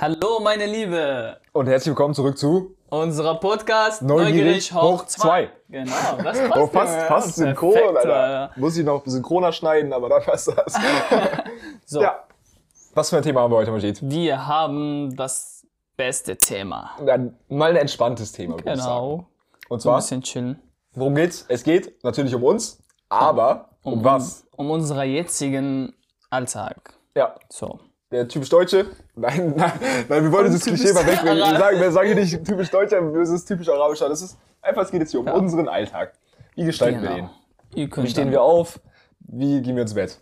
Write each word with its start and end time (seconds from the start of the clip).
Hallo 0.00 0.40
meine 0.42 0.64
Liebe, 0.64 1.36
Und 1.52 1.66
herzlich 1.66 1.88
willkommen 1.90 2.14
zurück 2.14 2.38
zu 2.38 2.74
unserer 2.88 3.38
Podcast 3.38 4.00
Neugierig 4.00 4.72
hoch 4.72 5.04
zwei. 5.04 5.50
Genau, 5.68 5.92
das 6.24 6.38
passt. 6.48 6.56
Oh, 6.56 6.66
fast, 6.68 6.94
ja, 6.96 7.04
fast 7.04 7.36
synchron, 7.36 7.72
perfekt, 7.74 7.96
Alter. 8.06 8.50
Muss 8.56 8.78
ich 8.78 8.84
noch 8.86 9.02
synchroner 9.04 9.52
schneiden, 9.52 9.92
aber 9.92 10.08
dann 10.08 10.22
passt 10.22 10.48
das. 10.48 10.74
So, 11.84 12.00
ja. 12.00 12.24
Was 12.94 13.10
für 13.10 13.18
ein 13.18 13.22
Thema 13.22 13.42
haben 13.42 13.52
wir 13.52 13.58
heute, 13.58 13.70
Majid? 13.72 13.98
wir 14.02 14.46
haben 14.46 15.14
das 15.16 15.66
beste 15.98 16.38
Thema. 16.38 16.92
Dann 17.04 17.36
mal 17.50 17.68
ein 17.72 17.76
entspanntes 17.76 18.32
Thema, 18.32 18.54
würde 18.54 18.72
ich 18.72 18.80
sagen. 18.80 18.86
Genau, 18.86 19.26
Und 19.68 19.82
so 19.82 19.90
ein 19.90 19.92
zwar, 19.92 19.96
bisschen 19.98 20.22
chillen. 20.22 20.62
worum 20.94 21.14
geht's? 21.14 21.44
Es 21.48 21.62
geht 21.62 22.02
natürlich 22.02 22.34
um 22.34 22.42
uns, 22.42 22.82
aber 23.10 23.68
um, 23.82 24.02
was? 24.02 24.46
Um 24.56 24.70
unseren 24.70 25.10
jetzigen 25.10 25.92
Alltag. 26.30 26.94
Ja, 27.14 27.34
So. 27.50 27.80
Der 28.10 28.26
typisch 28.28 28.48
Deutsche. 28.48 28.86
Nein, 29.14 29.52
nein, 29.56 29.72
nein 30.08 30.24
wir 30.24 30.32
wollen 30.32 30.46
Und 30.46 30.52
dieses 30.52 30.64
Klischee 30.66 30.92
mal 30.92 31.06
weg. 31.06 31.20
Wir 31.22 31.36
sagen, 31.58 31.80
wir 31.80 31.92
sagen 31.92 32.06
hier 32.08 32.16
nicht 32.16 32.44
typisch 32.44 32.70
Deutscher, 32.70 33.00
das 33.00 33.28
ist 33.30 33.44
typisch 33.46 33.68
Arabischer. 33.68 34.08
Das 34.08 34.22
ist 34.22 34.36
einfach, 34.62 34.82
es 34.82 34.90
geht 34.90 35.00
jetzt 35.00 35.10
hier 35.10 35.20
um 35.20 35.26
Ja. 35.26 35.34
unseren 35.34 35.68
Alltag. 35.68 36.12
Wie 36.54 36.64
gestalten 36.64 37.02
wir 37.02 37.08
den? 37.10 37.16
Genau. 37.18 37.30
Ihr 37.74 37.88
könnt 37.88 38.06
Wie 38.06 38.10
stehen 38.10 38.30
wir 38.30 38.42
auf? 38.42 38.80
Wie 39.20 39.60
gehen 39.62 39.76
wir 39.76 39.82
ins 39.82 39.94
Bett? 39.94 40.18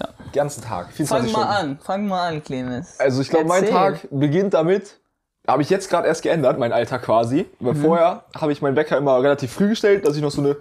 Ja. 0.00 0.08
Den 0.24 0.32
ganzen 0.32 0.62
Tag. 0.62 0.90
24 0.92 1.08
Fang 1.08 1.28
Stunden. 1.28 1.48
mal 1.48 1.56
an, 1.60 1.78
fang 1.82 2.06
mal 2.08 2.28
an, 2.28 2.42
Clemens. 2.42 2.98
Also 2.98 3.20
ich 3.22 3.28
glaube, 3.28 3.44
mein. 3.46 3.66
Tag 3.66 4.08
beginnt 4.10 4.54
damit, 4.54 4.98
habe 5.46 5.62
ich 5.62 5.70
jetzt 5.70 5.88
gerade 5.90 6.08
erst 6.08 6.22
geändert, 6.22 6.58
mein 6.58 6.72
Alltag 6.72 7.02
quasi. 7.02 7.46
Weil 7.60 7.74
Mhm. 7.74 7.82
vorher 7.82 8.24
habe 8.34 8.50
ich 8.52 8.62
meinen 8.62 8.74
Wecker 8.76 8.96
immer 8.96 9.22
relativ 9.22 9.52
früh 9.52 9.68
gestellt, 9.68 10.04
dass 10.06 10.16
ich 10.16 10.22
noch 10.22 10.30
so 10.32 10.40
eine 10.40 10.56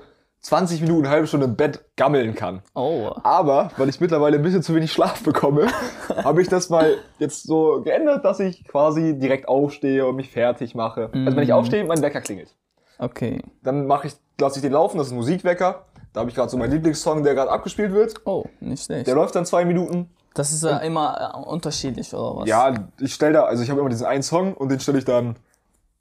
20 0.45 0.79
Minuten, 0.81 1.05
eine 1.05 1.09
halbe 1.09 1.25
Stunde 1.25 1.47
im 1.47 1.55
Bett 1.55 1.83
gammeln 1.97 2.35
kann. 2.35 2.61
Oh, 2.75 3.09
Aber, 3.23 3.71
weil 3.77 3.89
ich 3.89 3.99
mittlerweile 3.99 4.37
ein 4.37 4.43
bisschen 4.43 4.61
zu 4.61 4.75
wenig 4.75 4.91
Schlaf 4.91 5.23
bekomme, 5.23 5.65
habe 6.23 6.39
ich 6.43 6.47
das 6.49 6.69
mal 6.69 6.97
jetzt 7.17 7.43
so 7.47 7.81
geändert, 7.83 8.23
dass 8.23 8.39
ich 8.39 8.63
quasi 8.67 9.17
direkt 9.17 9.47
aufstehe 9.47 10.05
und 10.05 10.15
mich 10.17 10.29
fertig 10.29 10.75
mache. 10.75 11.09
Also 11.13 11.35
wenn 11.35 11.43
ich 11.43 11.49
Mhm. 11.49 11.55
aufstehe, 11.55 11.83
mein 11.83 11.99
Wecker 12.03 12.21
klingelt. 12.21 12.55
okay. 12.99 13.41
Dann 13.63 13.87
mache 13.87 14.05
ich, 14.07 14.13
lasse 14.39 14.59
ich 14.59 14.61
den 14.61 14.71
laufen, 14.73 14.99
das 14.99 15.07
ist 15.07 15.13
ein 15.13 15.17
Musikwecker. 15.17 15.85
Da 16.13 16.19
habe 16.19 16.29
ich 16.29 16.35
gerade 16.35 16.49
so 16.49 16.57
meinen 16.57 16.71
Lieblingssong, 16.73 17.23
der 17.23 17.33
gerade 17.33 17.49
abgespielt 17.51 17.91
wird. 17.91 18.13
Oh, 18.25 18.45
nicht 18.59 18.85
schlecht. 18.85 19.07
Der 19.07 19.15
läuft 19.15 19.33
dann 19.35 19.45
zwei 19.47 19.65
Minuten. 19.65 20.11
Das 20.35 20.51
ist 20.51 20.63
ja 20.63 20.77
immer 20.77 21.33
äh, 21.33 21.49
unterschiedlich, 21.49 22.13
oder 22.13 22.41
was? 22.41 22.47
Ja, 22.47 22.71
ich 22.99 23.13
stelle 23.15 23.33
da, 23.33 23.43
also 23.45 23.63
ich 23.63 23.69
habe 23.71 23.79
immer 23.81 23.89
diesen 23.89 24.05
einen 24.05 24.21
Song 24.21 24.53
und 24.53 24.69
den 24.69 24.79
stelle 24.79 24.99
ich 24.99 25.05
dann 25.05 25.37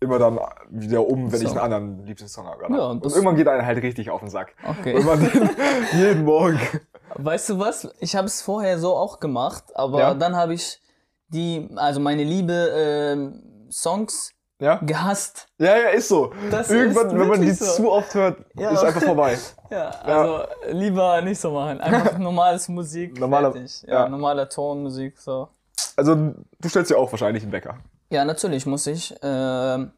immer 0.05 0.19
dann 0.19 0.39
wieder 0.71 1.07
um, 1.07 1.33
wenn 1.33 1.41
So. 1.41 1.45
ich 1.47 1.51
einen 1.53 1.61
anderen 1.61 2.05
Lieblingssong 2.07 2.47
habe. 2.47 2.67
Ja, 2.73 2.87
und 2.87 3.05
das- 3.05 3.15
irgendwann 3.15 3.37
geht 3.37 3.49
einer 3.49 3.67
halt 3.67 3.83
richtig 3.83 4.11
auf 4.11 4.21
den 4.21 4.31
Sack. 4.31 4.55
Okay. 4.65 4.95
Wenn 4.97 5.05
man 5.05 5.21
den 5.21 5.51
jeden 5.99 6.25
Morgen. 6.25 6.61
Weißt 7.17 7.49
du 7.51 7.59
was? 7.59 7.89
Ich 8.01 8.15
habe 8.17 8.27
es 8.27 8.43
vorher 8.43 8.79
so 8.79 8.95
auch 8.95 9.21
gemacht, 9.21 9.65
aber 9.75 9.99
Ja? 10.01 10.15
dann 10.15 10.37
habe 10.37 10.55
ich 10.55 10.81
die, 11.29 11.69
also 11.77 11.99
meine 12.01 12.23
liebe 12.25 12.53
ähm, 12.75 13.67
Songs 13.71 14.33
Ja? 14.61 14.77
gehasst. 14.83 15.47
Ja, 15.59 15.77
ja, 15.77 15.89
ist 15.89 16.09
so. 16.09 16.33
Das 16.51 16.71
Irgendwann, 16.71 17.07
ist 17.09 17.19
wenn 17.19 17.29
man 17.29 17.41
die 17.41 17.51
so. 17.53 17.65
zu 17.65 17.91
oft 17.91 18.15
hört, 18.15 18.39
Ja. 18.55 18.71
ist 18.71 18.85
einfach 18.85 19.03
vorbei. 19.03 19.37
Ja, 19.71 19.89
also 20.05 20.45
lieber 20.71 21.21
nicht 21.23 21.41
so 21.41 21.51
machen. 21.51 21.81
Einfach 21.81 22.17
normales 22.19 22.69
Musik. 22.69 23.19
Normaler-. 23.19 23.53
Ja, 23.87 23.93
ja. 24.05 24.09
normaler 24.09 24.49
Tonmusik, 24.49 25.19
so. 25.19 25.49
Also, 25.97 26.15
du 26.15 26.69
stellst 26.69 26.93
ja 26.93 26.97
auch 26.97 27.11
wahrscheinlich 27.11 27.43
einen 27.43 27.51
Wecker. 27.51 27.79
Ja, 28.11 28.25
natürlich 28.25 28.67
muss 28.67 28.87
ich. 28.87 29.15
Ähm, 29.23 29.93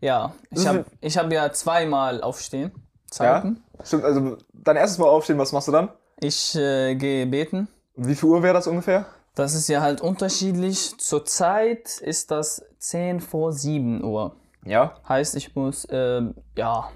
ja, 0.00 0.32
ich 0.50 0.66
habe 0.66 0.84
ich 1.00 1.18
hab 1.18 1.32
ja 1.32 1.52
zweimal 1.52 2.22
aufstehen. 2.22 2.72
Zeiten. 3.10 3.62
Stimmt, 3.82 4.04
also 4.04 4.36
dein 4.52 4.76
erstes 4.76 4.98
Mal 4.98 5.06
aufstehen, 5.08 5.38
was 5.38 5.52
machst 5.52 5.68
du 5.68 5.72
dann? 5.72 5.88
Ich 6.20 6.54
äh, 6.56 6.94
gehe 6.94 7.26
beten. 7.26 7.68
Wie 7.96 8.14
viel 8.14 8.28
Uhr 8.28 8.42
wäre 8.42 8.54
das 8.54 8.66
ungefähr? 8.66 9.06
Das 9.34 9.54
ist 9.54 9.68
ja 9.68 9.80
halt 9.80 10.00
unterschiedlich. 10.00 10.98
Zurzeit 10.98 11.98
ist 12.00 12.30
das 12.30 12.64
10 12.78 13.20
vor 13.20 13.52
7 13.52 14.04
Uhr. 14.04 14.36
Ja. 14.64 14.94
Heißt, 15.08 15.36
ich 15.36 15.54
muss, 15.54 15.86
ähm, 15.90 16.34
ja, 16.56 16.90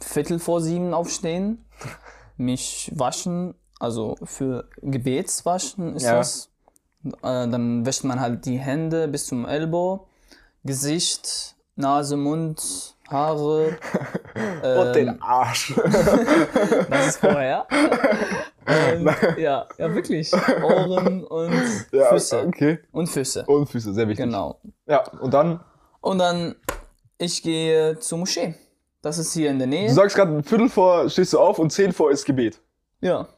Viertel 0.00 0.38
vor 0.38 0.60
sieben 0.60 0.92
aufstehen, 0.94 1.64
mich 2.36 2.90
waschen, 2.94 3.54
also 3.78 4.16
für 4.24 4.68
Gebetswaschen 4.82 5.96
ist 5.96 6.02
Ja. 6.04 6.16
das. 6.16 6.50
Äh, 7.22 7.48
dann 7.48 7.84
wäscht 7.86 8.04
man 8.04 8.20
halt 8.20 8.46
die 8.46 8.58
Hände 8.58 9.08
bis 9.08 9.26
zum 9.26 9.46
Ellbow, 9.46 10.06
Gesicht, 10.64 11.54
Nase, 11.76 12.16
Mund, 12.16 12.96
Haare. 13.08 13.78
Und 14.62 14.86
ähm, 14.86 14.92
den 14.92 15.22
Arsch. 15.22 15.74
Das 16.90 17.06
ist 17.08 17.18
vorher. 17.18 17.66
Und, 18.66 19.38
ja, 19.38 19.66
ja, 19.78 19.94
wirklich. 19.94 20.32
Ohren 20.32 21.22
und 21.22 21.86
ja, 21.92 22.08
Füße. 22.08 22.46
okay. 22.48 22.80
Und 22.90 23.06
Füße. 23.06 23.44
Und 23.46 23.68
Füße, 23.68 23.94
sehr 23.94 24.08
wichtig. 24.08 24.24
Genau. 24.24 24.58
Ja, 24.86 25.04
und 25.20 25.32
dann, 25.32 25.60
Und 26.00 26.18
dann, 26.18 26.56
ich 27.16 27.44
gehe 27.44 27.96
zur 28.00 28.18
Moschee. 28.18 28.56
Das 29.02 29.18
ist 29.18 29.32
hier 29.34 29.50
in 29.50 29.58
der 29.58 29.68
Nähe. 29.68 29.86
du 29.88 29.94
sagst 29.94 30.16
gerade, 30.16 30.32
ein 30.32 30.42
Viertel 30.42 30.68
vor 30.68 31.08
stehst 31.08 31.32
du 31.32 31.38
auf 31.38 31.60
und 31.60 31.70
zehn 31.70 31.92
vor 31.92 32.10
ist 32.10 32.24
Gebet. 32.24 32.60
Ja. 33.00 33.28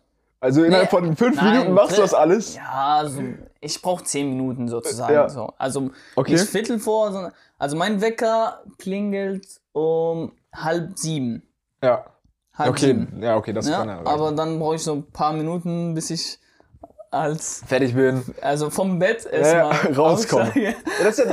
Also 0.40 0.62
innerhalb 0.62 0.92
Nee, 0.92 0.98
von 0.98 1.16
fünf 1.16 1.36
nein, 1.36 1.52
Minuten 1.52 1.72
machst 1.72 1.96
du 1.96 2.02
das 2.02 2.14
alles? 2.14 2.54
Ja, 2.54 3.02
so, 3.06 3.22
ich 3.60 3.82
brauche 3.82 4.04
zehn 4.04 4.28
Minuten 4.28 4.68
sozusagen. 4.68 5.12
Ja. 5.12 5.28
So. 5.28 5.52
Also 5.58 5.90
Okay. 6.14 6.32
nicht 6.32 6.44
Viertel 6.44 6.78
vor, 6.78 7.10
sondern 7.12 7.32
also 7.58 7.76
mein 7.76 8.00
Wecker 8.00 8.62
klingelt 8.78 9.46
um 9.72 10.32
halb 10.54 10.96
sieben. 10.96 11.42
Ja. 11.82 12.04
Halb 12.56 12.70
Okay, 12.70 12.86
sieben. 12.86 13.20
ja, 13.22 13.36
okay, 13.36 13.52
das 13.52 13.68
Ja, 13.68 13.78
kann 13.78 13.88
er. 13.88 14.06
aber 14.06 14.32
dann 14.32 14.58
brauche 14.60 14.76
ich 14.76 14.82
so 14.82 14.92
ein 14.94 15.10
paar 15.10 15.32
Minuten, 15.32 15.94
bis 15.94 16.10
ich 16.10 16.38
als 17.10 17.62
fertig 17.66 17.94
bin. 17.94 18.22
also 18.40 18.70
vom 18.70 18.98
Bett 18.98 19.24
Ja, 19.24 19.30
erstmal 19.30 19.92
rauskomme. 19.96 20.42
aussteige. 20.44 20.66
Ja, 20.68 20.74
das 21.04 21.18
ja, 21.18 21.24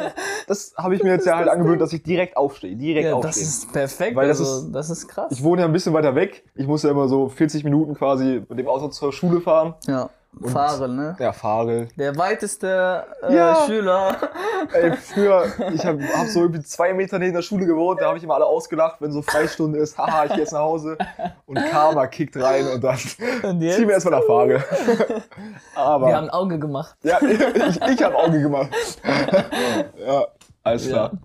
das 0.47 0.73
habe 0.77 0.95
ich 0.95 1.03
mir 1.03 1.11
jetzt 1.11 1.25
ja 1.25 1.37
halt 1.37 1.49
angewöhnt, 1.49 1.81
dass 1.81 1.91
ich 1.93 2.03
direkt 2.03 2.37
aufstehe. 2.37 2.75
Direkt 2.75 3.05
Ja, 3.05 3.15
das 3.17 3.25
aufstehe. 3.25 3.43
ist 3.43 3.73
perfekt. 3.73 4.15
Weil 4.15 4.27
das 4.27 4.39
also, 4.39 4.67
ist- 4.67 4.71
das 4.75 4.89
ist 4.89 5.07
krass. 5.07 5.31
Ich 5.31 5.43
wohne 5.43 5.61
ja 5.61 5.67
ein 5.67 5.73
bisschen 5.73 5.93
weiter 5.93 6.15
weg. 6.15 6.43
Ich 6.55 6.67
muss 6.67 6.83
ja 6.83 6.91
immer 6.91 7.07
so 7.07 7.27
40 7.29 7.63
Minuten 7.63 7.93
quasi 7.95 8.43
mit 8.47 8.57
dem 8.59 8.67
Auto 8.67 8.87
zur 8.89 9.11
Schule 9.13 9.41
fahren. 9.41 9.73
ja, 9.87 10.09
fahren, 10.43 10.95
ne? 10.95 11.15
Ja, 11.19 11.31
fahre. 11.33 11.87
Der 11.97 12.17
weiteste 12.17 13.05
äh, 13.23 13.35
Ja. 13.35 13.65
Schüler. 13.65 14.15
Ey, 14.73 14.93
früher, 14.97 15.45
ich 15.73 15.85
habe 15.85 16.01
hab 16.15 16.27
so 16.27 16.41
irgendwie 16.41 16.63
zwei 16.63 16.93
Meter 16.93 17.19
neben 17.19 17.33
der 17.33 17.41
Schule 17.41 17.65
gewohnt, 17.65 18.01
da 18.01 18.07
habe 18.07 18.17
ich 18.17 18.23
immer 18.23 18.35
alle 18.35 18.45
ausgelacht, 18.45 18.97
wenn 19.01 19.11
so 19.11 19.21
Freistunde 19.21 19.79
ist, 19.79 19.97
haha, 19.97 20.25
ich 20.25 20.31
gehe 20.31 20.39
jetzt 20.39 20.53
nach 20.53 20.59
Hause. 20.61 20.97
Und 21.45 21.57
Karma 21.71 22.07
kickt 22.07 22.35
rein 22.37 22.67
und 22.67 22.83
dann 22.83 22.95
Und 23.43 23.59
ziehen 23.59 23.59
wir 23.61 23.67
jetzt? 23.95 24.05
erstmal 24.05 24.19
nach 24.19 24.25
Fahre. 24.27 24.63
Aber, 25.75 26.07
Wir 26.07 26.17
haben 26.17 26.29
Auge 26.29 26.59
gemacht. 26.59 26.95
ja, 27.03 27.19
ich, 27.21 27.81
ich 27.81 28.03
habe 28.03 28.15
Auge 28.15 28.41
gemacht. 28.41 28.69
ja, 30.05 30.25
alles 30.63 30.87
klar. 30.87 31.11
Ja. 31.13 31.19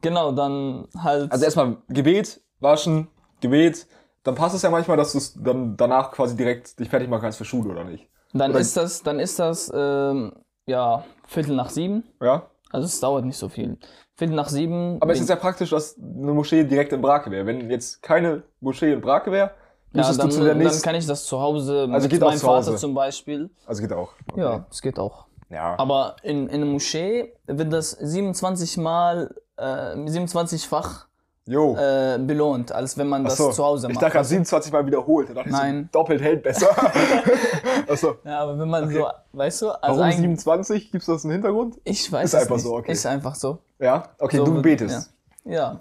Genau, 0.00 0.32
dann 0.32 0.88
halt. 0.98 1.30
Also 1.30 1.44
erstmal 1.44 1.76
Gebet, 1.88 2.40
waschen, 2.60 3.08
Gebet. 3.40 3.86
Dann 4.24 4.34
passt 4.36 4.54
es 4.54 4.62
ja 4.62 4.70
manchmal, 4.70 4.96
dass 4.96 5.12
du 5.12 5.42
dann 5.42 5.76
danach 5.76 6.12
quasi 6.12 6.36
direkt 6.36 6.78
dich 6.78 6.88
fertig 6.88 7.08
machen 7.08 7.22
kannst 7.22 7.38
für 7.38 7.44
Schule, 7.44 7.70
oder 7.70 7.82
nicht? 7.84 8.08
Dann 8.32 8.50
Oder- 8.50 8.60
ist 8.60 8.76
das, 8.76 9.02
dann 9.02 9.18
ist 9.20 9.38
das, 9.38 9.70
ähm, 9.74 10.32
ja, 10.66 11.04
Viertel 11.26 11.54
nach 11.56 11.70
sieben. 11.70 12.04
Ja? 12.20 12.46
Also 12.70 12.86
es 12.86 13.00
dauert 13.00 13.24
nicht 13.24 13.36
so 13.36 13.48
viel. 13.48 13.78
Viertel 14.16 14.34
nach 14.34 14.48
sieben. 14.48 14.98
Aber 15.00 15.12
es 15.12 15.20
ist 15.20 15.28
ja 15.28 15.36
praktisch, 15.36 15.70
dass 15.70 15.96
eine 15.98 16.32
Moschee 16.32 16.64
direkt 16.64 16.92
in 16.92 17.02
Brake 17.02 17.30
wäre. 17.30 17.44
Wenn 17.46 17.70
jetzt 17.70 18.02
keine 18.02 18.42
Moschee 18.60 18.92
in 18.92 19.00
Brake 19.00 19.30
wäre, 19.30 19.50
ja, 19.94 20.10
dann, 20.12 20.30
dann 20.30 20.82
kann 20.82 20.94
ich 20.94 21.06
das 21.06 21.26
zu 21.26 21.38
Hause 21.38 21.86
Also 21.90 22.04
mit 22.04 22.10
geht 22.10 22.20
meinem 22.20 22.38
Vater 22.38 22.68
Hause. 22.70 22.76
zum 22.76 22.94
Beispiel. 22.94 23.50
Also 23.66 23.82
geht 23.82 23.92
auch. 23.92 24.12
Okay. 24.30 24.40
Ja, 24.40 24.66
es 24.70 24.80
geht 24.80 24.98
auch. 24.98 25.26
Ja. 25.50 25.78
Aber 25.78 26.16
in, 26.22 26.48
in 26.48 26.62
der 26.62 26.70
Moschee 26.70 27.34
wird 27.46 27.70
das 27.72 27.90
27 27.90 28.78
Mal, 28.78 29.34
äh, 29.58 29.62
27-fach 29.94 31.06
Jo. 31.06 31.11
Äh, 31.48 32.18
belohnt, 32.18 32.70
als 32.72 32.96
wenn 32.96 33.08
man 33.08 33.24
das 33.24 33.34
Achso, 33.34 33.50
zu 33.50 33.64
Hause 33.64 33.88
Ich 33.88 33.94
macht. 33.94 34.02
dachte 34.02 34.12
gerade 34.14 34.28
27 34.28 34.72
Mal 34.72 34.86
wiederholt. 34.86 35.28
Da 35.30 35.34
dachte 35.34 35.48
ich 35.48 35.54
Nein. 35.54 35.88
So, 35.92 35.98
doppelt 35.98 36.22
hält 36.22 36.42
besser. 36.42 36.68
Achso. 37.88 38.16
ja, 38.24 38.40
aber 38.40 38.58
wenn 38.58 38.68
man 38.68 38.88
so, 38.90 39.06
weißt 39.32 39.62
du, 39.62 39.70
also 39.70 39.80
Warum 39.82 40.00
eigentlich, 40.02 40.16
27? 40.16 40.90
Gibt 40.92 41.02
es 41.02 41.06
das 41.06 41.24
einen 41.24 41.32
Hintergrund? 41.32 41.80
ich 41.84 42.10
weiß 42.10 42.24
Ist 42.26 42.34
es 42.34 42.40
einfach 42.42 42.56
nicht. 42.56 42.64
so, 42.64 42.76
okay. 42.76 42.92
Ist 42.92 43.06
einfach 43.06 43.34
so. 43.34 43.58
Ja. 43.78 44.10
Okay, 44.18 44.36
So 44.36 44.44
du 44.44 44.62
betest. 44.62 45.10
Ja. 45.44 45.52
ja. 45.52 45.80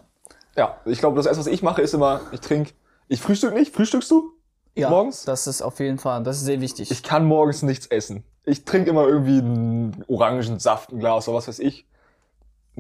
Ja. 0.57 0.75
Ich 0.85 0.99
glaube, 0.99 1.15
das 1.15 1.25
erste, 1.27 1.39
was 1.41 1.47
ich 1.47 1.61
mache, 1.63 1.81
ist 1.81 1.93
immer, 1.93 2.21
ich 2.31 2.41
trinke... 2.41 2.71
Ich 3.07 3.21
frühstück 3.21 3.53
nicht. 3.53 3.73
Frühstückst 3.75 4.09
du? 4.11 4.31
Ja, 4.75 4.89
Morgens? 4.89 5.25
das 5.25 5.47
ist 5.47 5.61
auf 5.61 5.79
jeden 5.79 5.97
Fall, 5.97 6.23
das 6.23 6.37
ist 6.37 6.45
sehr 6.45 6.61
wichtig. 6.61 6.91
Ich 6.91 7.03
kann 7.03 7.25
morgens 7.25 7.61
nichts 7.61 7.87
essen. 7.87 8.23
Ich 8.45 8.63
trinke 8.65 8.89
immer 8.89 9.05
irgendwie 9.05 9.39
einen 9.39 10.03
Orangensaft, 10.07 10.91
ein 10.91 10.99
Glas 10.99 11.27
oder 11.27 11.37
was 11.37 11.47
weiß 11.49 11.59
ich. 11.59 11.85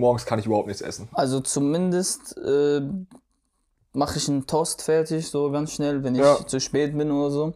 Morgens 0.01 0.25
kann 0.25 0.39
ich 0.39 0.45
überhaupt 0.45 0.67
nichts 0.67 0.81
essen. 0.81 1.07
also 1.13 1.39
zumindest 1.39 2.37
äh, 2.37 2.81
mache 3.93 4.17
ich 4.17 4.27
einen 4.27 4.45
Toast 4.47 4.81
fertig, 4.81 5.29
so 5.29 5.49
ganz 5.51 5.71
schnell, 5.73 6.03
wenn 6.03 6.15
ich 6.15 6.21
Ja. 6.21 6.45
zu 6.45 6.59
spät 6.59 6.97
bin 6.97 7.09
oder 7.11 7.31
so. 7.31 7.53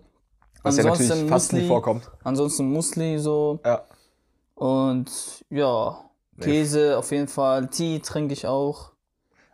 Was 0.64 0.78
ja 0.78 0.84
natürlich 0.84 1.12
Ansonsten 1.12 1.30
fast 1.30 1.54
nie 1.54 1.60
Müsli. 1.60 1.68
vorkommt. 1.70 2.12
Ansonsten 2.24 2.72
Musli 2.72 3.20
so 3.20 3.60
Ja. 3.66 3.84
und 4.56 5.10
ja, 5.50 6.00
Käse 6.40 6.98
auf 6.98 7.12
jeden 7.12 7.28
Fall, 7.28 7.68
Tee 7.70 8.00
trinke 8.00 8.34
ich 8.34 8.46
auch, 8.48 8.92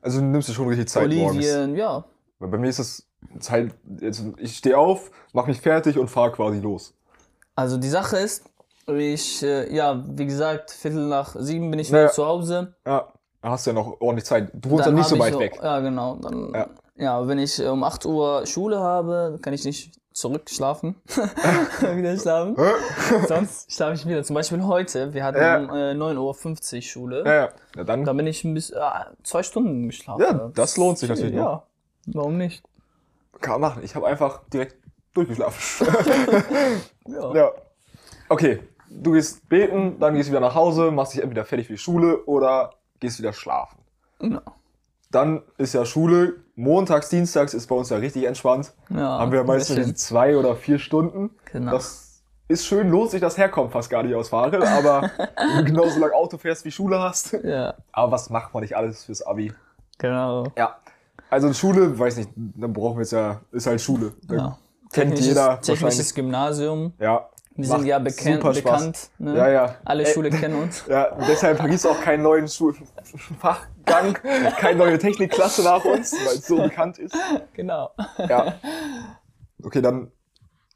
Also 0.01 0.19
du 0.19 0.25
nimmst 0.25 0.49
dir 0.49 0.53
schon 0.53 0.67
richtig 0.67 0.87
Zeit 0.89 1.09
morgens. 1.11 1.37
Olivien, 1.45 1.75
ja. 1.75 2.05
Weil 2.39 2.49
bei 2.49 2.57
mir 2.57 2.69
ist 2.69 2.79
es 2.79 3.05
Zeit, 3.39 3.73
jetzt, 3.99 4.23
ich 4.37 4.57
stehe 4.57 4.77
auf, 4.77 5.11
mache 5.33 5.47
mich 5.49 5.61
fertig 5.61 5.97
und 5.99 6.07
fahre 6.09 6.31
quasi 6.31 6.59
los. 6.59 6.93
Also 7.55 7.77
die 7.77 7.89
Sache 7.89 8.17
ist, 8.17 8.45
Ich, 8.87 9.43
äh, 9.43 9.73
ja, 9.73 10.03
wie 10.07 10.25
gesagt, 10.25 10.71
Viertel 10.71 11.07
nach 11.07 11.35
sieben 11.37 11.69
bin 11.71 11.79
ich 11.79 11.91
Naja. 11.91 12.05
wieder 12.05 12.13
zu 12.13 12.25
Hause. 12.25 12.73
Ja, 12.85 13.07
da 13.41 13.49
hast 13.49 13.65
du 13.65 13.71
ja 13.71 13.75
noch 13.75 13.99
ordentlich 14.01 14.25
Zeit. 14.25 14.49
Du 14.53 14.71
wohnst 14.71 14.81
ja 14.85 14.91
Dann 14.91 14.95
nicht 14.95 15.07
so 15.07 15.19
weit 15.19 15.37
weg. 15.39 15.59
Ja, 15.61 15.79
genau. 15.79 16.15
Dann, 16.15 16.51
Ja. 16.53 16.67
ja. 16.97 17.27
wenn 17.27 17.39
ich 17.39 17.61
um 17.63 17.83
8 17.83 18.05
Uhr 18.05 18.45
Schule 18.45 18.79
habe, 18.79 19.39
kann 19.41 19.53
ich 19.53 19.63
nicht 19.65 19.93
zurückschlafen. 20.13 20.95
wieder 21.07 22.17
schlafen. 22.17 22.57
Sonst 23.27 23.71
schlafe 23.71 23.93
ich 23.93 24.05
wieder. 24.05 24.23
Zum 24.23 24.33
Beispiel 24.33 24.63
heute, 24.63 25.13
wir 25.13 25.23
hatten 25.23 25.37
Ja. 25.39 25.57
um 25.59 25.69
äh, 25.69 25.93
9.50 25.93 26.75
Uhr 26.75 26.81
Schule. 26.81 27.23
Ja, 27.25 27.33
ja. 27.35 27.49
ja 27.77 27.83
dann, 27.83 28.03
Da 28.03 28.13
bin 28.13 28.27
ich 28.27 28.43
ein 28.43 28.53
bisschen, 28.53 28.77
äh, 28.77 28.81
zwei 29.23 29.43
Stunden 29.43 29.87
geschlafen. 29.87 30.21
Ja, 30.21 30.51
das 30.53 30.75
lohnt 30.77 30.97
sich 30.97 31.07
natürlich 31.07 31.33
noch. 31.35 31.41
Ja, 31.43 31.63
warum 32.07 32.37
nicht? 32.37 32.63
kann 33.39 33.59
man 33.59 33.71
machen. 33.71 33.83
Ich 33.83 33.95
habe 33.95 34.05
einfach 34.05 34.41
direkt 34.53 34.75
durchgeschlafen. 35.13 35.87
Ja. 37.07 37.33
ja. 37.35 37.51
Okay, 38.29 38.59
du 38.93 39.11
gehst 39.13 39.47
beten, 39.49 39.99
dann 39.99 40.15
gehst 40.15 40.29
du 40.29 40.31
wieder 40.33 40.41
nach 40.41 40.55
Hause, 40.55 40.91
machst 40.91 41.13
dich 41.13 41.21
entweder 41.23 41.45
fertig 41.45 41.67
für 41.67 41.73
die 41.73 41.79
Schule 41.79 42.23
oder 42.25 42.71
gehst 42.99 43.19
wieder 43.19 43.33
schlafen. 43.33 43.77
Genau. 44.19 44.41
Dann 45.09 45.41
ist 45.57 45.73
ja 45.73 45.83
Schule, 45.85 46.35
montags, 46.55 47.09
dienstags 47.09 47.53
ist 47.53 47.67
bei 47.67 47.75
uns 47.75 47.89
ja 47.89 47.97
richtig 47.97 48.25
entspannt. 48.25 48.73
Ja, 48.89 49.19
Haben 49.19 49.31
wir 49.31 49.43
meistens 49.43 49.95
zwei 49.97 50.37
oder 50.37 50.55
vier 50.55 50.79
Stunden. 50.79 51.31
Genau. 51.51 51.71
Das 51.71 52.21
ist 52.47 52.65
schön, 52.65 52.89
lohnt 52.89 53.11
sich 53.11 53.19
das 53.21 53.37
Herkommen 53.37 53.71
fast 53.71 53.89
gar 53.89 54.03
nicht 54.03 54.15
aus 54.15 54.29
Farel, 54.29 54.63
aber 54.63 55.09
genauso 55.65 55.99
lange 55.99 56.13
Auto 56.13 56.37
fährst 56.37 56.63
wie 56.65 56.71
Schule 56.71 56.99
hast. 56.99 57.33
Ja, 57.43 57.73
Aber 57.91 58.11
was 58.13 58.29
macht 58.29 58.53
man 58.53 58.61
nicht 58.61 58.75
alles 58.77 59.03
fürs 59.05 59.21
Abi? 59.21 59.53
genau. 59.97 60.47
Ja. 60.57 60.77
Also 61.29 61.53
Schule, 61.53 61.97
weiß 61.97 62.17
nicht, 62.17 62.29
dann 62.35 62.73
brauchen 62.73 62.97
wir 62.97 63.01
jetzt 63.03 63.11
ja, 63.13 63.39
ist 63.51 63.65
halt 63.67 63.79
Schule. 63.79 64.13
Ja. 64.29 64.57
Kennt 64.91 65.13
Technisches- 65.13 65.27
jeder 65.27 65.61
Technisches. 65.61 66.13
Gymnasium. 66.13 66.93
Ja. 66.99 67.29
Wir 67.61 67.67
sind 67.67 67.85
ja 67.85 67.99
Spaß. 67.99 68.55
bekannt 68.55 69.09
ne? 69.19 69.37
Ja, 69.37 69.49
ja. 69.49 69.75
Alle 69.85 70.05
Ey, 70.05 70.13
Schule 70.13 70.29
kennen 70.29 70.55
uns. 70.55 70.83
Ja, 70.89 71.17
deshalb 71.27 71.61
gibt 71.61 71.73
es 71.73 71.85
auch 71.85 71.99
keinen 72.01 72.23
neuen 72.23 72.47
Schulfachgang, 72.47 74.13
keine 74.59 74.77
neue 74.77 74.97
Technikklasse 74.99 75.63
nach 75.63 75.83
uns, 75.85 76.13
weil 76.13 76.35
es 76.35 76.47
so 76.47 76.57
bekannt 76.57 76.97
ist. 76.99 77.15
Genau. 77.53 77.91
Ja. 78.17 78.55
Okay, 79.63 79.81
dann 79.81 80.11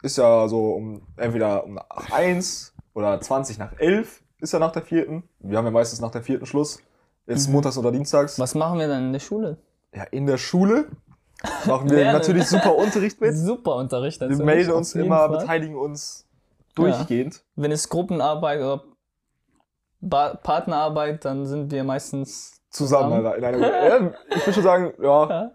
ist 0.02 0.18
ja 0.18 0.48
so 0.48 0.74
um 0.74 1.02
entweder 1.18 1.64
um 1.64 1.76
nach 1.76 2.12
1 2.12 2.74
oder 2.94 3.20
20 3.20 3.58
nach 3.58 3.74
11 3.80 4.22
ist 4.40 4.54
ja 4.54 4.60
nach 4.60 4.72
der 4.72 4.84
vierten. 4.84 5.24
Wir 5.40 5.58
haben 5.58 5.66
ja 5.66 5.72
meistens 5.72 6.00
nach 6.00 6.12
der 6.12 6.22
vierten 6.22 6.46
Schluss. 6.46 6.80
Jetzt 7.28 7.50
montags 7.50 7.78
oder 7.78 7.92
dienstags. 7.92 8.38
Mhm. 8.38 8.44
Was 8.44 8.56
machen 8.56 8.80
wir 8.80 8.88
dann 8.88 9.08
in 9.08 9.14
der 9.14 9.20
Schule? 9.20 9.58
Ja, 9.94 10.04
in 10.04 10.28
der 10.28 10.38
Schule 10.38 10.90
machen 11.66 11.90
wir 11.90 12.12
natürlich 12.12 12.48
super 12.48 12.76
Unterricht 12.76 13.20
mit. 13.20 13.36
Super 13.36 13.76
Unterricht. 13.76 14.22
Wir 14.22 14.38
melden 14.38 14.72
uns 14.72 14.94
immer, 14.94 15.28
Fall. 15.28 15.40
beteiligen 15.40 15.76
uns 15.76 16.28
durchgehend. 16.76 17.44
Wenn 17.56 17.72
es 17.72 17.90
Gruppenarbeit 17.90 18.60
oder 18.60 18.84
ba 20.02 20.36
Partnerarbeit, 20.36 21.26
dann 21.26 21.46
sind 21.46 21.72
wir 21.72 21.84
meistens 21.84 22.62
Zusammen, 22.70 23.18
Zusammen. 23.18 23.38
In 23.38 23.44
einer 23.46 23.58
ja, 23.88 24.12
Ich 24.30 24.36
würde 24.46 24.54
schon 24.54 24.64
sagen, 24.64 24.94
ja, 25.02 25.30
Ja, 25.30 25.52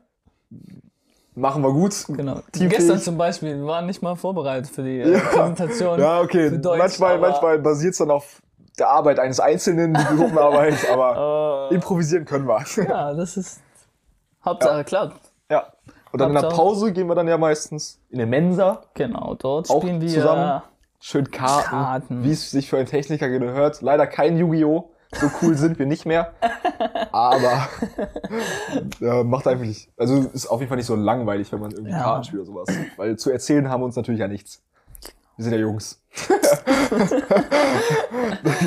machen 1.35 1.63
wir 1.63 1.73
gut. 1.73 2.05
genau. 2.09 2.41
Teamfähig. 2.53 2.71
Gestern 2.71 2.99
zum 2.99 3.19
Beispiel, 3.19 3.57
wir 3.59 3.67
waren 3.67 3.87
nicht 3.87 4.03
mal 4.03 4.17
vorbereitet 4.17 4.71
für 4.71 4.83
die 4.83 5.01
äh, 5.01 5.13
Ja. 5.13 5.19
Präsentation. 5.21 6.01
Ja, 6.01 6.21
okay. 6.21 6.59
Deutsch, 6.59 6.79
manchmal 6.79 7.19
manchmal 7.19 7.59
basiert 7.59 7.93
es 7.93 7.99
dann 7.99 8.11
auf 8.11 8.41
der 8.79 8.89
Arbeit 8.91 9.19
eines 9.19 9.39
Einzelnen, 9.41 9.93
die 9.95 10.05
Gruppenarbeit, 10.17 10.79
aber 10.93 11.69
Äh, 11.71 11.75
improvisieren 11.75 12.25
können 12.25 12.47
wir. 12.49 12.65
ja, 12.89 13.13
das 13.13 13.37
ist 13.37 13.61
Hauptsache 14.45 14.85
klappt. 14.85 15.21
Ja. 15.51 15.67
Und 16.13 16.21
dann 16.21 16.29
in 16.31 16.35
der 16.35 16.43
Hauptsache- 16.45 16.57
Pause 16.63 16.93
gehen 16.93 17.07
wir 17.07 17.15
dann 17.15 17.29
ja 17.29 17.37
meistens 17.39 18.01
in 18.09 18.19
den 18.19 18.31
Mensa, 18.31 18.83
Genau, 18.95 19.35
dort 19.39 19.69
Auch 19.71 19.81
spielen 19.83 20.01
wir 20.01 20.09
zusammen? 20.09 20.63
Schön 21.01 21.31
Karten, 21.31 21.69
Karten. 21.69 22.25
wie 22.25 22.33
es 22.33 22.51
sich 22.51 22.69
für 22.71 22.77
einen 22.77 22.87
Techniker 22.87 23.29
gehört. 23.29 23.81
Leider 23.83 24.07
kein 24.07 24.37
Yu-Gi-Oh! 24.37 24.91
So 25.13 25.29
cool 25.43 25.57
sind 25.57 25.79
wir 25.81 25.87
nicht 25.87 26.07
mehr. 26.07 26.33
Aber 27.13 27.69
ja, 29.01 29.25
macht 29.25 29.47
einfach 29.49 29.65
nicht. 29.65 29.91
Also 29.97 30.19
ist 30.33 30.47
auf 30.47 30.61
jeden 30.61 30.69
Fall 30.69 30.77
nicht 30.77 30.87
so 30.87 30.95
langweilig, 30.95 31.51
wenn 31.51 31.59
man 31.61 31.73
irgendwie 31.73 31.91
Ja. 31.91 32.03
Karten 32.03 32.25
spielt 32.25 32.43
oder 32.49 32.65
sowas. 32.65 32.69
Weil 32.97 33.17
zu 33.17 33.31
erzählen 33.31 33.69
haben 33.69 33.81
wir 33.81 33.87
uns 33.87 33.97
natürlich 33.97 34.21
ja 34.21 34.29
nichts. 34.29 34.63
Wir 35.37 35.45
sind 35.45 35.55
ja 35.55 35.59
Jungs. 35.61 36.01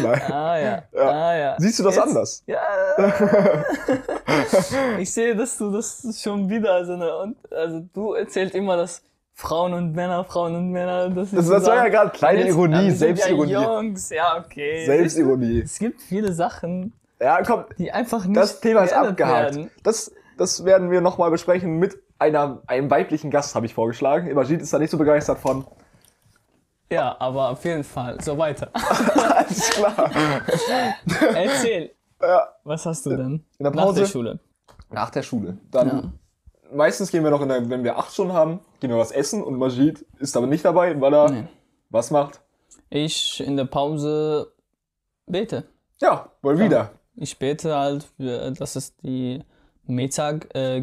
Nein. 0.01 0.21
Ah 0.31 0.57
ja. 0.57 0.83
Ja. 0.94 1.09
Ah, 1.09 1.36
ja. 1.38 1.56
Siehst 1.59 1.79
du 1.79 1.83
das 1.83 1.95
Jetzt- 1.95 2.07
anders? 2.07 2.44
Ja. 2.47 2.59
ich 5.00 5.13
sehe, 5.13 5.36
dass 5.36 5.57
du 5.57 5.71
das 5.71 6.19
schon 6.21 6.50
wieder 6.50 6.86
so 6.86 6.94
eine. 6.94 7.18
Und, 7.18 7.38
also 7.53 7.81
du 7.94 8.13
erzählst 8.13 8.56
immer, 8.56 8.77
dass 8.77 9.01
Frauen 9.33 9.74
und 9.74 9.94
Männer, 9.94 10.24
Frauen 10.24 10.56
und 10.56 10.71
Männer. 10.71 11.09
Das, 11.09 11.31
Das, 11.31 11.45
ist 11.45 11.50
das 11.51 11.65
war 11.65 11.75
ja 11.75 11.88
gerade 11.89 12.12
kleine 12.12 12.47
Ironie, 12.47 12.91
Selbstironie. 12.91 13.51
Ja, 13.51 13.80
Jungs, 13.81 14.09
ja, 14.09 14.38
okay. 14.38 14.85
Selbstironie. 14.85 15.62
Es 15.62 15.80
gibt 15.80 16.01
viele 16.01 16.31
Sachen, 16.33 16.94
Ja, 17.19 17.41
komm, 17.44 17.65
die 17.77 17.91
einfach 17.91 18.25
nicht. 18.25 18.38
das 18.38 18.59
Thema 18.62 18.83
ist 18.83 18.94
abgehakt. 18.94 19.56
Werden. 19.56 19.71
Das, 19.81 20.12
das 20.38 20.63
werden 20.65 20.91
wir 20.91 21.01
nochmal 21.01 21.31
besprechen 21.31 21.80
mit 21.80 21.97
einer, 22.19 22.62
einem 22.68 22.89
weiblichen 22.91 23.31
Gast, 23.31 23.56
habe 23.56 23.65
ich 23.65 23.74
vorgeschlagen. 23.74 24.27
Imagine 24.30 24.62
ist 24.62 24.71
da 24.71 24.77
nicht 24.80 24.91
so 24.91 24.97
begeistert 24.97 25.39
von. 25.39 25.65
Ja, 26.91 27.15
aber 27.19 27.50
auf 27.50 27.65
jeden 27.65 27.83
Fall. 27.83 28.21
So 28.21 28.38
weiter. 28.38 28.69
Alles 28.74 29.69
klar. 29.71 30.12
Erzähl. 31.36 31.91
Ja. 32.21 32.47
Was 32.63 32.86
hast 32.86 33.06
du 33.07 33.09
denn? 33.18 33.44
In 33.57 33.63
der 33.63 33.71
Nach 33.71 33.83
Pause? 33.86 34.01
der 34.01 34.07
Schule. 34.07 34.39
Nach 34.91 35.09
der 35.09 35.24
Schule. 35.24 35.57
Dann 35.71 36.13
meistens 36.75 37.11
gehen 37.11 37.23
wir 37.23 37.31
noch 37.31 37.41
in 37.41 37.49
der, 37.49 37.69
wenn 37.69 37.83
wir 37.83 37.97
acht 37.97 38.11
Stunden 38.13 38.33
haben, 38.33 38.59
gehen 38.79 38.89
wir 38.89 38.97
was 38.97 39.11
essen 39.11 39.43
und 39.43 39.57
Majid 39.57 40.05
ist 40.19 40.35
aber 40.37 40.47
nicht 40.47 40.63
dabei, 40.65 40.99
weil 40.99 41.13
er 41.13 41.29
Nee. 41.31 41.43
was 41.89 42.11
macht. 42.11 42.41
Ich 42.89 43.39
in 43.45 43.57
der 43.57 43.65
Pause 43.65 44.51
bete. 45.25 45.63
Ja, 46.01 46.29
wohl 46.41 46.59
wieder. 46.59 46.91
Ich 47.15 47.37
bete 47.39 47.75
halt, 47.75 48.07
das 48.17 48.75
ist 48.75 48.95
die 49.03 49.43
Mittag 49.85 50.53
äh. 50.55 50.79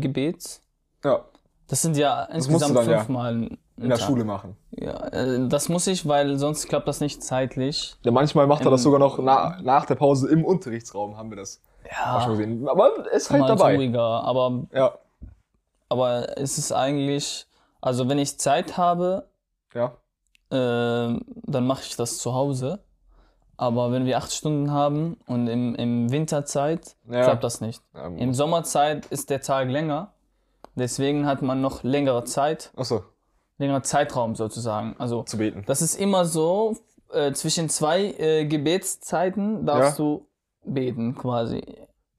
Ja, 1.05 1.25
Das 1.69 1.83
sind 1.83 1.97
ja 1.97 2.25
insgesamt 2.25 2.77
dann, 2.77 2.89
ja, 2.91 2.99
fünfmal 2.99 3.49
in 3.77 3.89
der 3.89 3.97
Schule 3.97 4.25
machen. 4.25 4.57
Ja, 4.73 5.07
äh, 5.09 5.49
das 5.49 5.69
muss 5.69 5.87
ich, 5.87 6.07
weil 6.07 6.39
sonst 6.39 6.69
klappt 6.69 6.87
das 6.89 7.01
nicht 7.01 7.23
zeitlich. 7.23 7.97
Ja, 8.03 8.11
manchmal 8.13 8.47
macht 8.47 8.61
er 8.63 8.67
Ähm, 8.67 8.73
das 8.73 8.83
sogar 8.83 8.99
noch 9.01 9.19
na, 9.19 9.59
nach 9.63 9.87
der 9.87 9.95
Pause 9.95 10.29
im 10.31 10.45
Unterrichtsraum, 10.45 11.17
haben 11.17 11.31
wir 11.31 11.37
das 11.37 11.61
auch 12.05 12.21
schon 12.23 12.33
Ja, 12.33 12.37
gesehen. 12.39 12.69
Aber 12.69 13.11
ist 13.13 13.31
halt 13.31 13.49
dabei. 13.49 13.77
ruhiger. 13.77 14.01
Aber, 14.01 14.67
Ja, 14.73 14.95
aber 15.91 16.39
es 16.39 16.57
ist 16.57 16.73
eigentlich, 16.73 17.47
also 17.83 18.09
wenn 18.09 18.19
ich 18.19 18.39
Zeit 18.39 18.79
habe, 18.79 19.29
ja. 19.75 19.93
äh, 20.51 21.19
dann 21.27 21.67
mache 21.67 21.83
ich 21.83 21.97
das 21.97 22.19
zu 22.19 22.33
Hause. 22.33 22.81
Aber 23.59 23.93
wenn 23.93 24.07
wir 24.07 24.17
acht 24.17 24.33
Stunden 24.33 24.71
haben 24.71 25.19
und 25.27 25.47
im, 25.47 25.75
im 25.75 26.11
Winterzeit 26.11 26.97
Ja. 27.11 27.25
klappt 27.25 27.45
das 27.45 27.61
nicht. 27.61 27.83
Ähm, 27.95 28.17
Im 28.17 28.33
Sommerzeit 28.33 29.05
ist 29.07 29.29
der 29.29 29.43
Tag 29.43 29.69
länger. 29.69 30.15
Deswegen 30.77 31.27
hat 31.27 31.43
man 31.43 31.61
noch 31.61 31.83
längere 31.83 32.25
Zeit, 32.25 32.73
Achso, 32.75 33.03
längerer 33.59 33.83
Zeitraum 33.83 34.35
sozusagen. 34.35 34.97
Also 34.99 35.25
zu 35.25 35.37
beten. 35.37 35.65
das 35.67 35.83
ist 35.83 35.97
immer 35.97 36.25
so, 36.25 36.77
äh, 37.13 37.33
zwischen 37.33 37.69
zwei 37.69 38.05
äh, 38.19 38.47
Gebetszeiten 38.47 39.67
darfst 39.67 39.99
du 39.99 40.27
beten 40.65 41.15
quasi. 41.15 41.63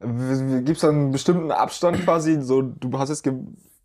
Gibt 0.01 0.69
es 0.69 0.79
dann 0.81 0.89
einen 0.95 1.11
bestimmten 1.11 1.51
Abstand 1.51 2.03
quasi? 2.03 2.41
So, 2.41 2.61
du 2.61 2.97
hast 2.97 3.09
jetzt 3.09 3.25
Ja, 3.25 3.33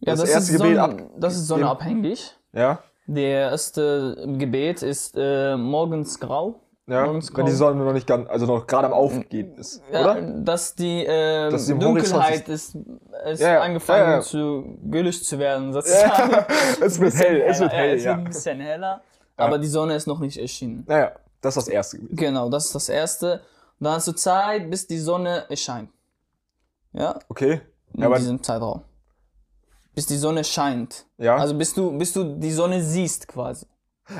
das, 0.00 0.20
das, 0.20 0.30
erste 0.30 0.52
ist, 0.52 0.58
Gebet 0.62 0.76
Sonne, 0.78 0.82
ab. 1.02 1.11
das 1.18 1.35
ist 1.37 1.46
sonnenabhängig. 1.46 2.37
Ja, 2.52 2.78
Der 3.06 3.50
erste 3.50 4.16
Gebet 4.38 4.82
ist 4.82 5.14
äh, 5.16 5.56
morgens 5.56 6.18
grau. 6.18 6.61
ja. 6.87 7.04
Morgens 7.04 7.30
Wenn 7.37 7.44
die 7.46 7.52
grau. 7.52 7.58
Sonne 7.58 7.85
noch 7.85 7.92
nicht 7.92 8.06
ganz, 8.06 8.28
also 8.30 8.46
noch 8.46 8.66
gerade 8.66 8.87
am 8.87 8.92
Aufgehen 8.94 9.54
ist, 9.56 9.82
Ja, 9.92 10.00
oder? 10.00 10.23
dass 10.23 10.75
die, 10.75 11.04
äh, 11.04 11.50
Dass 11.50 11.66
die 11.66 11.78
Dunkelheit 11.78 12.49
ist, 12.49 12.76
ist 13.30 13.40
Ja, 13.42 13.61
angefangen 13.61 14.11
Ja, 14.12 14.20
zu 14.23 14.78
gelöscht 14.85 15.25
zu 15.25 15.38
werden 15.38 15.73
sozusagen. 15.75 16.32
Ja, 16.32 16.46
es 16.80 16.99
wird 17.00 17.14
hell, 17.14 17.42
es 17.46 17.61
wird 17.61 17.73
Ja, 17.73 17.78
hell, 17.78 17.96
es 17.96 18.04
ja. 18.04 18.11
wird 18.12 18.18
ein 18.18 18.25
bisschen 18.25 18.61
heller, 18.61 19.02
aber 19.37 19.58
die 19.58 19.66
Sonne 19.68 19.94
ist 19.96 20.06
noch 20.06 20.18
nicht 20.20 20.38
erschienen. 20.38 20.85
Naja, 20.87 21.12
das 21.42 21.56
ist 21.56 21.66
das 21.66 21.73
erste 21.73 21.99
Gebet. 21.99 22.16
Genau, 22.16 22.49
das 22.49 22.66
ist 22.66 22.75
das 22.75 22.88
Erste. 22.88 23.40
Dann 23.78 23.92
hast 23.92 24.08
du 24.08 24.12
Zeit, 24.12 24.70
bis 24.70 24.87
die 24.87 24.99
Sonne 24.99 25.44
erscheint. 25.50 25.90
Ja, 26.96 27.18
Okay. 27.28 27.60
in 27.94 28.02
Ja, 28.02 28.14
diesem 28.16 28.42
Zeitraum. 28.42 28.82
Bis 29.94 30.06
die 30.06 30.16
Sonne 30.16 30.44
scheint. 30.44 31.06
ja. 31.18 31.36
Also 31.36 31.54
bis 31.56 31.72
du, 31.74 31.96
bis 31.96 32.12
du 32.12 32.24
die 32.38 32.50
Sonne 32.52 32.82
siehst 32.82 33.28
quasi. 33.28 33.66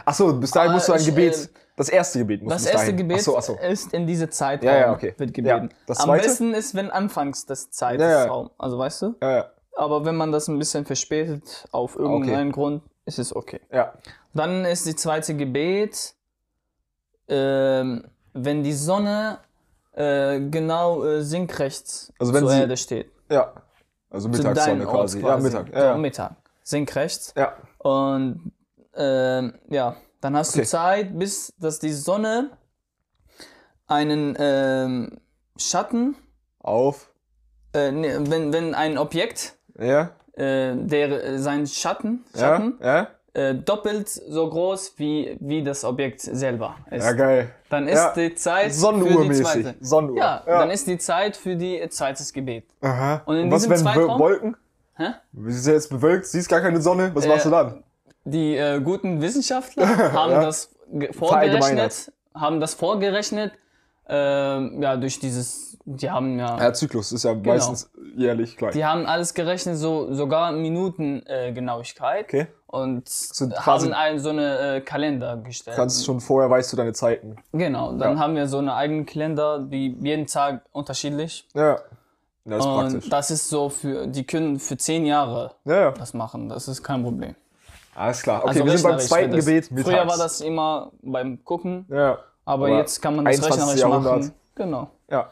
Achso, 0.04 0.33
bis 0.35 0.50
dahin 0.50 0.71
Ah, 0.71 0.75
musst 0.75 0.88
du 0.88 0.92
ein 0.92 1.00
ich, 1.00 1.06
Gebet, 1.06 1.35
äh, 1.35 1.49
das 1.76 1.88
erste 1.88 2.18
Gebet 2.21 2.42
musst 2.42 2.54
Das 2.56 2.62
du 2.62 2.66
bis 2.66 2.73
erste 2.73 2.87
dahin. 2.92 2.97
Gebet 2.97 3.16
Achso, 3.18 3.37
achso. 3.37 3.56
ist 3.59 3.92
in 3.92 4.06
diese 4.06 4.28
Zeitraum 4.30 4.68
Ja, 4.68 4.78
ja, 4.78 4.92
okay. 4.92 5.14
wird 5.16 5.33
gebeten. 5.35 5.68
Ja, 5.71 5.76
das 5.87 6.00
Am 6.00 6.11
besten 6.12 6.54
ist, 6.54 6.75
wenn 6.75 6.90
anfangs 6.90 7.47
ja. 7.49 7.54
Zeitraum. 7.71 8.50
Also 8.59 8.78
weißt 8.78 9.02
du? 9.02 9.14
Ja, 9.23 9.30
ja, 9.37 9.50
Aber 9.76 10.04
wenn 10.04 10.16
man 10.16 10.33
das 10.33 10.49
ein 10.49 10.59
bisschen 10.59 10.85
verspätet 10.87 11.66
auf 11.73 11.97
irgendeinen 11.97 12.50
Grund, 12.52 12.83
ist 13.04 13.18
es 13.18 13.35
okay. 13.35 13.61
ja. 13.73 13.92
Dann 14.35 14.64
ist 14.66 14.87
die 14.87 14.95
zweite 14.97 15.35
Gebet, 15.37 16.14
ähm, 17.28 18.04
wenn 18.33 18.62
die 18.62 18.73
Sonne 18.75 19.38
äh, 19.97 20.41
genau 20.50 21.05
äh, 21.05 21.23
senkrecht 21.23 22.12
Also 22.19 22.33
wenn 22.33 22.41
zur 22.41 22.50
sie- 22.50 22.61
Erde 22.61 22.76
steht. 22.76 23.11
ja. 23.31 23.53
Also 24.09 24.29
Mittagssonne 24.29 24.87
Ort 24.88 24.97
quasi. 24.99 25.21
Ja, 25.21 25.37
Mittag. 25.37 25.73
Ja, 25.75 25.85
ja. 25.87 25.97
Mittag. 25.97 26.37
Senkrecht. 26.62 27.35
ja. 27.37 27.55
Und 27.79 28.53
ähm, 28.95 29.55
ja, 29.69 29.97
dann 30.21 30.37
hast 30.37 30.50
Okay. 30.55 30.61
du 30.62 30.67
Zeit, 30.67 31.19
bis 31.19 31.53
dass 31.59 31.81
die 31.81 31.93
Sonne 31.93 32.50
einen 33.87 34.35
ähm, 34.38 35.19
Schatten, 35.59 36.17
Auf. 36.61 37.11
äh, 37.75 37.91
ne, 37.93 38.19
wenn, 38.31 38.53
wenn 38.53 38.75
ein 38.75 38.97
Objekt, 38.99 39.57
Ja. 39.79 40.12
äh, 40.35 40.75
der 40.76 41.25
äh, 41.25 41.38
sein 41.38 41.67
Schatten, 41.67 42.25
Ja. 42.35 42.41
Schatten 42.41 42.79
Ja. 42.83 43.09
Äh, 43.37 43.55
doppelt 43.55 44.09
so 44.09 44.49
groß 44.49 44.95
wie, 44.97 45.37
wie 45.40 45.62
das 45.62 45.85
Objekt 45.85 46.21
selber 46.23 46.76
ist. 46.90 47.05
Ja, 47.05 47.12
geil. 47.12 47.50
Dann 47.69 47.87
ist 47.87 47.97
Ja. 47.97 48.12
die 48.14 48.35
Zeit 48.35 48.73
für 48.73 49.25
die 49.25 49.33
zweite. 49.43 49.75
Sonnenuhr. 49.81 50.16
Ja, 50.19 50.43
dann 50.47 50.71
ist 50.71 50.87
die 50.87 50.99
Zeit 50.99 51.37
für 51.37 51.55
die 51.57 51.87
zweites 51.90 52.33
Gebet. 52.33 52.64
Aha. 52.81 53.23
Und 53.26 53.37
in 53.37 53.50
was, 53.50 53.62
diesem 53.62 53.76
wenn 53.76 53.85
Zeitraum- 53.85 54.19
Wolken? 54.19 54.57
Hä? 54.97 55.09
Ist 55.47 55.66
ja 55.66 55.75
jetzt 55.75 55.90
bewölkt, 55.90 56.26
siehst 56.26 56.49
gar 56.49 56.61
keine 56.62 56.81
Sonne, 56.81 57.11
was 57.14 57.26
Äh, 57.26 57.28
machst 57.28 57.45
du 57.45 57.50
dann? 57.50 57.83
Die 58.25 58.57
äh, 58.57 58.81
guten 58.81 59.21
Wissenschaftler 59.21 59.87
haben 60.12 60.33
Ja. 60.33 60.40
das 60.43 60.71
vorgerechnet, 61.12 62.12
haben 62.35 62.61
das 62.61 62.75
vorgerechnet, 62.75 63.52
ähm, 64.09 64.81
ja, 64.83 64.97
durch 64.97 65.19
dieses, 65.19 65.79
die 65.85 66.11
haben 66.11 66.39
ja, 66.39 66.59
Ja, 66.59 66.73
Zyklus 66.73 67.13
ist 67.13 67.25
ja 67.25 67.35
meistens 67.35 67.91
jährlich 68.17 68.57
gleich. 68.57 68.73
die 68.73 68.85
haben 68.85 69.05
alles 69.07 69.35
gerechnet, 69.35 69.77
so 69.77 70.13
sogar 70.15 70.53
Minutengenauigkeit 70.53 71.49
äh, 71.49 71.53
Genauigkeit 71.53 72.25
Okay. 72.27 72.47
und 72.67 73.05
quasi- 73.05 73.53
haben 73.57 73.93
ein, 73.93 74.19
so 74.21 74.29
eine 74.31 74.77
äh, 74.77 74.81
Kalender 74.81 75.37
gestellt. 75.39 75.77
Kannst 75.77 76.05
schon 76.05 76.21
vorher 76.21 76.49
weißt 76.51 76.73
du 76.73 76.77
deine 76.77 76.93
Zeiten. 76.93 77.37
genau, 77.53 77.93
dann 77.97 78.15
Ja. 78.15 78.19
haben 78.21 78.37
wir 78.37 78.47
so 78.49 78.59
eine 78.59 78.75
eigene 78.75 79.05
Kalender, 79.05 79.59
die 79.61 79.97
jeden 80.01 80.27
Tag 80.27 80.63
unterschiedlich. 80.73 81.49
Ja. 81.55 81.79
Das 82.45 82.61
ist 82.61 82.67
Und 82.67 82.75
praktisch. 82.93 83.09
das 83.11 83.31
ist 83.33 83.49
so 83.49 83.69
für, 83.71 84.07
die 84.07 84.25
können 84.25 84.61
für 84.61 84.77
zehn 84.77 85.05
Jahre 85.05 85.55
Ja, 85.65 85.81
ja. 85.81 85.91
das 85.91 86.15
machen, 86.15 86.49
das 86.49 86.69
ist 86.69 86.81
kein 86.85 87.03
Problem. 87.03 87.35
Alles 87.97 88.23
klar. 88.23 88.41
Okay, 88.45 88.49
Also 88.51 88.65
wir 88.67 88.79
sind 88.79 88.89
beim 88.89 88.99
zweiten 89.01 89.35
Gebet. 89.35 89.69
Früher 89.75 90.07
war 90.07 90.17
das 90.19 90.41
immer 90.43 90.93
beim 91.03 91.43
Gucken, 91.43 91.87
Ja. 91.89 92.19
Aber, 92.47 92.67
Aber 92.69 92.79
jetzt 92.79 93.03
kann 93.03 93.17
man 93.17 93.26
das 93.26 93.35
21. 93.37 93.61
rechnerisch 93.61 93.81
Jahrhundert. 93.81 94.19
machen. 94.21 94.33
Genau. 94.55 94.91
Ja. 95.11 95.31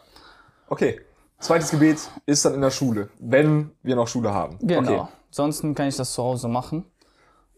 Okay. 0.69 1.01
Zweites 1.39 1.71
Gebet 1.71 1.99
ist 2.27 2.45
dann 2.45 2.55
in 2.55 2.61
der 2.61 2.71
Schule, 2.71 3.09
wenn 3.19 3.71
wir 3.83 3.97
noch 3.97 4.09
Schule 4.09 4.33
haben. 4.33 4.59
Genau. 4.61 4.81
Okay. 5.03 5.09
Ansonsten 5.29 5.75
kann 5.75 5.89
ich 5.89 5.97
das 5.97 6.13
zu 6.13 6.23
Hause 6.23 6.49
machen. 6.49 6.85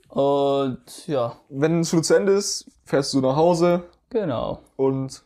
Und 0.09 1.07
ja, 1.07 1.33
Wenn 1.49 1.85
Schule 1.85 2.03
zu 2.03 2.15
Ende 2.15 2.33
ist, 2.33 2.71
fährst 2.85 3.13
du 3.15 3.21
nach 3.21 3.37
Hause 3.37 3.83
genau. 4.11 4.61
und 4.77 5.23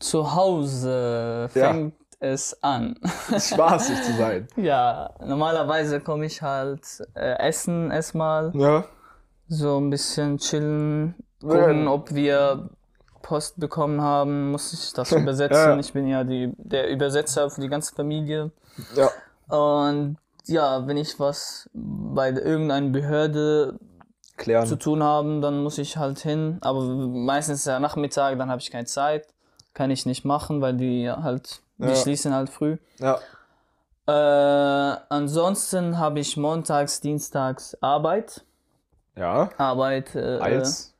Zu 0.00 0.34
Hause 0.34 1.48
Ja. 1.54 1.72
fängt 1.72 1.94
es 2.18 2.62
an. 2.62 2.98
spaßig 3.38 4.02
zu 4.02 4.12
sein. 4.14 4.48
ja, 4.56 5.10
normalerweise 5.24 6.00
komme 6.00 6.26
ich 6.26 6.42
halt 6.42 6.82
äh, 7.14 7.38
essen 7.38 7.90
erstmal, 7.90 8.52
Ja. 8.54 8.84
so 9.48 9.78
ein 9.78 9.90
bisschen 9.90 10.38
chillen, 10.38 11.14
gucken, 11.40 11.84
Ja. 11.84 11.90
ob 11.90 12.12
wir 12.14 12.70
Post 13.26 13.58
bekommen 13.58 14.00
haben, 14.00 14.52
muss 14.52 14.72
ich 14.72 14.92
das 14.92 15.10
übersetzen. 15.22 15.56
Ja. 15.72 15.78
Ich 15.78 15.92
bin 15.92 16.06
ja 16.06 16.22
die, 16.22 16.52
der 16.58 16.88
Übersetzer 16.88 17.50
für 17.50 17.60
die 17.60 17.68
ganze 17.68 17.92
Familie. 17.92 18.52
Ja. 18.94 19.10
Und 19.56 20.16
ja, 20.44 20.86
wenn 20.86 20.96
ich 20.96 21.18
was 21.18 21.68
bei 21.74 22.30
irgendeiner 22.30 22.88
Behörde 22.90 23.80
Klären. 24.36 24.64
zu 24.66 24.76
tun 24.76 25.02
haben, 25.02 25.40
dann 25.42 25.60
muss 25.64 25.76
ich 25.78 25.96
halt 25.96 26.20
hin. 26.20 26.58
Aber 26.60 26.82
meistens 26.82 27.60
ist 27.60 27.66
ja 27.66 27.80
Nachmittag, 27.80 28.38
dann 28.38 28.48
habe 28.48 28.60
ich 28.60 28.70
keine 28.70 28.86
Zeit. 28.86 29.26
Kann 29.74 29.90
ich 29.90 30.06
nicht 30.06 30.24
machen, 30.24 30.60
weil 30.60 30.74
die 30.74 31.10
halt, 31.10 31.62
die 31.78 31.88
Ja. 31.88 31.96
schließen 31.96 32.32
halt 32.32 32.48
früh. 32.48 32.76
Ja. 33.00 33.18
Äh, 34.06 34.96
ansonsten 35.08 35.98
habe 35.98 36.20
ich 36.20 36.36
montags, 36.36 37.00
dienstags 37.00 37.76
Arbeit. 37.82 38.44
Ja. 39.16 39.50
Arbeit 39.58 40.14
äh, 40.14 40.38
Als 40.38 40.94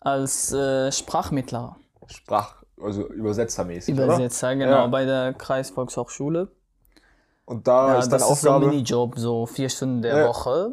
als 0.00 0.52
äh, 0.52 0.90
Sprachmittler. 0.92 1.76
Sprach, 2.06 2.54
also 2.80 3.06
übersetzermäßig, 3.08 3.94
oder? 3.94 4.04
Übersetzer, 4.04 4.54
genau, 4.56 4.70
Ja. 4.72 4.86
bei 4.86 5.04
der 5.04 5.34
Kreisvolkshochschule. 5.34 6.48
Und 7.44 7.66
da 7.66 7.88
Ja, 7.94 7.98
ist 7.98 8.08
deine 8.12 8.20
das 8.20 8.30
ist 8.30 8.40
so 8.42 8.48
ein 8.50 8.54
Aufgabe. 8.56 8.70
Minijob, 8.72 9.18
so 9.18 9.46
vier 9.46 9.68
Stunden 9.68 10.02
der 10.02 10.18
Ja. 10.18 10.28
Woche. 10.28 10.72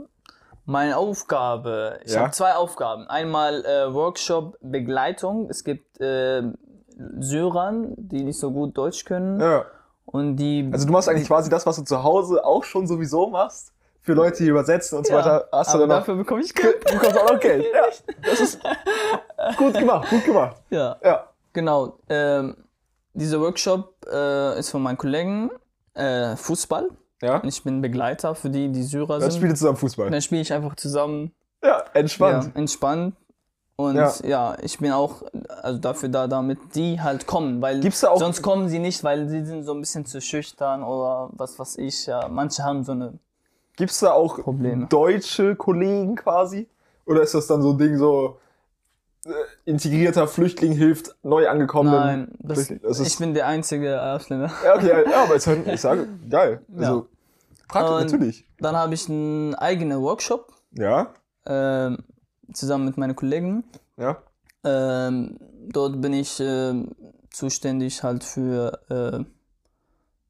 Meine 0.66 0.98
Aufgabe, 0.98 2.00
ich 2.04 2.14
Ja. 2.14 2.22
habe 2.22 2.32
zwei 2.32 2.54
Aufgaben. 2.56 3.08
Einmal 3.08 3.64
äh, 3.66 3.94
Workshop-Begleitung. 3.94 5.50
Es 5.50 5.64
gibt 5.64 6.00
äh, 6.02 6.42
Syrern, 7.20 7.94
die 7.98 8.24
nicht 8.24 8.40
so 8.40 8.52
gut 8.52 8.78
Deutsch 8.78 9.06
können. 9.06 9.40
ja. 9.40 9.66
Und 10.08 10.38
die. 10.38 10.70
Also 10.72 10.86
du 10.86 10.94
machst 10.94 11.10
eigentlich 11.10 11.28
quasi 11.28 11.50
das, 11.50 11.66
was 11.66 11.78
du 11.78 11.82
zu 11.84 12.04
Hause 12.04 12.46
auch 12.46 12.64
schon 12.64 12.86
sowieso 12.86 13.28
machst. 13.28 13.74
Für 14.06 14.14
Leute, 14.14 14.44
die 14.44 14.50
übersetzen 14.50 14.98
und 15.00 15.08
so 15.08 15.14
weiter. 15.14 15.48
Hast 15.52 15.74
du 15.74 15.80
dann 15.80 15.90
noch, 15.90 15.96
dafür 15.98 16.16
bekomme 16.16 16.42
ich 16.42 16.54
Geld. 16.54 16.76
du 16.88 16.94
bekommst 16.94 17.18
auch 17.18 17.32
noch 17.34 17.40
Geld. 17.40 17.66
Ja, 17.74 17.82
das 18.30 18.40
ist 18.40 18.60
gut 19.58 19.74
gemacht, 19.74 20.10
gut 20.10 20.24
gemacht. 20.26 20.58
Ja, 20.70 20.96
Ja. 21.04 21.28
genau. 21.54 21.98
Ähm, 22.10 22.56
dieser 23.14 23.40
Workshop 23.42 23.94
äh, 24.12 24.60
ist 24.60 24.70
von 24.70 24.84
meinen 24.84 24.98
Kollegen 24.98 25.50
äh, 25.96 26.36
Fußball. 26.36 26.88
Ja. 27.22 27.38
Und 27.40 27.48
ich 27.48 27.64
bin 27.64 27.82
Begleiter 27.82 28.36
für 28.36 28.50
die, 28.50 28.72
die 28.72 28.84
Syrer 28.84 29.20
Dann 29.20 29.22
sind. 29.32 29.34
spielt 29.40 29.52
ihr 29.54 29.56
zusammen 29.56 29.78
Fußball. 29.78 30.10
Dann 30.12 30.22
spiele 30.22 30.42
ich 30.42 30.54
einfach 30.54 30.76
zusammen 30.76 31.32
Ja, 31.64 31.84
entspannt. 31.94 32.46
Ja, 32.54 32.60
entspannt. 32.60 33.16
Und 33.78 33.96
Ja. 33.96 34.14
ja. 34.24 34.58
ich 34.62 34.78
bin 34.78 34.92
auch 34.92 35.24
also 35.64 35.80
dafür 35.80 36.10
da, 36.10 36.28
damit 36.28 36.60
die 36.76 37.02
halt 37.02 37.26
kommen, 37.26 37.62
weil 37.62 37.80
Gibt's 37.80 38.02
da 38.02 38.10
auch- 38.10 38.20
sonst 38.20 38.42
kommen 38.42 38.70
sie 38.70 38.80
nicht, 38.80 39.04
weil 39.04 39.28
sie 39.28 39.44
sind 39.46 39.64
so 39.64 39.74
ein 39.74 39.80
bisschen 39.80 40.06
zu 40.06 40.22
schüchtern 40.22 40.84
oder 40.84 41.30
was 41.34 41.58
weiß 41.58 41.78
ich. 41.80 42.06
Ja, 42.06 42.28
manche 42.30 42.64
haben 42.64 42.84
so 42.84 42.92
eine 42.92 43.14
Gibt's 43.78 44.00
da 44.00 44.12
auch 44.14 44.40
Probleme. 44.40 44.88
deutsche 44.88 45.56
Kollegen 45.56 46.16
quasi? 46.16 46.68
Oder 47.06 47.22
ist 47.22 47.34
das 47.34 47.48
dann 47.48 47.62
so 47.62 47.72
ein 47.72 47.78
Ding 47.78 47.98
so, 47.98 48.40
äh, 49.26 49.32
integrierter 49.66 50.28
Flüchtling 50.28 50.72
hilft 50.74 51.16
neu 51.24 51.48
angekommenen? 51.50 52.00
Nein, 52.00 52.32
das, 52.40 52.72
das 52.82 53.00
ich 53.00 53.18
bin 53.18 53.34
der 53.34 53.48
einzige 53.48 54.02
Ausländer. 54.02 54.52
ja, 54.64 54.76
okay, 54.76 55.04
ja, 55.12 55.24
aber 55.24 55.34
jetzt, 55.34 55.48
ich 55.48 55.82
sage, 55.82 56.08
geil. 56.30 56.62
Also, 56.78 57.08
praktisch, 57.68 57.96
Und- 57.96 58.12
natürlich. 58.12 58.46
Dann 58.60 58.76
habe 58.78 58.94
ich 58.94 59.10
einen 59.10 59.54
eigenen 59.56 60.02
Workshop 60.02 60.54
Ja, 60.72 61.14
ähm, 61.46 61.98
zusammen 62.54 62.86
mit 62.86 62.98
meinen 62.98 63.16
Kollegen. 63.16 63.64
ja. 63.98 64.18
Ähm, 64.68 65.38
dort 65.70 66.02
bin 66.02 66.14
ich 66.14 66.40
ähm, 66.40 66.96
zuständig 67.30 68.02
halt 68.02 68.24
für, 68.24 68.80
äh, 68.90 69.24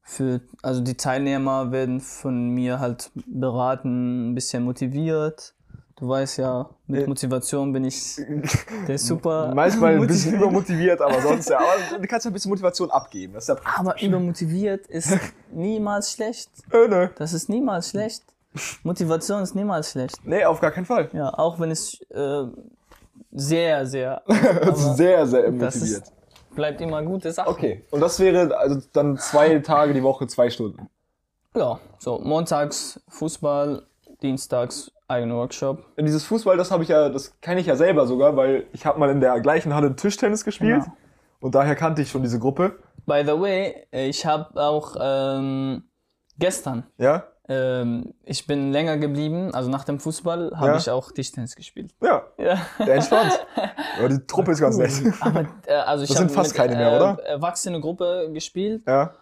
für, 0.08 0.40
also 0.62 0.80
die 0.80 0.94
Teilnehmer 0.96 1.72
werden 1.72 2.00
von 2.00 2.50
mir 2.50 2.78
halt 2.78 3.10
beraten, 3.26 4.30
ein 4.30 4.34
bisschen 4.34 4.62
motiviert. 4.62 5.52
Du 5.96 6.08
weißt 6.08 6.38
ja, 6.38 6.68
mit 6.86 7.02
Äh. 7.04 7.06
Motivation 7.08 7.72
bin 7.72 7.84
ich 7.84 8.16
der 8.88 8.98
super. 8.98 9.52
Manchmal 9.54 9.94
ein 9.94 10.06
bisschen 10.06 10.38
motiviert. 10.38 10.42
übermotiviert, 10.42 11.00
aber 11.00 11.20
sonst 11.22 11.48
ja. 11.48 11.58
Aber 11.90 11.98
du 11.98 12.06
kannst 12.06 12.24
ja 12.24 12.30
ein 12.30 12.34
bisschen 12.34 12.50
Motivation 12.50 12.90
abgeben. 12.90 13.32
Das 13.34 13.44
ist 13.44 13.48
ja 13.48 13.54
praktisch. 13.56 13.78
Aber 13.80 14.00
übermotiviert 14.02 14.86
ist 14.86 15.18
niemals 15.52 16.12
schlecht. 16.12 16.50
Äh, 16.70 16.86
ne. 16.86 17.10
Das 17.16 17.32
ist 17.32 17.48
niemals 17.48 17.90
schlecht. 17.90 18.22
Motivation 18.84 19.42
ist 19.42 19.54
niemals 19.54 19.90
schlecht. 19.90 20.16
Nee, 20.24 20.44
auf 20.44 20.60
gar 20.60 20.70
keinen 20.70 20.86
Fall. 20.86 21.08
Ja, 21.14 21.30
auch 21.36 21.58
wenn 21.58 21.70
es 21.70 22.00
äh, 22.10 22.44
sehr, 23.32 23.84
sehr. 23.86 24.22
Sehr, 24.94 25.26
sehr 25.26 25.50
motiviert. 25.50 26.04
Bleibt 26.56 26.80
immer 26.80 27.02
gute 27.02 27.30
Sache. 27.30 27.48
Okay, 27.48 27.84
und 27.92 28.00
das 28.00 28.18
wäre 28.18 28.56
also 28.58 28.80
dann 28.92 29.16
zwei 29.18 29.58
Tage 29.60 29.94
die 29.94 30.02
Woche, 30.02 30.26
zwei 30.26 30.50
Stunden. 30.50 30.88
Ja, 31.54 31.78
so 31.98 32.18
montags 32.18 33.00
Fußball, 33.08 33.82
dienstags 34.22 34.90
eigener 35.08 35.36
Workshop. 35.36 35.84
Dieses 35.98 36.24
Fußball, 36.24 36.56
das 36.56 36.70
habe 36.72 36.82
ich 36.82 36.88
ja, 36.88 37.08
das 37.08 37.38
kenne 37.40 37.60
ich 37.60 37.66
ja 37.66 37.76
selber 37.76 38.06
sogar, 38.06 38.36
weil 38.36 38.66
ich 38.72 38.84
habe 38.84 38.98
mal 38.98 39.10
in 39.10 39.20
der 39.20 39.38
gleichen 39.40 39.72
Halle 39.74 39.94
Tischtennis 39.94 40.44
gespielt 40.44 40.82
Genau. 40.82 40.96
und 41.40 41.54
daher 41.54 41.76
kannte 41.76 42.02
ich 42.02 42.10
schon 42.10 42.22
diese 42.22 42.40
Gruppe. 42.40 42.78
By 43.06 43.22
the 43.24 43.40
way, 43.40 43.86
ich 43.92 44.26
habe 44.26 44.60
auch 44.60 44.96
ähm, 45.00 45.84
gestern, 46.38 46.84
Ja, 46.98 47.22
ähm, 47.48 48.12
ich 48.24 48.46
bin 48.46 48.72
länger 48.72 48.96
geblieben, 48.96 49.54
also 49.54 49.70
nach 49.70 49.84
dem 49.84 50.00
Fußball 50.00 50.52
habe 50.56 50.68
Ja. 50.68 50.76
ich 50.76 50.90
auch 50.90 51.12
Tischtennis 51.12 51.54
gespielt. 51.56 51.92
ja, 52.02 52.22
Ja. 52.38 52.58
der 52.84 52.94
entspannt. 52.96 53.32
ja, 54.00 54.08
die 54.08 54.26
Truppe 54.26 54.52
ist 54.52 54.60
ganz 54.60 54.76
nett. 54.76 54.92
Aber 55.20 55.46
äh, 55.66 55.74
also 55.74 56.04
ich 56.04 56.08
Das 56.10 56.18
habe 56.18 56.28
sind 56.28 56.34
fast 56.36 56.50
mit 56.50 56.56
keine 56.58 56.76
mehr, 56.76 56.92
äh, 56.92 56.96
oder? 56.96 57.18
erwachsene 57.24 57.80
Gruppe 57.80 58.30
gespielt. 58.32 58.82
Ja, 58.86 59.12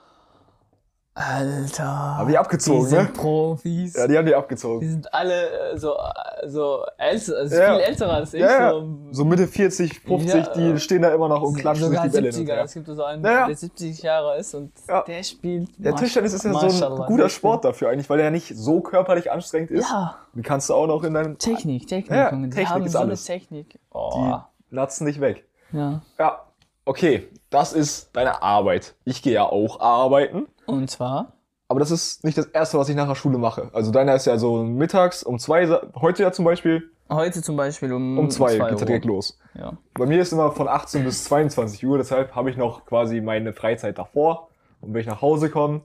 Alter. 1.16 1.84
haben 2.18 2.28
die 2.28 2.36
abgezogen, 2.36 2.80
die 2.84 2.90
sind 2.90 3.02
ne? 3.04 3.08
Profis. 3.12 3.94
Ja, 3.94 4.08
die 4.08 4.16
haben 4.18 4.24
die 4.26 4.32
die 4.32 4.34
abgezogen. 4.36 4.88
sind 4.88 5.14
alle 5.14 5.72
äh, 5.72 5.78
so, 5.78 5.94
äh, 5.94 6.48
so 6.48 6.82
älter, 6.98 7.36
also 7.36 7.56
Ja. 7.56 7.74
viel 7.74 7.82
älter 7.84 8.12
als 8.12 8.34
ich. 8.34 8.40
Ja, 8.40 8.50
ja. 8.50 8.70
So, 8.72 8.88
So 9.12 9.24
Mitte 9.24 9.46
40, 9.46 10.00
50, 10.00 10.34
Ja, 10.34 10.52
die 10.54 10.78
stehen 10.80 11.02
da 11.02 11.14
immer 11.14 11.28
noch 11.28 11.42
und 11.42 11.54
klatschen 11.56 11.84
sich 11.88 11.96
sogar 11.96 12.08
die 12.08 12.10
Bälle 12.12 12.30
hin 12.30 12.34
70er. 12.34 12.40
und 12.40 12.56
her. 12.56 12.64
Es 12.64 12.74
gibt 12.74 12.86
so 12.88 13.04
einen, 13.04 13.22
der 13.22 13.54
70 13.54 14.02
Jahre 14.02 14.38
ist 14.38 14.54
und 14.54 14.72
der 15.06 15.22
spielt. 15.22 15.70
Der 15.78 15.94
Tischtennis 15.94 16.32
ist 16.32 16.44
ja 16.44 16.52
so 16.52 16.96
ein 17.02 17.06
guter 17.06 17.28
Sport 17.28 17.64
dafür 17.64 17.90
eigentlich, 17.90 18.10
weil 18.10 18.18
er 18.18 18.24
ja 18.26 18.30
nicht 18.32 18.52
so 18.56 18.80
körperlich 18.80 19.30
anstrengend 19.30 19.70
ist. 19.70 19.88
Ja, 19.88 20.16
Die 20.34 20.42
kannst 20.42 20.68
du 20.68 20.74
auch 20.74 20.86
noch 20.88 21.04
in 21.04 21.14
deinem... 21.14 21.38
Technik, 21.38 21.86
Technik. 21.86 22.10
Ja, 22.10 22.30
Junge. 22.32 22.48
Die 22.48 22.54
Technik 22.56 22.68
haben 22.70 22.86
ist 22.86 22.92
so 22.92 22.98
alles. 22.98 23.24
Technik. 23.24 23.74
Die 23.74 23.78
Oh, 23.92 24.38
latzen 24.70 25.04
nicht 25.06 25.20
weg. 25.20 25.44
ja. 25.70 26.02
Ja, 26.18 26.40
okay, 26.84 27.28
das 27.50 27.72
ist 27.72 28.10
deine 28.14 28.42
Arbeit. 28.42 28.94
Ich 29.04 29.22
gehe 29.22 29.34
ja 29.34 29.44
auch 29.44 29.80
arbeiten. 29.80 30.46
Und 30.66 30.90
zwar, 30.90 31.32
Aber 31.68 31.80
das 31.80 31.90
ist 31.90 32.24
nicht 32.24 32.36
das 32.38 32.46
erste, 32.46 32.78
was 32.78 32.88
ich 32.88 32.96
nach 32.96 33.08
der 33.08 33.14
Schule 33.14 33.38
mache. 33.38 33.70
Also 33.72 33.90
deiner 33.90 34.14
ist 34.14 34.26
ja 34.26 34.36
so 34.38 34.62
mittags 34.64 35.22
um 35.22 35.38
zwei, 35.38 35.66
heute 35.94 36.22
ja 36.22 36.32
zum 36.32 36.44
Beispiel, 36.44 36.90
Heute 37.10 37.42
zum 37.42 37.56
Beispiel 37.56 37.92
um, 37.92 38.18
Um 38.18 38.30
zwei 38.30 38.56
zwei 38.56 38.70
geht's 38.70 38.80
Uhr. 38.80 38.86
direkt 38.86 39.04
los. 39.04 39.38
Ja. 39.54 39.74
Bei 39.92 40.06
mir 40.06 40.22
ist 40.22 40.32
immer 40.32 40.52
von 40.52 40.68
18 40.68 41.04
bis 41.04 41.24
22 41.24 41.84
Uhr, 41.86 41.98
deshalb 41.98 42.34
habe 42.34 42.48
ich 42.50 42.56
noch 42.56 42.86
quasi 42.86 43.20
meine 43.20 43.52
Freizeit 43.52 43.98
davor. 43.98 44.48
Und 44.80 44.94
wenn 44.94 45.02
ich 45.02 45.06
nach 45.06 45.20
Hause 45.20 45.50
komme, 45.50 45.82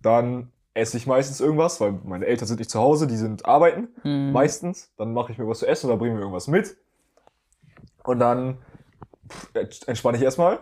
dann 0.00 0.50
esse 0.72 0.96
ich 0.96 1.06
meistens 1.06 1.40
irgendwas, 1.42 1.78
weil 1.82 1.92
meine 2.04 2.24
Eltern 2.24 2.48
sind 2.48 2.58
nicht 2.58 2.70
zu 2.70 2.78
Hause, 2.80 3.06
die 3.06 3.16
sind 3.18 3.44
arbeiten, 3.44 3.88
Mhm. 4.02 4.32
meistens. 4.32 4.90
Dann 4.96 5.12
mache 5.12 5.30
ich 5.32 5.36
mir 5.38 5.46
was 5.46 5.58
zu 5.58 5.66
essen 5.66 5.88
oder 5.90 5.98
bringe 5.98 6.14
mir 6.14 6.20
irgendwas 6.20 6.48
mit. 6.48 6.74
Und 8.04 8.18
dann 8.18 8.56
entspanne 9.86 10.16
ich 10.18 10.22
erstmal, 10.24 10.58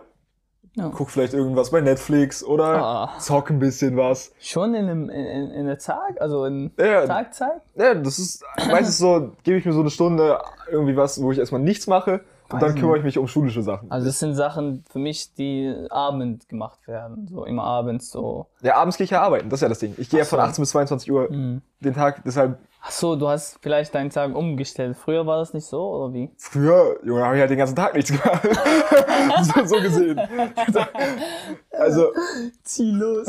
Ja. 0.75 0.89
guck 0.93 1.09
vielleicht 1.09 1.33
irgendwas 1.33 1.71
bei 1.71 1.81
Netflix 1.81 2.43
oder 2.43 2.63
Ah. 2.83 3.19
zock 3.19 3.49
ein 3.49 3.59
bisschen 3.59 3.97
was. 3.97 4.31
Schon 4.39 4.73
in, 4.73 4.87
dem, 4.87 5.09
in, 5.09 5.51
in 5.51 5.65
der 5.65 5.77
Tag, 5.79 6.19
also 6.21 6.45
in 6.45 6.71
Ja, 6.77 7.05
Tagzeit? 7.05 7.61
ja, 7.75 7.93
das 7.95 8.19
ist 8.19 8.43
meistens 8.69 8.97
so, 8.97 9.31
gebe 9.43 9.57
ich 9.57 9.65
mir 9.65 9.73
so 9.73 9.81
eine 9.81 9.89
Stunde 9.89 10.39
irgendwie 10.69 10.95
was, 10.95 11.21
wo 11.21 11.31
ich 11.31 11.39
erstmal 11.39 11.61
nichts 11.61 11.87
mache 11.87 12.21
und 12.49 12.61
dann 12.61 12.75
kümmere 12.75 12.97
ich 12.97 13.03
mich 13.03 13.17
um 13.17 13.27
schulische 13.27 13.63
Sachen. 13.63 13.89
Also 13.91 14.07
das 14.07 14.19
sind 14.19 14.35
Sachen 14.35 14.83
für 14.89 14.99
mich, 14.99 15.33
die 15.33 15.73
abend 15.89 16.47
gemacht 16.49 16.85
werden. 16.87 17.27
So 17.27 17.45
immer 17.45 17.63
abends 17.63 18.09
so. 18.09 18.47
Ja, 18.61 18.75
abends 18.75 18.97
gehe 18.97 19.05
ich 19.05 19.11
ja 19.11 19.21
arbeiten, 19.21 19.49
das 19.49 19.57
ist 19.59 19.63
ja 19.63 19.69
das 19.69 19.79
Ding. 19.79 19.95
Ich 19.97 20.09
gehe 20.09 20.19
ja 20.19 20.25
von 20.25 20.39
so. 20.39 20.43
18 20.45 20.61
bis 20.61 20.69
22 20.71 21.11
Uhr 21.11 21.29
Mhm. 21.31 21.61
den 21.81 21.93
Tag, 21.93 22.23
deshalb 22.25 22.59
Ach 22.83 22.89
so, 22.91 23.15
du 23.15 23.27
hast 23.29 23.59
vielleicht 23.61 23.93
deinen 23.93 24.09
Tag 24.09 24.35
umgestellt. 24.35 24.97
Früher 24.97 25.27
war 25.27 25.37
das 25.37 25.53
nicht 25.53 25.67
so, 25.67 25.81
oder 25.87 26.13
wie? 26.13 26.31
früher, 26.37 26.97
Junge, 27.05 27.23
habe 27.23 27.35
ich 27.35 27.41
halt 27.41 27.51
den 27.51 27.59
ganzen 27.59 27.75
Tag 27.75 27.93
nichts 27.93 28.11
gemacht. 28.11 28.41
so, 29.43 29.65
so 29.65 29.81
gesehen. 29.81 30.21
Also, 31.71 32.11
Ziellos. 32.63 33.27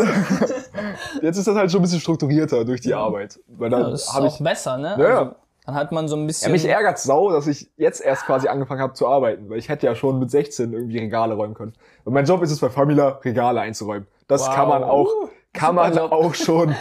jetzt 1.22 1.38
ist 1.38 1.46
das 1.46 1.54
halt 1.56 1.70
schon 1.70 1.80
ein 1.80 1.82
bisschen 1.84 2.00
strukturierter 2.00 2.64
durch 2.64 2.80
die 2.80 2.92
Arbeit. 2.94 3.38
Weil 3.48 3.70
Ja, 3.72 3.78
dann 3.80 3.90
das 3.90 4.02
ist 4.02 4.14
auch 4.14 4.38
ich. 4.38 4.44
besser, 4.44 4.76
ne? 4.78 4.96
Ja, 4.98 5.08
ja. 5.08 5.18
Also, 5.20 5.34
dann 5.66 5.74
hat 5.76 5.92
man 5.92 6.08
so 6.08 6.16
ein 6.16 6.20
Ja, 6.22 6.26
bisschen. 6.26 6.52
mich 6.52 6.64
ärgert 6.66 6.98
sau, 6.98 7.30
dass 7.30 7.46
ich 7.46 7.70
jetzt 7.76 8.00
erst 8.04 8.26
quasi 8.26 8.48
angefangen 8.48 8.80
habe 8.82 8.94
zu 8.94 9.06
arbeiten, 9.06 9.48
weil 9.48 9.58
ich 9.58 9.68
hätte 9.68 9.86
ja 9.86 9.94
schon 9.94 10.18
mit 10.18 10.30
16 10.30 10.72
irgendwie 10.72 10.98
Regale 10.98 11.34
räumen 11.34 11.54
können. 11.54 11.72
Und 12.04 12.12
mein 12.14 12.24
Job 12.24 12.42
ist 12.42 12.50
es 12.50 12.60
bei 12.60 12.68
Famila, 12.68 13.20
Regale 13.24 13.60
einzuräumen. 13.60 14.06
Das 14.28 14.42
Wow. 14.48 14.54
kann 14.54 14.68
man 14.68 14.82
auch, 14.84 15.08
kann 15.52 15.70
super 15.76 15.82
man 15.88 15.94
Job. 15.96 16.12
auch 16.12 16.34
schon 16.34 16.74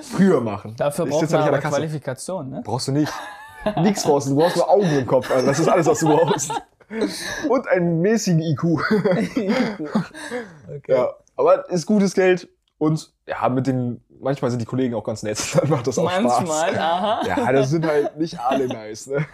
früher 0.00 0.40
machen. 0.40 0.74
Dafür 0.76 1.06
braucht 1.06 1.30
man 1.30 1.42
aber. 1.42 1.58
Qualifikation, 1.58 2.50
ne? 2.50 2.62
Brauchst 2.64 2.88
du 2.88 2.92
nicht. 2.92 3.12
Nix 3.76 4.02
brauchst 4.02 4.26
du, 4.26 4.34
du 4.34 4.36
brauchst 4.36 4.56
nur 4.56 4.68
Augen 4.68 4.98
im 4.98 5.06
Kopf, 5.06 5.30
also 5.30 5.46
das 5.46 5.58
ist 5.58 5.68
alles, 5.68 5.86
was 5.86 6.00
du 6.00 6.08
brauchst. 6.08 6.50
Und 7.48 7.66
einen 7.68 8.00
mäßigen 8.02 8.40
IQ. 8.42 8.62
okay. 10.68 10.82
Ja, 10.88 11.08
aber 11.36 11.68
ist 11.70 11.86
gutes 11.86 12.14
Geld 12.14 12.48
und 12.78 13.10
ja, 13.26 13.48
mit 13.48 13.66
den, 13.66 14.02
manchmal 14.20 14.50
sind 14.50 14.60
die 14.60 14.66
Kollegen 14.66 14.94
auch 14.94 15.04
ganz 15.04 15.22
nett, 15.22 15.38
dann 15.58 15.70
macht 15.70 15.86
das 15.86 15.98
auch 15.98 16.04
Manchmal, 16.04 16.74
Spaß. 16.74 16.78
aha. 16.78 17.22
Ja, 17.26 17.52
das 17.52 17.70
sind 17.70 17.86
halt 17.86 18.16
nicht 18.16 18.38
alle 18.38 18.66
nice, 18.68 19.06
ne? 19.06 19.26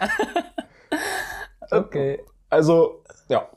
Okay. 1.69 2.23
Also, 2.49 3.03
ja. 3.29 3.47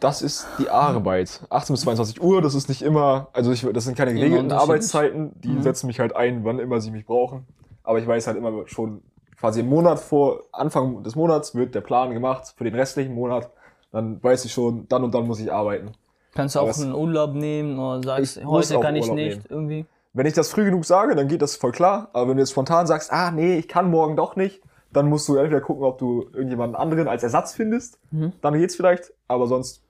Das 0.00 0.22
ist 0.22 0.46
die 0.58 0.68
Arbeit. 0.70 1.40
18 1.50 1.74
bis 1.74 1.82
22 1.82 2.22
Uhr, 2.22 2.40
das 2.42 2.54
ist 2.54 2.68
nicht 2.68 2.82
immer, 2.82 3.28
also 3.32 3.52
ich, 3.52 3.66
das 3.72 3.84
sind 3.84 3.96
keine 3.96 4.14
geregelten. 4.14 4.50
Arbeitszeiten, 4.52 5.32
die 5.42 5.48
Mhm. 5.50 5.62
setzen 5.62 5.86
mich 5.86 6.00
halt 6.00 6.16
ein, 6.16 6.44
wann 6.44 6.58
immer 6.58 6.80
sie 6.80 6.90
mich 6.90 7.04
brauchen. 7.06 7.46
Aber 7.84 7.98
ich 7.98 8.06
weiß 8.06 8.26
halt 8.26 8.36
immer 8.36 8.66
schon, 8.66 9.02
quasi 9.38 9.60
im 9.60 9.68
Monat 9.68 9.98
vor 10.00 10.42
Anfang 10.52 11.02
des 11.02 11.16
Monats 11.16 11.54
wird 11.54 11.74
der 11.74 11.80
Plan 11.80 12.12
gemacht 12.12 12.54
für 12.56 12.64
den 12.64 12.74
restlichen 12.74 13.14
Monat. 13.14 13.50
Dann 13.92 14.22
weiß 14.22 14.44
ich 14.44 14.52
schon, 14.52 14.86
dann 14.88 15.02
und 15.04 15.14
dann 15.14 15.26
muss 15.26 15.40
ich 15.40 15.52
arbeiten. 15.52 15.92
Kannst 16.34 16.54
du 16.54 16.60
auch 16.60 16.78
einen 16.78 16.94
Urlaub 16.94 17.34
nehmen 17.34 17.78
oder 17.78 18.02
sagst, 18.02 18.44
heute 18.44 18.78
kann 18.80 18.94
ich 18.96 19.02
Urlaub 19.04 19.16
nicht 19.16 19.36
nehmen. 19.36 19.44
irgendwie? 19.48 19.86
Wenn 20.12 20.26
ich 20.26 20.34
das 20.34 20.50
früh 20.50 20.64
genug 20.64 20.84
sage, 20.84 21.14
dann 21.14 21.28
geht 21.28 21.42
das 21.42 21.56
voll 21.56 21.72
klar. 21.72 22.08
Aber 22.12 22.28
wenn 22.28 22.36
du 22.36 22.42
jetzt 22.42 22.50
spontan 22.52 22.86
sagst, 22.86 23.12
ah 23.12 23.30
nee, 23.30 23.56
ich 23.58 23.68
kann 23.68 23.90
morgen 23.90 24.16
doch 24.16 24.36
nicht, 24.36 24.60
dann 24.92 25.08
musst 25.08 25.28
du 25.28 25.36
entweder 25.36 25.60
gucken, 25.60 25.84
ob 25.84 25.98
du 25.98 26.22
irgendjemanden 26.32 26.74
anderen 26.76 27.06
als 27.08 27.22
Ersatz 27.22 27.52
findest. 27.54 27.98
Mhm. 28.10 28.32
Dann 28.42 28.54
geht's 28.54 28.76
vielleicht, 28.76 29.12
aber 29.28 29.46
sonst. 29.46 29.82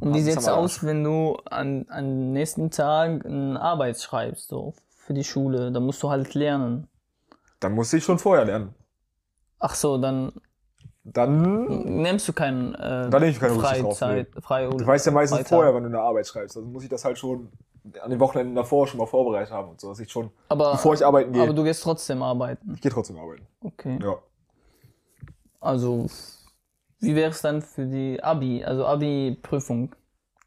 Und 0.00 0.14
wie 0.14 0.34
haben 0.34 0.44
wir 0.44 0.56
aus, 0.56 0.84
wenn 0.84 1.02
du 1.02 1.36
an, 1.50 1.86
an 1.88 2.32
nächsten 2.32 2.70
Tag 2.70 3.24
eine 3.26 3.60
Arbeit 3.60 4.00
schreibst, 4.00 4.48
so 4.48 4.74
für 4.96 5.14
die 5.14 5.24
Schule? 5.24 5.72
Da 5.72 5.80
musst 5.80 6.02
du 6.02 6.10
halt 6.10 6.34
lernen. 6.34 6.88
Dann 7.60 7.72
muss 7.72 7.92
ich 7.92 8.04
schon 8.04 8.18
vorher 8.18 8.44
lernen. 8.44 8.74
Ach 9.58 9.74
so, 9.74 9.96
dann 9.98 10.32
Dann, 11.04 12.02
nimmst 12.02 12.28
du 12.28 12.32
keinen 12.32 12.74
äh, 12.74 13.08
Dann 13.08 13.22
ich 13.22 13.40
keine 13.40 13.54
Freizeit, 13.54 14.28
frei 14.42 14.66
du 14.66 14.86
weißt 14.86 15.06
ja 15.06 15.12
meistens 15.12 15.38
Freitag. 15.38 15.48
vorher, 15.48 15.74
wann 15.74 15.82
du 15.84 15.88
eine 15.88 16.00
Arbeit 16.00 16.26
schreibst. 16.26 16.56
Also 16.56 16.68
muss 16.68 16.82
ich 16.82 16.88
das 16.88 17.04
halt 17.04 17.18
schon 17.18 17.48
an 18.02 18.10
den 18.10 18.18
Wochenenden 18.20 18.54
davor 18.54 18.86
schon 18.86 18.98
mal 18.98 19.06
vorbereitet 19.06 19.52
haben 19.52 19.70
und 19.70 19.80
so, 19.80 19.88
dass 19.90 20.00
ich 20.00 20.10
schon, 20.10 20.30
Aber, 20.48 20.72
bevor 20.72 20.94
ich 20.94 21.04
arbeiten 21.04 21.32
gehe, 21.32 21.42
aber 21.42 21.52
du 21.52 21.64
gehst 21.64 21.82
trotzdem 21.82 22.22
arbeiten. 22.22 22.72
ich 22.74 22.80
gehe 22.80 22.90
trotzdem 22.90 23.18
arbeiten. 23.18 23.46
Okay. 23.62 23.98
Ja. 24.02 24.16
Also, 25.60 26.06
wie 27.04 27.14
wäre 27.14 27.30
es 27.30 27.42
dann 27.42 27.62
für 27.62 27.86
die 27.86 28.22
Abi, 28.22 28.64
also 28.64 28.86
Abi-Prüfung? 28.86 29.94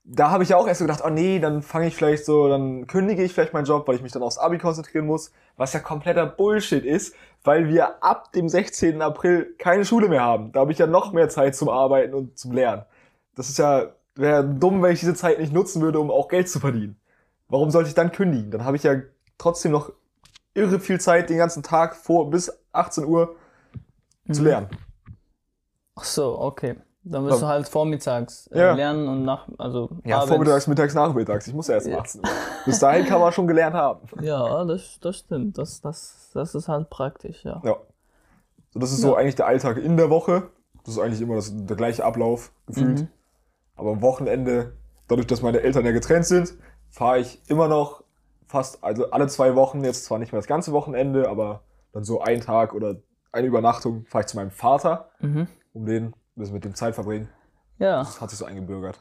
Da 0.03 0.31
habe 0.31 0.43
ich 0.43 0.49
ja 0.49 0.57
auch 0.57 0.67
erst 0.67 0.79
so 0.79 0.85
gedacht, 0.85 1.01
oh 1.05 1.09
nee, 1.09 1.39
dann 1.39 1.61
fange 1.61 1.87
ich 1.87 1.95
vielleicht 1.95 2.25
so, 2.25 2.47
dann 2.47 2.87
kündige 2.87 3.23
ich 3.23 3.33
vielleicht 3.33 3.53
meinen 3.53 3.65
Job, 3.65 3.87
weil 3.87 3.95
ich 3.95 4.01
mich 4.01 4.13
dann 4.13 4.23
aufs 4.23 4.37
Abi 4.37 4.57
konzentrieren 4.57 5.05
muss, 5.05 5.31
was 5.57 5.73
ja 5.73 5.81
kompletter 5.81 6.25
Bullshit 6.25 6.85
ist, 6.85 7.13
weil 7.43 7.67
wir 7.67 8.01
ab 8.01 8.31
dem 8.31 8.47
16. 8.47 9.01
April 9.01 9.53
keine 9.57 9.83
Schule 9.83 10.07
mehr 10.07 10.21
haben. 10.21 10.53
Da 10.53 10.61
habe 10.61 10.71
ich 10.71 10.77
ja 10.77 10.87
noch 10.87 11.11
mehr 11.11 11.27
Zeit 11.27 11.55
zum 11.55 11.67
Arbeiten 11.67 12.13
und 12.13 12.37
zum 12.37 12.53
Lernen. 12.53 12.83
Das 13.35 13.49
ist 13.49 13.57
ja, 13.57 13.87
wäre 14.15 14.45
dumm, 14.45 14.81
wenn 14.81 14.93
ich 14.93 15.01
diese 15.01 15.13
Zeit 15.13 15.39
nicht 15.39 15.51
nutzen 15.51 15.81
würde, 15.81 15.99
um 15.99 16.09
auch 16.09 16.29
Geld 16.29 16.47
zu 16.49 16.59
verdienen. 16.59 16.97
Warum 17.49 17.69
sollte 17.69 17.89
ich 17.89 17.95
dann 17.95 18.11
kündigen? 18.11 18.49
Dann 18.49 18.63
habe 18.63 18.77
ich 18.77 18.83
ja 18.83 18.95
trotzdem 19.37 19.71
noch 19.73 19.91
irre 20.53 20.79
viel 20.79 20.99
Zeit, 20.99 21.29
den 21.29 21.37
ganzen 21.37 21.63
Tag 21.63 21.95
vor 21.95 22.29
bis 22.29 22.51
18 22.71 23.05
Uhr 23.05 23.35
zu 24.31 24.41
Mhm. 24.41 24.67
Ach 25.97 26.03
so, 26.03 26.39
okay. 26.39 26.75
Dann 27.03 27.25
wirst 27.25 27.41
du 27.41 27.47
halt 27.47 27.67
vormittags 27.69 28.47
äh, 28.47 28.59
Ja. 28.59 28.73
lernen 28.73 29.07
und 29.07 29.23
nach, 29.23 29.47
also 29.57 29.89
Ja, 30.03 30.17
abends. 30.17 30.29
vormittags, 30.29 30.67
mittags, 30.67 30.93
nachmittags. 30.93 31.47
Ich 31.47 31.53
muss 31.53 31.67
ja 31.67 31.75
erst 31.75 31.87
Ja. 31.87 31.99
18 31.99 32.21
Uhr. 32.21 32.27
Bis 32.65 32.79
dahin 32.79 33.05
kann 33.05 33.21
man 33.21 33.31
schon 33.31 33.47
gelernt 33.47 33.75
haben. 33.75 34.01
Ja, 34.21 34.65
das, 34.65 34.99
das 34.99 35.17
stimmt. 35.19 35.57
Das, 35.57 35.79
das, 35.81 36.31
das 36.33 36.53
ist 36.53 36.67
halt 36.67 36.89
praktisch, 36.89 37.45
ja. 37.45 37.61
Ja. 37.63 37.77
So, 38.71 38.79
das 38.79 38.91
ist 38.91 39.01
so 39.01 39.13
Ja. 39.13 39.19
eigentlich 39.19 39.35
der 39.35 39.47
Alltag 39.47 39.77
in 39.77 39.95
der 39.95 40.09
Woche. 40.09 40.49
Das 40.83 40.95
ist 40.95 40.99
eigentlich 40.99 41.21
immer 41.21 41.35
das, 41.35 41.51
der 41.55 41.75
gleiche 41.77 42.03
Ablauf 42.03 42.51
gefühlt. 42.65 42.99
Mhm. 43.01 43.07
Aber 43.77 43.91
am 43.91 44.01
Wochenende, 44.01 44.73
dadurch, 45.07 45.27
dass 45.27 45.41
meine 45.41 45.61
Eltern 45.61 45.85
ja 45.85 45.91
getrennt 45.93 46.25
sind, 46.25 46.55
fahre 46.89 47.19
ich 47.19 47.41
immer 47.47 47.69
noch 47.69 48.03
fast, 48.47 48.83
also 48.83 49.11
alle 49.11 49.27
zwei 49.27 49.55
Wochen, 49.55 49.83
jetzt 49.83 50.03
zwar 50.05 50.19
nicht 50.19 50.33
mehr 50.33 50.39
das 50.41 50.47
ganze 50.47 50.73
Wochenende, 50.73 51.29
aber 51.29 51.61
dann 51.93 52.03
so 52.03 52.19
einen 52.21 52.41
Tag 52.41 52.73
oder 52.73 52.95
eine 53.31 53.47
Übernachtung 53.47 54.05
fahre 54.07 54.23
ich 54.23 54.27
zu 54.27 54.35
meinem 54.37 54.51
Vater, 54.51 55.09
Mhm. 55.19 55.47
Um 55.77 55.85
den, 55.85 56.13
das 56.35 56.51
mit 56.51 56.63
dem 56.65 56.75
Zeit 56.75 56.95
verbringen. 56.95 57.29
Ja, 57.79 57.99
Das 57.99 58.19
hat 58.19 58.29
sich 58.31 58.39
so 58.39 58.45
eingebürgert. 58.45 58.99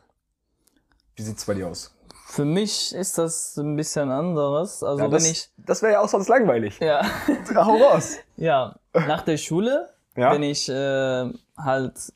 Wie 1.15 1.23
sieht's 1.23 1.45
bei 1.47 1.55
dir 1.55 1.69
aus? 1.69 1.93
für 2.29 2.45
mich 2.45 2.93
ist 2.93 3.19
das 3.19 3.57
ein 3.57 3.77
bisschen 3.77 4.11
anderes. 4.11 4.83
Also 4.83 5.05
ja, 5.05 5.09
das 5.09 5.23
wenn 5.25 5.31
ich, 5.31 5.49
das 5.59 5.81
wäre 5.81 5.93
ja 5.95 6.01
auch 6.01 6.09
sonst 6.09 6.29
langweilig. 6.29 6.79
ja, 6.81 7.03
Hau 7.55 7.77
raus. 7.77 8.17
ja, 8.37 8.75
nach 8.93 9.23
der 9.23 9.37
Schule, 9.37 9.89
Ja? 10.17 10.33
wenn 10.33 10.43
ich 10.43 10.69
äh, 10.69 11.33
halt, 11.57 12.13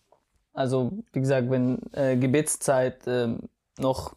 also 0.52 0.90
wie 1.12 1.20
gesagt, 1.20 1.48
wenn 1.50 1.78
äh, 1.92 2.16
Gebetszeit 2.16 3.06
äh, 3.06 3.36
noch 3.78 4.16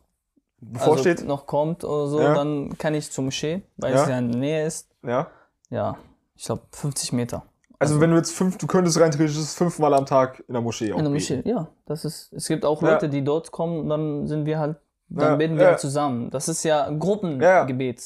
Bevorsteht? 0.60 1.18
also 1.20 1.28
noch 1.28 1.46
kommt 1.46 1.84
oder 1.84 2.08
so, 2.08 2.20
Ja. 2.22 2.34
dann 2.34 2.76
kann 2.80 2.96
ich 2.96 3.12
zur 3.12 3.26
Moschee, 3.26 3.62
weil 3.78 3.94
Ja. 3.94 4.02
es 4.04 4.10
ja 4.10 4.18
in 4.18 4.32
der 4.32 4.40
Nähe 4.40 4.66
ist. 4.66 4.90
ja. 5.04 5.28
Ja, 5.70 5.98
ich 6.36 6.46
glaube 6.46 6.64
50 6.72 7.14
Meter. 7.14 7.46
Also, 7.90 8.02
wenn 8.02 8.12
du 8.12 8.18
jetzt 8.18 8.32
fünf, 8.32 8.58
du 8.58 8.68
könntest 8.68 9.00
rein 9.00 9.12
theoretisch 9.12 9.38
fünfmal 9.50 9.94
am 9.94 10.06
Tag 10.06 10.44
in 10.48 10.54
der 10.54 10.62
Moschee 10.62 10.92
auch 10.94 10.98
In 10.98 11.06
der 11.06 11.12
beten. 11.12 11.38
Moschee, 11.38 11.50
ja. 11.50 11.68
Das 11.86 12.06
ist, 12.06 12.32
es 12.34 12.48
gibt 12.48 12.66
auch 12.66 12.82
Ja. 12.82 12.92
Leute, 12.94 13.10
die 13.10 13.24
dort 13.24 13.52
kommen 13.52 13.80
und 13.82 13.90
dann 13.90 14.28
sind 14.28 14.46
wir 14.46 14.60
halt, 14.60 14.78
dann 15.10 15.32
Ja, 15.32 15.36
beten 15.36 15.56
wir 15.58 15.64
ja. 15.64 15.70
halt 15.72 15.80
zusammen. 15.80 16.30
Das 16.32 16.48
ist 16.48 16.64
ja 16.64 16.86
ein 16.86 16.94
Ja. 16.94 17.00
Gruppengebet. 17.00 18.02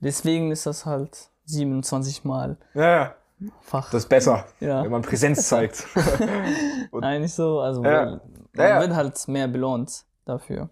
Deswegen 0.00 0.50
ist 0.50 0.66
das 0.66 0.84
halt 0.86 1.28
27 1.46 2.24
Mal 2.24 2.56
Ja, 2.74 2.82
ja. 2.90 3.14
Fach. 3.60 3.90
Das 3.90 4.04
ist 4.04 4.08
besser, 4.08 4.44
ja. 4.60 4.82
wenn 4.84 4.90
man 4.90 5.02
Präsenz 5.02 5.48
zeigt. 5.48 5.86
Eigentlich 7.02 7.34
so, 7.34 7.60
also 7.60 7.84
Ja. 7.84 8.04
man 8.06 8.20
Ja, 8.56 8.68
ja. 8.68 8.80
wird 8.80 8.94
halt 8.94 9.28
mehr 9.28 9.48
belohnt 9.48 10.04
dafür. 10.24 10.68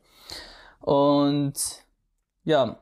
Und 0.81 1.55
ja, 2.45 2.77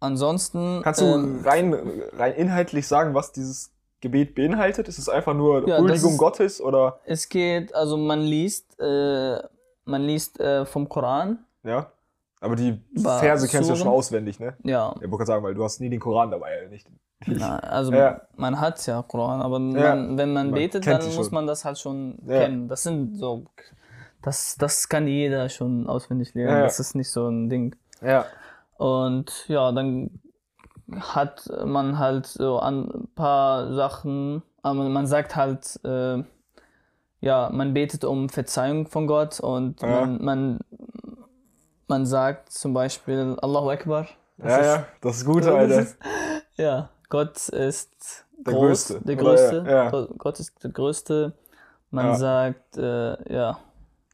ansonsten. 0.00 0.80
Kannst 0.82 1.00
du 1.00 1.04
ähm, 1.06 1.40
rein, 1.44 1.74
rein 2.16 2.34
inhaltlich 2.34 2.86
sagen, 2.86 3.14
was 3.14 3.32
dieses 3.32 3.72
Gebet 4.00 4.34
beinhaltet? 4.34 4.88
Ist 4.88 4.98
es 4.98 5.08
einfach 5.08 5.34
nur 5.34 5.68
Ja, 5.68 5.78
Huldigung 5.78 6.12
ist- 6.12 6.18
Gottes 6.18 6.60
oder 6.60 7.00
es 7.04 7.28
geht, 7.28 7.74
also 7.74 7.96
man 7.96 8.20
liest, 8.20 8.78
äh, 8.80 9.38
man 9.84 10.02
liest 10.02 10.38
äh, 10.40 10.64
vom 10.66 10.88
Koran, 10.88 11.38
ja? 11.64 11.90
Aber 12.40 12.54
die 12.54 12.80
Verse 12.96 13.48
kennst 13.48 13.68
du 13.68 13.72
ja 13.72 13.76
schon 13.76 13.86
Suren? 13.86 13.88
auswendig, 13.88 14.38
ne? 14.38 14.54
ja. 14.62 14.70
Ja, 14.72 14.94
ich 14.94 15.00
wollte 15.02 15.16
gerade 15.16 15.26
sagen, 15.26 15.42
weil 15.44 15.54
du 15.54 15.64
hast 15.64 15.80
nie 15.80 15.88
den 15.90 15.98
Koran 15.98 16.30
dabei, 16.30 16.62
ja, 16.62 16.68
nicht. 16.68 16.86
Na, 17.26 17.58
also 17.58 17.92
Ja. 17.92 18.20
man 18.36 18.60
hat 18.60 18.86
ja 18.86 19.02
Koran, 19.02 19.42
aber 19.42 19.58
Ja. 19.58 19.96
man, 19.96 20.16
wenn 20.18 20.32
man, 20.32 20.50
Man 20.50 20.54
betet, 20.54 20.86
dann 20.86 21.04
muss 21.16 21.32
man 21.32 21.48
das 21.48 21.64
halt 21.64 21.78
schon 21.80 22.16
Ja. 22.26 22.38
kennen. 22.42 22.68
Das 22.68 22.84
sind 22.84 23.16
so, 23.16 23.46
das, 24.22 24.54
das 24.56 24.88
kann 24.88 25.08
jeder 25.08 25.48
schon 25.48 25.88
auswendig 25.88 26.32
lernen. 26.34 26.50
Ja, 26.52 26.58
ja. 26.58 26.64
Das 26.64 26.78
ist 26.78 26.94
nicht 26.94 27.10
so 27.10 27.26
ein 27.28 27.48
Ding. 27.48 27.74
Ja. 28.02 28.24
Und 28.76 29.46
ja, 29.48 29.72
dann 29.72 30.20
hat 30.96 31.50
man 31.64 31.98
halt 31.98 32.26
so 32.26 32.58
ein 32.60 33.08
paar 33.14 33.72
Sachen, 33.74 34.42
aber 34.62 34.84
man 34.88 35.06
sagt 35.06 35.36
halt, 35.36 35.78
äh, 35.84 36.22
ja, 37.20 37.50
man 37.52 37.74
betet 37.74 38.04
um 38.04 38.28
Verzeihung 38.28 38.86
von 38.86 39.06
Gott 39.06 39.40
und 39.40 39.82
Ja. 39.82 39.88
man, 40.06 40.24
man, 40.24 40.58
man 41.88 42.06
sagt 42.06 42.52
zum 42.52 42.74
Beispiel 42.74 43.36
Allahu 43.42 43.70
Akbar. 43.70 44.06
Das 44.38 44.50
ja, 44.52 44.58
ist- 44.58 44.66
ja, 44.66 44.84
das 45.00 45.16
ist 45.18 45.24
gut, 45.24 45.44
Alter. 45.46 45.80
ist- 45.80 45.96
Ja, 46.56 46.90
Gott 47.08 47.48
ist 47.48 48.24
Der 48.38 48.52
groß, 48.54 48.60
Größte. 48.88 49.00
Der 49.04 49.14
Oder, 49.16 49.24
Größte. 49.24 49.64
ja. 49.68 49.90
Gott- 49.90 50.18
Gott 50.18 50.40
ist 50.40 50.62
der 50.62 50.70
Größte. 50.70 51.32
Man 51.90 52.06
Ja. 52.06 52.14
sagt, 52.16 52.76
äh, 52.76 53.32
ja. 53.34 53.58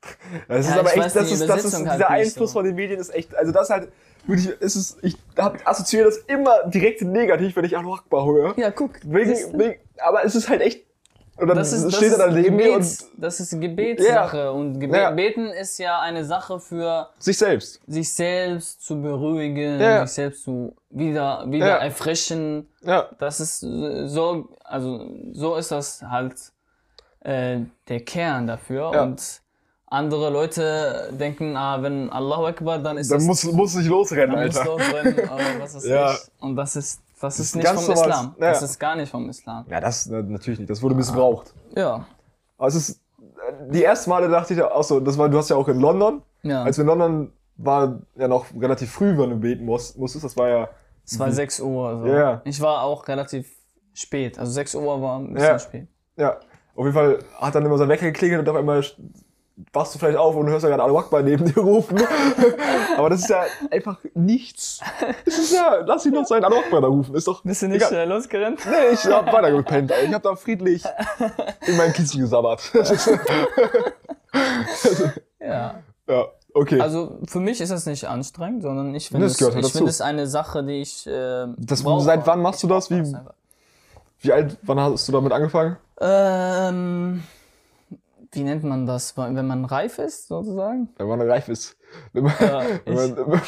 Das 0.49 0.67
ist 0.67 0.71
Ja, 0.75 0.81
aber 0.81 0.91
echt, 0.95 0.99
das 1.17 1.31
ist, 1.31 1.49
das 1.49 1.65
ist, 1.65 1.75
halt 1.87 1.95
dieser 1.99 2.11
Einfluss 2.11 2.51
so. 2.51 2.59
von 2.59 2.65
den 2.65 2.75
Medien 2.75 3.01
ist 3.01 3.15
echt, 3.15 3.35
also 3.35 3.53
das 3.53 3.65
ist 3.65 3.71
halt, 3.71 3.93
wirklich, 4.27 4.51
es 4.61 4.77
ist, 4.77 4.99
ich 5.03 5.17
hab, 5.37 5.67
assoziiere 5.69 6.07
das 6.07 6.19
immer 6.19 6.65
direkt 6.67 7.03
negativ, 7.03 7.57
wenn 7.57 7.65
ich 7.65 7.77
Allahu 7.77 7.95
Akbar 7.95 8.25
höre. 8.27 8.59
Ja, 8.59 8.71
guck. 8.71 8.93
Wegen, 9.05 9.59
wegen, 9.59 9.81
aber 9.99 10.25
es 10.25 10.35
ist 10.35 10.49
halt 10.49 10.61
echt, 10.61 10.85
dann 11.37 11.49
das 11.49 11.73
ist, 11.73 11.85
das 11.87 11.97
steht 11.97 12.13
ist 12.13 12.19
er 12.19 12.29
da 12.29 12.33
neben 12.33 12.55
mir 12.55 12.67
und 12.75 12.79
Gebets, 12.81 13.11
das 13.17 13.41
ist 13.41 13.61
Gebetssache 13.61 14.53
und 14.53 14.79
Gebe 14.79 14.97
Ja. 14.97 15.11
Beten 15.11 15.49
ist 15.49 15.79
ja 15.79 15.99
eine 16.01 16.25
Sache 16.25 16.61
für 16.61 17.09
sich 17.19 17.37
selbst. 17.37 17.81
sich 17.89 18.13
selbst 18.13 18.85
zu 18.85 19.03
beruhigen, 19.03 19.81
Ja. 19.81 20.07
sich 20.07 20.15
selbst 20.15 20.45
zu 20.45 20.77
wieder 20.91 21.45
wieder 21.49 21.67
Ja. 21.67 21.77
erfrischen. 21.79 22.69
Ja, 22.83 23.09
Das 23.19 23.41
ist 23.41 23.61
so, 23.61 24.49
also 24.63 25.09
so 25.33 25.57
ist 25.57 25.73
das 25.73 26.03
halt 26.03 26.35
äh, 27.21 27.61
der 27.89 28.01
Kern 28.05 28.47
dafür 28.47 28.93
Ja. 28.95 29.03
und 29.03 29.41
andere 29.95 30.31
Leute 30.31 31.11
denken, 31.19 31.57
ah, 31.57 31.81
wenn 31.83 32.11
Allahu 32.11 32.47
Akbar, 32.47 32.79
dann 32.79 32.97
ist 32.99 33.11
dann 33.11 33.19
das 33.19 33.27
muss, 33.27 33.45
muss 33.53 33.75
nicht 33.75 33.89
losrennen, 33.89 34.35
dann 34.37 34.47
muss 34.47 34.57
Alter. 34.57 34.71
losrennen, 34.71 35.15
oder 35.15 35.45
was 35.61 35.75
ist 35.75 35.87
Ja. 35.87 36.13
ich. 36.13 36.19
Und 36.43 36.57
das 36.57 36.77
ist 36.77 37.01
das 37.21 37.41
ist 37.41 37.57
nicht 37.57 37.67
vom 37.67 37.77
normales- 37.77 38.01
Islam. 38.01 38.35
ja. 38.39 38.49
Das 38.51 38.63
ist 38.63 38.79
gar 38.79 38.97
nicht 38.97 39.11
vom 39.11 39.29
Islam. 39.31 39.65
Ja, 39.71 39.81
das 39.81 40.07
na, 40.07 40.21
natürlich 40.23 40.59
nicht, 40.59 40.69
das 40.71 40.83
wurde 40.83 40.95
missbraucht. 40.95 41.55
Ja, 41.75 42.07
Aber 42.59 42.69
es 42.69 42.75
ist, 42.75 43.01
die 43.71 43.83
ersten 43.83 44.11
Male 44.11 44.29
dachte 44.29 44.53
ich 44.53 44.61
auch 44.63 44.83
so, 44.85 45.01
das 45.01 45.17
war, 45.17 45.29
du 45.31 45.39
hast 45.39 45.49
ja 45.49 45.57
auch 45.57 45.69
in 45.69 45.81
London, 45.81 46.21
ja. 46.43 46.63
als 46.65 46.77
wir 46.77 46.83
in 46.83 46.89
London 46.89 47.33
war 47.57 48.01
ja 48.17 48.29
noch 48.29 48.47
relativ 48.61 48.91
früh, 48.93 49.17
wenn 49.17 49.31
du 49.31 49.37
beten 49.37 49.65
musst, 49.65 49.97
musstest, 49.97 50.25
das 50.25 50.37
war 50.37 50.49
ja, 50.49 50.69
Es 51.05 51.19
war 51.19 51.31
6 51.31 51.61
Uhr. 51.61 51.91
So. 52.01 52.07
Mhm. 52.07 52.07
Ja. 52.09 52.43
Ich 52.45 52.61
war 52.61 52.83
auch 52.83 53.07
relativ 53.09 53.49
spät. 53.95 54.39
Also 54.39 54.53
6 54.53 54.75
Uhr 54.75 55.01
war 55.01 55.19
ein 55.21 55.33
bisschen 55.33 55.49
Ja. 55.49 55.59
spät. 55.59 55.87
ja, 56.17 56.31
auf 56.75 56.85
jeden 56.85 56.93
Fall 56.93 57.21
hat 57.41 57.55
dann 57.55 57.65
immer 57.65 57.79
sein 57.79 57.89
Wecker 57.89 58.07
geklingelt 58.07 58.41
und 58.41 58.49
auf 58.49 58.57
einmal 58.57 58.83
wachst 59.73 59.95
du 59.95 59.99
vielleicht 60.01 60.19
auf 60.19 60.35
und 60.35 60.49
hörst 60.49 60.65
ja 60.65 60.69
gerade 60.69 60.83
Al 60.83 60.97
Akbar 60.97 61.23
neben 61.23 61.45
dir 61.45 61.61
rufen. 61.61 61.97
Aber 62.97 63.09
das 63.11 63.21
ist 63.21 63.31
ja 63.31 63.45
einfach 63.71 63.99
nichts. 64.15 64.81
Das 65.25 65.39
ist 65.39 65.53
ja, 65.53 65.77
lass 65.85 66.05
ihn 66.07 66.13
doch 66.15 66.25
seinen 66.27 66.45
Al 66.45 66.53
Akbar 66.57 66.81
da 66.81 66.89
rufen, 66.89 67.15
ist 67.15 67.27
doch 67.29 67.43
Bist 67.45 67.63
du 67.63 67.67
nicht 67.69 67.77
egal. 67.77 67.89
schnell 67.89 68.09
losgerannt? 68.09 68.61
Nee, 68.67 68.95
ich 68.95 69.05
hab 69.07 69.33
weitergepennt. 69.33 69.93
Ich 70.05 70.13
hab 70.13 70.23
da 70.23 70.35
friedlich 70.37 70.83
in 71.67 71.77
meinem 71.77 71.93
Kissen 71.93 72.21
gesabbert. 72.21 72.63
Ja. 75.41 75.75
ja, 76.09 76.25
okay. 76.55 76.81
Also 76.81 77.19
für 77.27 77.39
mich 77.41 77.61
ist 77.61 77.71
das 77.71 77.87
nicht 77.87 78.07
anstrengend, 78.07 78.63
sondern 78.63 78.95
ich 78.95 79.09
finde 79.09 79.27
es, 79.27 79.37
gehört 79.37 79.55
halt 79.57 79.65
ich 79.67 79.75
es 79.81 80.01
eine 80.01 80.27
Sache, 80.27 80.65
die 80.65 80.81
ich. 80.81 81.07
Äh, 81.07 81.47
Das- 81.59 81.83
brauche. 81.83 82.03
seit 82.03 82.27
wann 82.27 82.41
machst 82.41 82.63
du 82.63 82.67
das? 82.67 82.91
Wie-. 82.91 83.15
Wie 84.21 84.33
alt, 84.33 84.57
wann 84.63 84.81
hast 84.81 85.07
du 85.07 85.13
damit 85.13 85.33
angefangen? 85.33 85.77
Ähm, 86.01 87.23
wie 88.35 88.43
nennt 88.45 88.65
man 88.65 88.87
das, 88.87 89.17
wenn 89.17 89.47
man 89.47 89.65
reif 89.65 89.99
ist, 89.99 90.29
sozusagen? 90.29 90.89
Wenn 90.97 91.09
man 91.09 91.21
reif 91.23 91.49
ist. 91.49 91.77
Wenn 92.13 92.25
man, 92.25 92.33
Ja, 92.41 92.63
wenn 92.85 92.95
man, 92.95 93.41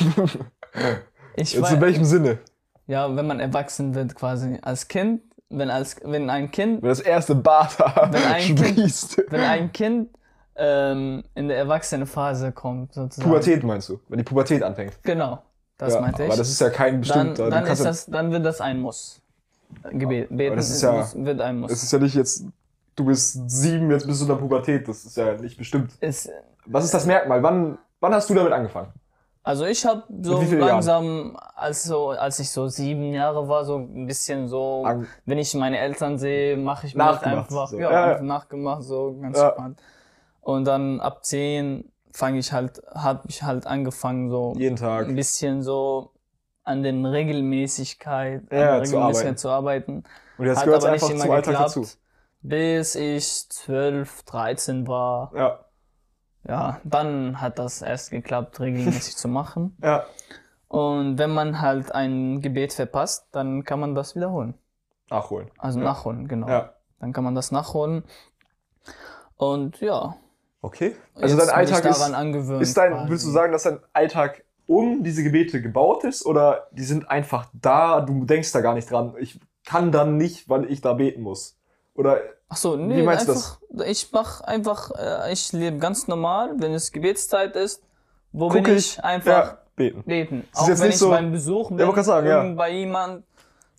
Ich 1.37 1.53
jetzt 1.53 1.63
weiß, 1.63 1.73
in 1.73 1.81
welchem 1.81 2.05
Sinne? 2.05 2.39
ja, 2.87 3.15
wenn 3.15 3.27
man 3.27 3.41
erwachsen 3.41 3.95
wird, 3.95 4.15
quasi 4.15 4.59
als 4.63 4.89
Kind, 4.89 5.23
wenn 5.49 5.71
als 5.71 5.97
wenn 6.05 6.31
ein 6.31 6.51
Kind, 6.51 6.83
Wenn 6.83 6.89
das 6.89 7.01
erste 7.01 7.35
Bata 7.35 8.09
Wenn 8.13 8.23
ein 8.23 8.43
Kind- 8.43 8.59
sprießt. 8.61 9.23
wenn 9.31 9.41
ein 9.41 9.73
Kind 9.73 10.11
ähm, 10.57 11.23
in 11.35 11.49
der 11.49 11.59
Erwachsenenphase 11.59 12.51
kommt, 12.53 12.95
sozusagen. 12.95 13.29
Pubertät 13.29 13.63
meinst 13.63 13.89
du? 13.91 14.01
Wenn 14.09 14.19
die 14.19 14.25
Pubertät 14.25 14.63
anfängt. 14.63 14.95
Genau, 15.03 15.43
das 15.79 15.95
ja, 15.95 16.01
meinte 16.01 16.23
ich. 16.25 16.29
Aber 16.31 16.37
das 16.39 16.49
ist 16.49 16.61
ja 16.61 16.71
kein 16.71 16.93
dann, 16.95 17.01
bestimmter. 17.01 17.51
dann, 17.51 17.67
ja, 17.67 17.75
das, 17.75 18.07
dann 18.07 18.31
wird 18.33 18.45
das 18.47 18.61
ein 18.61 18.81
Muss. 18.81 19.21
Gebet, 19.91 20.29
beten 20.31 20.57
das 20.57 20.69
ist 20.71 20.77
ist 20.77 20.83
ja- 20.83 20.93
muss, 20.93 21.15
wird 21.17 21.41
ein 21.41 21.59
Muss. 21.61 21.73
es 21.73 21.83
ist 21.83 21.93
ja 21.93 21.99
nicht 21.99 22.15
jetzt, 22.15 22.45
du 22.97 23.05
bist 23.05 23.49
sieben, 23.49 23.91
jetzt 23.91 24.07
bist 24.07 24.21
du 24.21 24.25
in 24.25 24.29
der 24.31 24.37
Pubertät. 24.37 24.89
Das 24.89 25.05
ist 25.05 25.17
ja 25.17 25.35
nicht 25.35 25.57
bestimmt. 25.57 25.93
Ist, 26.01 26.31
Was 26.67 26.85
ist 26.85 26.95
das 26.95 27.07
Merkmal? 27.07 27.43
Wann, 27.43 27.79
wann 28.01 28.13
hast 28.15 28.29
du 28.31 28.35
damit 28.35 28.53
angefangen? 28.53 28.93
also 29.43 29.65
ich 29.65 29.87
habe 29.87 30.03
so 30.23 30.43
Jahren? 30.43 30.59
langsam, 30.59 31.37
als, 31.55 31.85
so, 31.85 32.09
als 32.11 32.41
ich 32.41 32.51
so 32.51 32.67
sieben 32.67 33.13
Jahre 33.13 33.47
war, 33.47 33.65
so 33.65 33.77
ein 33.77 34.05
bisschen 34.07 34.49
so, 34.49 34.83
An- 34.85 35.07
wenn 35.25 35.39
ich 35.39 35.55
meine 35.55 35.79
Eltern 35.79 36.19
sehe, 36.19 36.57
mache 36.57 36.89
ich 36.89 36.97
mir 36.97 37.05
einfach, 37.23 37.69
so. 37.69 37.79
ja, 37.79 37.83
Ja, 37.83 37.93
ja. 37.93 38.05
einfach 38.13 38.25
nachgemacht, 38.25 38.83
so 38.83 39.17
ganz 39.23 39.39
Ja. 39.39 39.53
spannend. 39.53 39.81
Und 40.41 40.65
dann 40.65 40.99
ab 41.01 41.25
zehn 41.25 41.93
fange 42.13 42.39
ich 42.41 42.53
halt, 42.53 42.83
habe 42.93 43.21
ich 43.29 43.43
halt 43.45 43.67
angefangen, 43.69 44.31
so 44.31 44.53
Jeden 44.57 44.75
Tag. 44.77 45.07
ein 45.07 45.15
bisschen 45.15 45.63
so 45.63 46.11
an 46.65 46.83
den 46.83 47.07
Regelmäßigkeit, 47.07 48.43
Ja, 48.51 48.59
an 48.59 48.81
der 48.81 48.85
zu 48.85 48.97
Regelmäßigkeit 48.97 49.27
arbeiten. 49.27 49.37
zu 49.37 49.49
arbeiten. 49.51 50.05
Und 50.39 50.47
jetzt 50.47 50.57
Hat 50.59 50.65
gehört 50.65 50.83
aber 50.83 50.93
nicht 50.93 51.03
einfach 51.05 51.15
immer 51.15 51.25
zum 51.25 51.31
Alltag 51.31 51.53
geklappt. 51.55 51.77
dazu. 51.77 51.87
Bis 52.49 52.95
ich 52.95 53.49
12, 53.49 54.23
13 54.25 54.87
war. 54.87 55.33
Ja. 55.35 55.61
Ja, 56.49 56.81
dann 56.85 57.41
hat 57.41 57.59
das 57.59 57.83
erst 57.83 58.11
geklappt, 58.13 58.61
regelmäßig 58.61 59.17
zu 59.17 59.29
machen. 59.29 59.77
Ja. 59.83 60.05
Und 60.69 61.17
wenn 61.19 61.31
man 61.31 61.61
halt 61.61 61.93
ein 61.93 62.41
Gebet 62.41 62.73
verpasst, 62.73 63.29
dann 63.31 63.63
kann 63.65 63.79
man 63.79 63.95
das 63.95 64.17
wiederholen. 64.17 64.55
Nachholen. 65.11 65.51
Also 65.59 65.79
Ja. 65.79 65.85
nachholen, 65.85 66.27
genau. 66.27 66.49
Ja. 66.49 66.75
Dann 66.99 67.13
kann 67.13 67.23
man 67.23 67.37
das 67.37 67.53
nachholen. 67.53 68.03
Und 69.37 69.81
ja, 69.81 70.17
Okay. 70.67 70.97
Also 71.15 71.37
jetzt 71.37 71.47
dein 71.49 71.55
Alltag 71.55 71.85
ist, 71.85 72.03
angewöhnt. 72.03 72.61
ist 72.63 72.77
dein, 72.77 72.93
quasi. 72.93 73.11
willst 73.11 73.27
du 73.27 73.31
sagen, 73.31 73.53
dass 73.53 73.63
dein 73.63 73.79
Alltag 73.93 74.43
um 74.67 75.05
diese 75.05 75.23
Gebete 75.23 75.63
gebaut 75.63 76.03
ist 76.03 76.27
oder 76.27 76.67
die 76.73 76.83
sind 76.83 77.09
einfach 77.09 77.49
da, 77.53 78.01
du 78.01 78.25
denkst 78.25 78.51
da 78.51 78.61
gar 78.63 78.75
nicht 78.75 78.91
dran. 78.91 79.15
Ich 79.21 79.39
kann 79.65 79.93
dann 79.93 80.17
nicht, 80.17 80.49
weil 80.49 80.69
ich 80.71 80.81
da 80.81 80.95
beten 80.95 81.23
muss. 81.23 81.56
Oder 81.97 82.21
Ach 82.49 82.57
so, 82.57 82.77
nee, 82.77 82.99
Wie 82.99 83.03
meinst 83.03 83.27
du 83.27 83.33
einfach, 83.33 83.59
ich 83.87 84.09
mach 84.13 84.41
einfach, 84.43 84.93
äh, 84.97 85.33
ich 85.33 85.53
lebe 85.53 85.79
ganz 85.79 86.07
normal, 86.07 86.53
wenn 86.59 86.73
es 86.75 86.93
Gebetszeit 86.93 87.57
ist, 87.57 87.83
wo 88.31 88.49
gucke 88.49 88.63
bin 88.63 88.77
ich 88.77 89.03
einfach 89.03 89.27
ja, 89.47 89.59
beten. 89.75 90.03
beten. 90.05 90.49
Auch 90.55 90.69
wenn 90.69 90.91
ich 90.91 90.99
so- 90.99 91.11
beim 91.11 91.33
Besuch 91.33 91.69
bin, 91.71 91.79
gerade 91.79 92.03
sagen, 92.05 92.27
ja. 92.29 92.43
bei 92.55 92.71
jemand. 92.71 93.25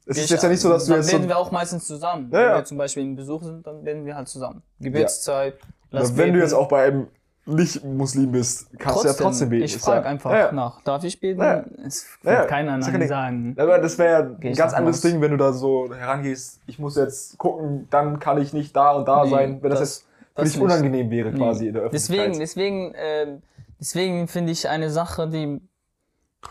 Es 0.06 0.18
ist 0.18 0.26
ich- 0.26 0.30
jetzt 0.32 0.44
ja 0.44 0.50
nicht 0.50 0.60
so, 0.60 0.70
dass 0.70 0.84
du 0.86 0.92
dann 0.92 1.00
jetzt 1.00 1.12
so, 1.12 1.18
beten 1.18 1.30
wir 1.30 1.38
auch 1.38 1.52
meistens 1.52 1.86
zusammen. 1.88 2.30
Ja, 2.32 2.40
wenn 2.40 2.46
ja. 2.50 2.56
wir 2.58 2.66
zum 2.66 2.78
Beispiel 2.78 3.04
im 3.04 3.16
Besuch 3.16 3.44
sind, 3.44 3.66
dann 3.66 3.84
beten 3.84 4.06
wir 4.06 4.16
halt 4.16 4.28
zusammen. 4.28 4.62
Gebetszeit, 4.82 5.56
lass 5.92 6.10
wenn 6.18 6.28
du 6.28 6.34
beten. 6.34 6.40
jetzt 6.44 6.54
auch 6.54 6.68
bei 6.68 6.88
einem 6.88 7.08
Nicht-Muslim 7.48 8.32
bist, 8.32 8.68
kannst 8.78 9.04
du 9.04 9.08
ja 9.08 9.14
trotzdem 9.14 9.50
beten. 9.50 9.64
Ich 9.64 9.78
frage 9.78 10.02
ja, 10.04 10.12
einfach 10.12 10.32
ja, 10.32 10.52
nach. 10.52 10.82
Darf 10.82 11.04
ich 11.04 11.20
beten? 11.20 11.42
Ja. 11.42 11.64
Es 11.86 12.06
wird 12.22 12.48
keiner 12.48 12.78
Nein 12.78 13.08
sagen. 13.08 13.56
Aber 13.58 13.80
das 13.80 13.98
wäre 13.98 14.12
ja 14.12 14.50
ein 14.50 14.54
ganz 14.56 14.74
anderes. 14.74 15.02
Ding, 15.02 15.22
wenn 15.22 15.32
du 15.32 15.38
da 15.38 15.54
so 15.54 15.94
herangehst, 15.94 16.60
ich 16.68 16.78
muss 16.78 16.96
jetzt 16.98 17.38
gucken, 17.38 17.88
dann 17.90 18.20
kann 18.20 18.40
ich 18.42 18.54
nicht 18.54 18.76
da 18.76 18.92
und 18.92 19.08
da 19.08 19.24
Nee, 19.24 19.30
sein, 19.32 19.64
wenn 19.64 19.70
das, 19.70 19.80
das- 19.80 19.90
jetzt 19.90 20.06
für 20.36 20.44
dich 20.44 20.56
nicht. 20.56 20.64
unangenehm 20.64 21.10
wäre 21.10 21.32
Nee. 21.32 21.38
quasi 21.38 21.68
in 21.68 21.74
der 21.74 21.84
Öffentlichkeit. 21.84 22.18
Deswegen, 22.18 22.40
deswegen, 22.40 22.94
ähm, 22.96 23.42
deswegen 23.80 24.28
finde 24.28 24.52
ich 24.52 24.68
eine 24.68 24.90
Sache, 24.90 25.28
die 25.30 25.62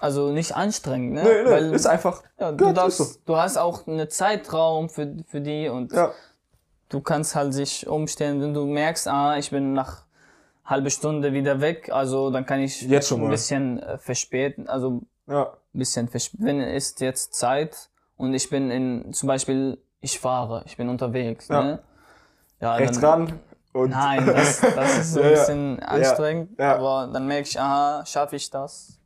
also 0.01 0.33
nicht 0.33 0.57
anstrengend, 0.57 1.13
ne? 1.15 1.23
Nö, 1.23 1.45
nö, 1.45 1.51
Weil, 1.51 1.73
ist 1.75 1.87
einfach. 1.87 2.23
ja, 2.41 2.53
du, 2.53 2.73
darfst, 2.73 3.01
ist 3.01 3.21
du 3.27 3.37
hast 3.37 3.57
auch 3.57 3.87
einen 3.87 4.09
Zeitraum 4.11 4.89
für, 4.89 5.15
für 5.29 5.41
die 5.41 5.69
und 5.69 5.93
du 6.89 7.01
kannst 7.01 7.35
halt 7.37 7.55
sich 7.55 7.87
umstellen, 7.87 8.41
wenn 8.41 8.53
du 8.55 8.65
merkst, 8.67 9.09
ah, 9.09 9.37
ich 9.39 9.51
bin 9.51 9.73
nach 9.75 10.06
halbe 10.67 10.91
Stunde 10.91 11.33
wieder 11.33 11.61
weg, 11.61 11.91
also 11.93 12.31
dann 12.31 12.45
kann 12.45 12.61
ich 12.61 12.83
Jetzt 12.83 13.09
schon 13.09 13.23
ein 13.23 13.31
bisschen 13.31 13.79
äh, 13.81 13.99
verspäten, 13.99 14.69
also 14.69 15.03
ja, 15.27 15.45
ein 15.75 15.79
bisschen 15.79 16.09
verspäten. 16.09 16.47
Wenn 16.47 16.61
ist 16.61 17.01
jetzt 17.01 17.35
Zeit 17.35 17.89
und 18.17 18.35
ich 18.35 18.51
bin 18.51 18.71
in, 18.71 19.13
zum 19.13 19.29
Beispiel, 19.29 19.79
ich 20.01 20.19
fahre, 20.21 20.63
ich 20.67 20.77
bin 20.77 20.89
unterwegs, 20.89 21.49
Ja. 21.49 21.63
ne? 21.63 21.79
Ja, 22.61 22.75
rechts 22.75 23.01
dann, 23.01 23.25
ran 23.29 23.41
und 23.73 23.91
Nein, 23.91 24.27
das, 24.27 24.61
das 24.61 24.99
ist 24.99 25.13
so 25.15 25.21
Ja, 25.21 25.27
ein 25.27 25.33
ja. 25.33 25.39
bisschen 25.39 25.81
anstrengend, 25.83 26.59
ja. 26.59 26.75
aber 26.77 27.11
dann 27.13 27.27
merke 27.27 27.49
ich, 27.49 27.61
aha, 27.61 28.05
schaffe 28.07 28.37
ich 28.37 28.51
das? 28.51 28.99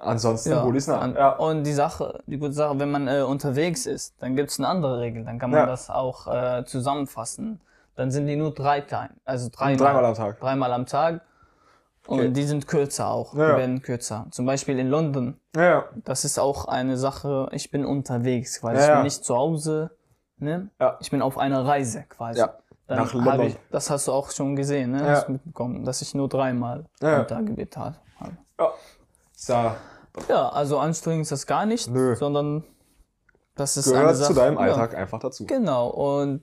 ansonsten 0.00 0.74
ich's 0.74 0.86
nach. 0.86 1.02
Und, 1.04 1.14
Ja, 1.16 1.30
und 1.36 1.64
die 1.64 1.72
Sache, 1.72 2.22
die 2.26 2.38
gute 2.38 2.52
Sache, 2.52 2.78
wenn 2.78 2.90
man 2.90 3.08
äh, 3.08 3.22
unterwegs 3.22 3.86
ist, 3.86 4.14
dann 4.20 4.36
gibt's 4.36 4.58
eine 4.58 4.68
andere 4.68 5.00
Regel, 5.00 5.24
dann 5.24 5.38
kann 5.38 5.50
man 5.50 5.60
Ja. 5.60 5.66
das 5.66 5.90
auch 5.90 6.26
äh, 6.26 6.64
zusammenfassen. 6.64 7.60
Dann 7.94 8.10
sind 8.10 8.26
die 8.26 8.36
nur 8.36 8.54
drei 8.54 8.80
klein, 8.80 9.10
also 9.24 9.48
dreimal, 9.52 9.76
dreimal 9.76 10.04
am 10.06 10.14
Tag. 10.14 10.40
dreimal 10.40 10.72
am 10.72 10.86
Tag. 10.86 11.20
Und 12.06 12.18
Okay. 12.18 12.30
die 12.32 12.42
sind 12.44 12.66
kürzer 12.66 13.08
auch, 13.08 13.34
Ja. 13.34 13.52
die 13.52 13.58
werden 13.58 13.82
kürzer. 13.82 14.26
Zum 14.32 14.44
Beispiel 14.46 14.78
in 14.78 14.88
London, 14.88 15.38
Ja, 15.54 15.84
das 16.04 16.24
ist 16.24 16.38
auch 16.38 16.64
eine 16.66 16.96
Sache, 16.96 17.48
ich 17.52 17.70
bin 17.70 17.84
unterwegs 17.84 18.60
quasi, 18.60 18.76
Ja, 18.80 18.86
ich 18.88 18.92
bin 18.94 19.02
nicht 19.04 19.24
zu 19.24 19.36
Hause, 19.36 19.90
ne? 20.38 20.68
Ja. 20.80 20.96
Ich 21.00 21.10
bin 21.10 21.22
auf 21.22 21.38
einer 21.38 21.64
Reise 21.64 22.04
quasi. 22.08 22.40
Ja, 22.40 22.54
Dann 22.88 22.98
nach 22.98 23.12
London. 23.14 23.40
Ich, 23.46 23.56
das 23.70 23.88
hast 23.90 24.08
du 24.08 24.12
auch 24.12 24.30
schon 24.32 24.56
gesehen, 24.56 24.90
ne? 24.92 24.98
Ja. 25.02 25.08
Hast 25.12 25.28
mitbekommen, 25.28 25.84
dass 25.84 26.02
ich 26.02 26.12
nur 26.14 26.28
dreimal 26.28 26.86
Ja. 27.00 27.20
am 27.20 27.28
Tag 27.28 27.46
gebetet 27.46 27.76
habe. 27.76 27.96
ja. 28.58 28.72
Ist 29.36 29.48
ja 29.48 30.48
also 30.50 30.78
anstrengend 30.78 31.22
ist 31.22 31.32
das 31.32 31.46
gar 31.46 31.66
nicht, 31.66 31.88
Nö. 31.88 32.14
sondern 32.16 32.64
das 33.54 33.76
ist 33.76 33.88
eine 33.88 34.00
gehört 34.00 34.16
Sache. 34.16 34.28
zu 34.28 34.34
deinem 34.34 34.58
Alltag 34.58 34.94
einfach 34.94 35.20
dazu. 35.20 35.46
Genau, 35.46 35.88
und 35.88 36.42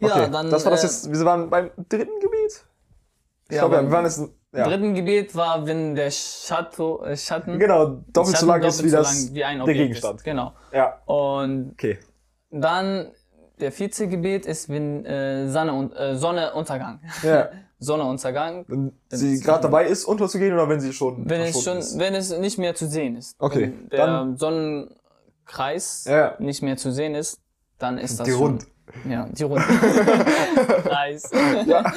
Ja, 0.00 0.08
Okay, 0.08 0.28
dann. 0.30 0.50
das 0.50 0.64
war 0.64 0.72
das 0.72 0.82
äh, 0.82 0.86
jetzt, 0.86 1.12
wir 1.12 1.24
waren 1.24 1.48
beim 1.50 1.70
dritten 1.88 2.18
Gebiet? 2.20 2.64
Ich 3.48 3.56
Ja, 3.56 3.60
glaube, 3.62 3.76
beim 3.76 3.86
wir 3.86 3.92
waren 3.92 4.04
jetzt, 4.04 4.22
ja. 4.52 4.64
dritten 4.68 4.94
Gebiet 4.94 5.34
war, 5.34 5.66
wenn 5.66 5.94
der 5.94 6.10
Schatten, 6.10 7.02
äh, 7.04 7.16
Schatten 7.16 7.58
Genau, 7.58 8.00
doppelt 8.12 8.36
so 8.36 8.46
lang 8.46 8.62
ist 8.62 8.82
wie 8.84 8.90
das, 8.90 9.26
lang 9.26 9.34
wie 9.34 9.44
ein 9.44 9.64
der 9.64 9.74
Gegenstand. 9.74 10.16
Ist. 10.20 10.24
Genau. 10.24 10.52
Ja, 10.72 11.00
Und 11.06 11.72
okay. 11.72 11.98
dann 12.50 13.12
der 13.60 13.70
vierte 13.70 14.08
Gebiet 14.08 14.46
ist, 14.46 14.68
wenn 14.68 15.04
äh, 15.06 15.48
Sonne 15.48 15.72
und 15.72 15.92
äh, 15.96 16.16
Sonneuntergang. 16.16 17.00
Ja. 17.22 17.48
Sonneuntergang. 17.78 18.64
Wenn 18.66 18.92
sie 19.10 19.38
gerade 19.40 19.62
dabei 19.62 19.86
ist, 19.86 20.04
unterzugehen 20.06 20.54
oder 20.54 20.68
wenn 20.68 20.80
sie 20.80 20.92
schon 20.92 21.28
Wenn 21.28 21.42
es 21.42 21.62
schon, 21.62 21.78
ist? 21.78 21.98
wenn 21.98 22.14
es 22.14 22.36
nicht 22.38 22.58
mehr 22.58 22.74
zu 22.74 22.86
sehen 22.88 23.16
ist. 23.16 23.36
Okay, 23.38 23.72
Wenn 23.72 23.88
der 23.90 24.06
dann- 24.06 24.36
Sonnenkreis 24.38 26.04
Ja. 26.08 26.34
nicht 26.38 26.62
mehr 26.62 26.76
zu 26.76 26.90
sehen 26.92 27.14
ist, 27.14 27.40
dann 27.78 27.98
ist 27.98 28.18
das 28.18 28.26
Die 28.26 28.32
schon, 28.32 28.40
Rund. 28.42 28.66
Ja, 29.08 29.26
die 29.30 29.42
Rund. 29.44 29.62
Kreis. 30.84 31.30
Ja. 31.66 31.84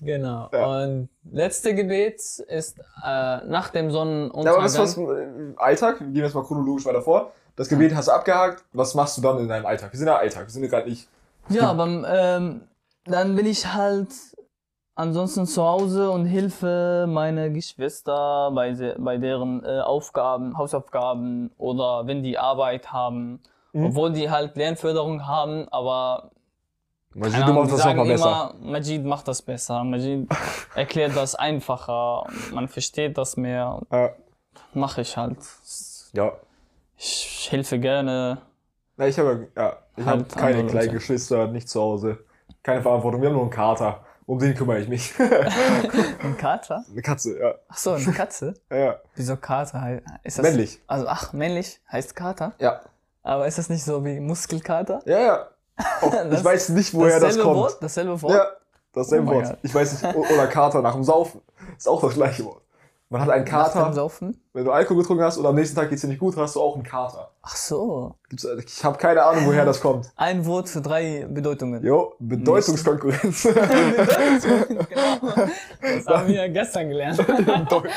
Genau. 0.00 0.48
Ja. 0.52 0.82
Und 0.82 1.08
letzte 1.32 1.74
Gebet 1.74 2.16
ist 2.48 2.78
äh, 3.02 3.38
nach 3.46 3.70
dem 3.70 3.86
Ja, 3.86 3.92
Sonnenuntergang. 3.92 4.54
aber 4.54 4.64
was, 4.64 4.78
was 4.78 4.96
im 4.98 5.54
Alltag, 5.56 6.00
wir 6.00 6.08
gehen 6.08 6.24
jetzt 6.24 6.34
mal 6.34 6.44
chronologisch 6.44 6.84
weiter 6.84 7.00
vor. 7.00 7.32
Das 7.56 7.68
Gebet 7.68 7.94
hast 7.94 8.08
du 8.08 8.12
abgehakt. 8.12 8.64
Was 8.72 8.94
machst 8.94 9.16
du 9.16 9.22
dann 9.22 9.38
in 9.38 9.48
deinem 9.48 9.64
Alltag? 9.64 9.92
Wir 9.92 9.98
sind 9.98 10.08
ja 10.08 10.16
Alltag, 10.16 10.44
wir 10.46 10.50
sind 10.50 10.62
ja 10.64 10.68
gerade 10.68 10.88
nicht. 10.90 11.08
Ja, 11.48 11.70
aber 11.70 11.86
ähm, 11.86 12.62
dann 13.06 13.34
bin 13.34 13.46
ich 13.46 13.72
halt 13.72 14.08
ansonsten 14.94 15.46
zu 15.46 15.62
Hause 15.62 16.10
und 16.10 16.26
hilfe 16.26 17.06
meine 17.08 17.50
Geschwister 17.52 18.50
bei, 18.54 18.74
bei 18.98 19.16
deren 19.16 19.64
äh, 19.64 19.80
Aufgaben, 19.80 20.58
Hausaufgaben 20.58 21.50
oder 21.56 22.06
wenn 22.06 22.22
die 22.22 22.36
Arbeit 22.38 22.92
haben. 22.92 23.40
Mhm. 23.74 23.86
Obwohl 23.86 24.12
die 24.12 24.30
halt 24.30 24.56
Lernförderung 24.56 25.26
haben, 25.26 25.68
aber 25.68 26.30
Man 27.12 27.30
keine 27.30 27.44
Ahnung, 27.44 27.64
die 27.66 27.70
das 27.72 27.80
sagen 27.82 27.96
nochmal 27.98 28.14
besser. 28.14 28.54
immer, 28.60 28.70
Majid 28.72 29.04
macht 29.04 29.28
das 29.28 29.42
besser, 29.42 29.84
Majid 29.84 30.28
erklärt 30.74 31.16
das 31.16 31.34
einfacher, 31.34 32.24
man 32.52 32.68
versteht 32.68 33.18
das 33.18 33.36
mehr, 33.36 33.80
Ja. 33.92 34.10
mache 34.72 35.00
ich 35.02 35.16
halt. 35.16 35.38
ja. 36.12 36.32
Ich 36.96 37.48
helfe 37.50 37.78
gerne. 37.80 38.38
Na, 38.96 39.08
ich 39.08 39.18
habe 39.18 39.48
ja, 39.56 39.76
ich 39.96 40.06
Halt 40.06 40.20
habe 40.32 40.40
keine 40.40 40.66
kleinen. 40.68 40.92
Geschwister, 40.92 41.48
nicht 41.48 41.68
zu 41.68 41.80
Hause. 41.80 42.18
Keine 42.62 42.80
Verantwortung. 42.82 43.20
Wir 43.20 43.28
haben 43.28 43.34
nur 43.34 43.42
einen 43.42 43.50
Kater. 43.50 44.00
Um 44.26 44.38
den 44.38 44.54
kümmere 44.54 44.78
ich 44.78 44.88
mich. 44.88 45.12
Ein 45.20 46.36
Kater? 46.38 46.82
Eine 46.90 47.02
Katze, 47.02 47.38
ja. 47.38 47.54
Ach 47.68 47.76
so, 47.76 47.90
eine 47.92 48.12
Katze? 48.12 48.54
Ja, 48.70 48.76
ja. 48.76 49.00
Wieso 49.16 49.36
Kater? 49.36 50.00
Ist 50.22 50.38
das 50.38 50.44
Männlich. 50.46 50.80
Also, 50.86 51.06
ach, 51.08 51.32
männlich 51.34 51.80
heißt 51.92 52.16
Kater. 52.16 52.52
Ja. 52.58 52.80
Aber 53.24 53.46
ist 53.48 53.58
das 53.58 53.68
nicht 53.70 53.82
so 53.84 54.04
wie 54.04 54.20
Muskelkater? 54.20 55.00
Ja, 55.06 55.18
ja. 55.18 55.48
Auch, 56.02 56.12
ich 56.30 56.44
weiß 56.44 56.68
nicht, 56.68 56.94
woher 56.94 57.18
das 57.18 57.36
kommt. 57.38 57.56
Wort? 57.56 57.78
Dasselbe 57.80 58.20
Wort? 58.22 58.32
Ja, 58.34 58.46
dasselbe 58.92 59.28
Oh 59.30 59.34
Wort. 59.34 59.46
Gott. 59.46 59.58
Ich 59.62 59.74
weiß 59.74 60.02
nicht. 60.02 60.14
Oder 60.14 60.46
Kater 60.46 60.82
nach 60.82 60.94
dem 60.94 61.02
Saufen. 61.04 61.40
Ist 61.76 61.88
auch 61.88 62.00
das 62.02 62.14
gleiche 62.14 62.44
Wort. 62.44 62.60
Man 63.10 63.20
hat 63.20 63.28
einen 63.30 63.44
Nach 63.44 63.68
dem 63.68 63.74
Kater, 63.74 63.92
Saufen? 63.92 64.40
wenn 64.54 64.64
du 64.64 64.72
Alkohol 64.72 65.02
getrunken 65.02 65.22
hast 65.24 65.36
und 65.36 65.46
am 65.46 65.54
nächsten 65.54 65.76
Tag 65.76 65.88
geht's 65.90 66.00
dir 66.02 66.08
nicht 66.08 66.18
gut, 66.18 66.36
hast 66.36 66.56
du 66.56 66.60
auch 66.60 66.74
einen 66.74 66.82
Kater. 66.84 67.30
Ach 67.42 67.54
so. 67.54 68.14
Ich 68.32 68.82
habe 68.84 68.98
keine 68.98 69.22
Ahnung, 69.22 69.46
woher 69.46 69.64
das 69.64 69.80
kommt. 69.80 70.10
Ein 70.16 70.44
Wort 70.46 70.68
für 70.68 70.80
drei 70.80 71.26
Bedeutungen. 71.30 71.84
Jo, 71.84 72.14
Bedeutungskonkurrenz. 72.18 73.42
genau. 74.88 75.34
Das 75.80 76.06
haben 76.06 76.28
wir 76.28 76.48
gestern 76.48 76.88
gelernt. 76.88 77.18
in 77.20 77.44
Deutsch. 77.68 77.90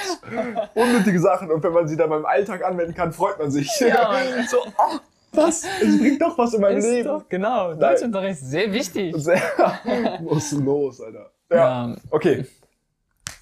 Unnötige 0.76 1.20
Sachen 1.20 1.52
und 1.52 1.64
wenn 1.64 1.74
man 1.74 1.88
sie 1.88 1.96
dann 1.98 2.10
beim 2.10 2.26
Alltag 2.26 2.64
anwenden 2.64 2.94
kann, 2.94 3.12
freut 3.12 3.40
man 3.40 3.50
sich. 3.50 3.70
Ja, 3.80 4.10
Mann. 4.12 4.48
so, 4.50 4.58
oh, 4.78 4.98
was? 5.38 5.64
Es 5.82 5.98
bringt 6.00 6.22
doch 6.22 6.38
was 6.38 6.54
in 6.54 6.62
meinem 6.62 6.78
Ist 6.78 6.86
Leben. 6.86 7.08
doch, 7.08 7.30
genau. 7.30 7.74
Deutschunterricht 7.74 8.42
ist 8.42 8.50
sehr 8.50 8.72
wichtig. 8.74 9.16
Sehr, 9.18 9.42
was 10.22 10.52
ist 10.52 10.60
los, 10.60 11.00
Alter? 11.02 11.32
Ja, 11.50 11.58
Ja. 11.90 11.96
okay. 12.10 12.46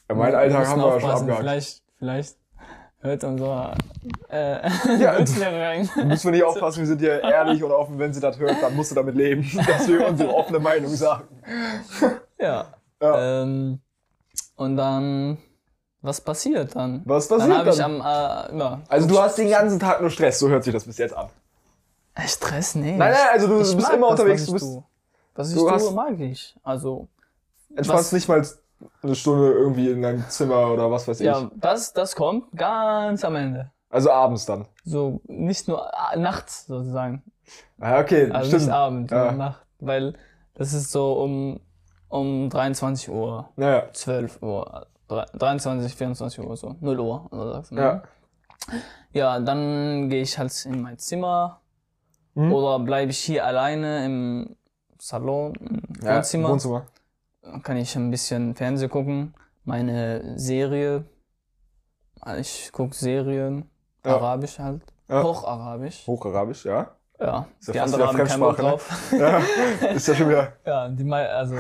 Ja, 0.10 0.16
mein 0.16 0.36
Alltag 0.36 0.68
haben 0.68 0.82
wir 0.82 0.88
ja 0.94 1.00
schon 1.00 1.10
abgehakt. 1.10 1.40
Vielleicht, 1.42 1.82
vielleicht 1.98 2.36
hört 3.00 3.24
unser 3.24 3.76
äh, 4.30 4.68
Ja. 5.00 5.12
Rein. 5.14 5.90
Müssen 6.06 6.26
wir 6.26 6.32
nicht 6.32 6.44
aufpassen, 6.44 6.80
wir 6.80 6.88
sind 6.88 7.00
hier 7.00 7.24
ehrlich 7.24 7.64
und 7.64 7.72
offen. 7.72 7.98
Wenn 7.98 8.14
sie 8.14 8.20
das 8.22 8.38
hört, 8.38 8.62
dann 8.62 8.76
musst 8.76 8.92
du 8.92 8.96
damit 8.96 9.16
leben, 9.16 9.50
dass 9.68 9.88
wir 9.88 10.08
unsere 10.08 10.34
offene 10.34 10.60
Meinung 10.60 10.94
sagen. 10.96 11.28
Ja. 12.40 12.66
Ja. 13.02 13.42
Ähm, 13.44 13.80
und 14.56 14.78
dann, 14.78 15.38
was 16.02 16.22
passiert 16.22 16.76
dann? 16.76 17.02
Was 17.06 17.28
Dann 17.28 17.40
passiert 17.40 17.58
habe 17.58 17.70
ich 17.72 17.78
dann? 17.78 18.02
am, 18.02 18.56
äh, 18.56 18.60
ja. 18.60 18.82
Also 18.88 19.08
du 19.08 19.20
hast 19.20 19.38
den 19.38 19.50
ganzen 19.50 19.80
Tag 19.80 20.02
nur 20.02 20.10
Stress, 20.10 20.40
so 20.40 20.50
hört 20.50 20.64
sich 20.64 20.74
das 20.74 20.86
bis 20.86 20.98
jetzt 20.98 21.16
an. 21.16 21.28
Stress, 22.28 22.76
nee. 22.76 22.96
Nein, 22.98 23.12
nein, 23.12 23.28
also 23.34 23.48
du, 23.48 23.60
Ich 23.62 23.70
du 23.72 23.76
bist 23.78 23.90
immer 23.92 24.10
das, 24.12 24.20
unterwegs, 24.20 24.42
was 24.42 24.46
du 24.48 24.56
ich 24.56 24.62
bist, 24.62 24.74
tue. 24.74 24.84
Was 25.36 25.50
ich 25.50 25.56
du 25.56 25.62
tue, 25.62 25.72
hast- 25.72 25.92
mag 25.94 26.20
ich. 26.20 26.56
Also, 26.64 27.08
entspannst 27.76 28.14
nicht 28.14 28.28
mal 28.30 28.46
eine 29.04 29.16
Stunde 29.16 29.52
irgendwie 29.52 29.90
in 29.92 30.02
deinem 30.02 30.28
Zimmer 30.30 30.72
oder 30.72 30.90
was 30.92 31.08
weiß 31.08 31.20
ich. 31.20 31.26
ja, 31.26 31.50
das, 31.56 31.94
das 31.94 32.16
kommt 32.16 32.52
ganz 32.56 33.24
am 33.26 33.36
Ende. 33.36 33.72
Also 33.90 34.12
abends 34.12 34.46
dann. 34.46 34.66
So, 34.84 35.22
nicht 35.26 35.68
nur 35.68 35.90
äh, 36.14 36.18
nachts 36.18 36.66
sozusagen. 36.68 37.24
Ah, 37.80 38.00
okay, 38.00 38.30
Also 38.32 38.48
stimmt. 38.48 38.64
nicht 38.64 38.72
Abend, 38.74 39.12
Ja. 39.12 39.32
Nacht. 39.32 39.66
Weil 39.80 40.14
das 40.56 40.74
ist 40.74 40.92
so 40.92 41.14
um, 41.22 41.60
um 42.10 42.50
23 42.50 43.10
Uhr, 43.10 43.50
Naja, 43.56 43.90
12 43.94 44.42
Uhr, 44.42 44.88
drei- 45.08 45.26
23, 45.34 45.96
24 45.96 46.40
Uhr, 46.46 46.56
so 46.58 46.76
0 46.80 47.00
Uhr. 47.00 47.28
Oder 47.32 47.54
sagst 47.54 47.72
du, 47.72 47.76
ne? 47.76 47.82
ja. 47.82 48.04
Ja, 49.14 49.40
dann 49.40 50.10
gehe 50.10 50.22
ich 50.24 50.38
halt 50.38 50.66
in 50.66 50.82
mein 50.82 50.98
Zimmer 50.98 51.62
Hm? 52.36 52.52
oder 52.52 52.80
bleibe 52.80 53.12
ich 53.12 53.20
hier 53.20 53.46
alleine 53.46 54.06
im 54.06 54.56
Salon, 55.00 55.54
im 55.56 55.82
ja 56.04 56.18
Wohnzimmer. 56.18 56.50
Wohnzimmer. 56.50 56.86
Kann 57.64 57.78
ich 57.78 57.96
ein 57.96 58.12
bisschen 58.12 58.56
Fernsehen 58.56 58.90
gucken, 58.90 59.34
meine 59.64 60.38
Serie. 60.38 61.06
Ich 62.40 62.72
gucke 62.72 62.96
Serien, 62.96 63.70
Ja. 64.04 64.16
Arabisch 64.16 64.60
halt, 64.60 64.82
Ja. 65.08 65.24
Hocharabisch. 65.24 66.06
Hocharabisch, 66.08 66.66
ja. 66.66 66.96
Ja, 67.20 67.48
Ist 67.60 67.68
ja 67.68 67.74
die 67.74 67.80
anderen 67.80 68.08
haben 68.08 68.18
keinen 68.18 68.40
Bock 68.40 68.58
ne? 68.58 68.64
drauf. 68.64 69.12
Ja, 69.14 69.38
ist 69.94 70.08
ja 70.08 70.16
schon 70.16 70.30
wieder. 70.30 70.54
Ja, 70.66 70.90
die 70.90 71.10
also 71.14 71.56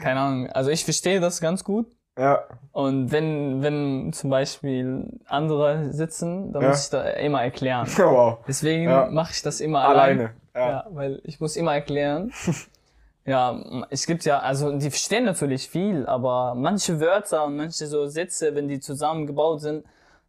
keine 0.00 0.20
Ahnung. 0.20 0.46
Also 0.50 0.70
ich 0.70 0.84
verstehe 0.84 1.18
das 1.18 1.40
ganz 1.40 1.64
gut. 1.64 1.95
Ja, 2.18 2.44
Und 2.72 3.12
wenn, 3.12 3.62
wenn 3.62 4.12
zum 4.12 4.30
Beispiel 4.30 5.06
andere 5.26 5.92
sitzen, 5.92 6.52
dann 6.52 6.62
Ja. 6.62 6.68
muss 6.68 6.84
ich 6.84 6.90
da 6.90 7.02
immer 7.10 7.42
erklären. 7.42 7.86
wow. 7.98 8.38
Deswegen 8.48 8.84
Ja. 8.84 9.08
mache 9.10 9.32
ich 9.32 9.42
das 9.42 9.60
immer 9.60 9.80
allein. 9.82 10.18
Alleine. 10.20 10.30
Ja. 10.54 10.68
Ja, 10.70 10.86
weil 10.90 11.20
ich 11.24 11.40
muss 11.40 11.56
immer 11.56 11.74
erklären. 11.74 12.32
ja, 13.26 13.60
es 13.90 14.06
gibt 14.06 14.24
ja, 14.24 14.38
also 14.38 14.72
die 14.78 14.88
verstehen 14.90 15.24
natürlich 15.24 15.68
viel, 15.68 16.06
aber 16.06 16.54
manche 16.54 17.00
Wörter 17.00 17.44
und 17.46 17.56
manche 17.56 17.86
so 17.86 18.06
Sätze, 18.06 18.54
wenn 18.54 18.68
die 18.68 18.80
zusammengebaut 18.80 19.60
sind, 19.60 19.84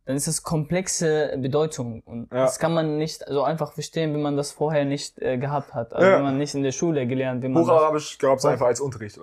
dann 0.06 0.16
ist 0.16 0.28
das 0.28 0.42
komplexe 0.44 1.34
Bedeutung. 1.38 2.02
Und 2.06 2.32
Ja. 2.34 2.42
das 2.44 2.60
kann 2.60 2.74
man 2.74 2.98
nicht 2.98 3.24
so 3.28 3.44
einfach 3.44 3.72
verstehen, 3.74 4.14
wenn 4.14 4.22
man 4.22 4.36
das 4.38 4.52
vorher 4.52 4.84
nicht 4.86 5.22
äh, 5.22 5.38
gehabt 5.38 5.74
hat. 5.74 5.94
Also 5.94 6.06
Ja. 6.10 6.16
wenn 6.18 6.24
man 6.24 6.38
nicht 6.38 6.54
in 6.56 6.64
der 6.64 6.72
Schule 6.72 7.08
gelernt, 7.08 7.44
wie 7.44 7.50
man 7.50 7.64
Hocharabisch 7.64 8.18
gab 8.18 8.38
es 8.40 8.46
einfach 8.46 8.68
als 8.68 8.80
Unterricht. 8.82 9.18
äh, 9.18 9.22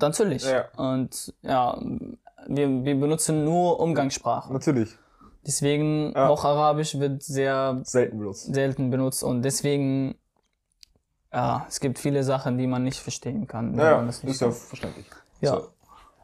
Natürlich. 0.00 0.44
Ja. 0.44 0.66
Und 0.76 1.32
ja, 1.42 1.78
wir, 2.46 2.84
wir 2.84 2.94
benutzen 3.00 3.44
nur 3.44 3.80
Umgangssprache. 3.80 4.52
Natürlich. 4.52 4.96
Deswegen 5.46 6.12
Ja. 6.14 6.28
auch 6.28 6.44
Arabisch 6.44 6.98
wird 6.98 7.22
sehr 7.22 7.80
Selten 7.84 8.18
benutzt. 8.18 8.54
selten 8.54 8.90
benutzt 8.90 9.22
und 9.22 9.42
deswegen 9.42 10.14
ja, 11.32 11.66
es 11.68 11.80
gibt 11.80 11.98
viele 11.98 12.22
Sachen, 12.22 12.58
die 12.58 12.66
man 12.66 12.84
nicht 12.84 13.00
verstehen 13.00 13.46
kann. 13.46 13.74
man 13.74 14.06
das 14.06 14.22
ist 14.22 14.40
ja 14.40 14.50
verständlich. 14.50 15.06
ja. 15.40 15.50
So. 15.56 15.68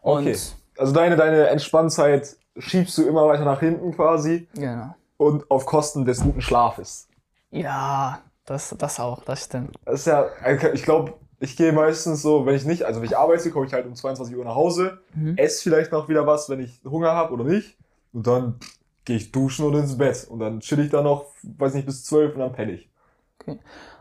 Und 0.03 0.27
Okay. 0.27 0.37
Also 0.79 0.93
deine, 0.95 1.17
deine 1.17 1.49
Entspanntheit 1.49 2.37
schiebst 2.57 2.97
du 2.97 3.03
immer 3.07 3.27
weiter 3.27 3.45
nach 3.45 3.61
hinten 3.61 3.93
quasi 3.93 4.49
genau. 4.55 4.95
und 5.19 5.51
auf 5.51 5.67
Kosten 5.67 6.07
des 6.07 6.21
guten 6.23 6.41
Schlafes. 6.41 7.07
Ja, 7.51 8.21
das, 8.47 8.75
das 8.79 8.99
auch, 8.99 9.23
das 9.25 9.45
stimmt. 9.45 9.77
Das 9.85 10.01
ist 10.01 10.07
ja, 10.07 10.27
ich 10.73 10.83
glaube, 10.83 11.13
ich 11.41 11.57
gehe 11.57 11.73
meistens 11.73 12.23
so, 12.23 12.47
wenn 12.47 12.55
ich 12.55 12.65
nicht, 12.65 12.85
also 12.85 13.01
wenn 13.01 13.09
ich 13.09 13.17
arbeite, 13.17 13.51
komme 13.51 13.67
ich 13.67 13.73
halt 13.73 13.87
um 13.87 13.95
22 13.95 14.37
Uhr 14.37 14.45
nach 14.45 14.55
Hause, 14.55 15.01
Mhm. 15.15 15.37
esse 15.37 15.63
vielleicht 15.63 15.91
noch 15.91 16.09
wieder 16.09 16.27
was, 16.27 16.49
wenn 16.49 16.61
ich 16.61 16.81
Hunger 16.85 17.13
habe 17.13 17.33
oder 17.35 17.45
nicht. 17.45 17.77
Und 18.13 18.27
dann 18.27 18.61
gehe 19.05 19.17
ich 19.17 19.33
duschen 19.33 19.65
und 19.67 19.75
ins 19.75 19.97
Bett. 19.97 20.27
Und 20.29 20.39
dann 20.41 20.61
chill 20.61 20.81
ich 20.81 20.91
da 20.91 21.03
noch, 21.03 21.27
weiß 21.43 21.75
nicht, 21.75 21.87
bis 21.87 22.05
12 22.05 22.35
und 22.35 22.41
dann 22.41 22.53
penne 22.53 22.73
ich. 22.73 22.91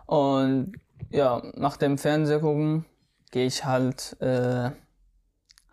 Und 0.06 0.73
ja, 1.10 1.41
nach 1.56 1.78
dem 1.78 1.97
Fernseh 1.97 2.39
gucken 2.39 2.86
gehe 3.32 3.45
ich 3.45 3.63
halt 3.63 4.17
äh, 4.21 4.71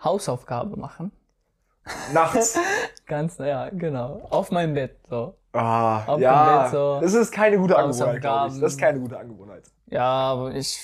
Hausaufgabe 0.02 0.76
machen. 0.78 1.10
Nachts. 2.12 2.58
Ganz, 3.06 3.38
ja, 3.38 3.70
genau. 3.70 4.26
Auf 4.30 4.50
meinem 4.50 4.74
Bett. 4.74 4.96
So. 5.08 5.34
Ah, 5.52 6.04
Auf 6.06 6.20
ja. 6.20 6.62
Bett 6.62 6.72
so 6.72 6.98
das 7.00 7.14
ist 7.14 7.32
keine 7.32 7.56
gute 7.58 7.76
Angewohnheit, 7.78 8.20
glaube 8.20 8.52
ich. 8.54 8.60
Das 8.60 8.72
ist 8.72 8.78
keine 8.78 8.98
gute 9.00 9.18
Angewohnheit. 9.18 9.64
Ja, 9.88 10.02
aber 10.04 10.54
ich. 10.54 10.78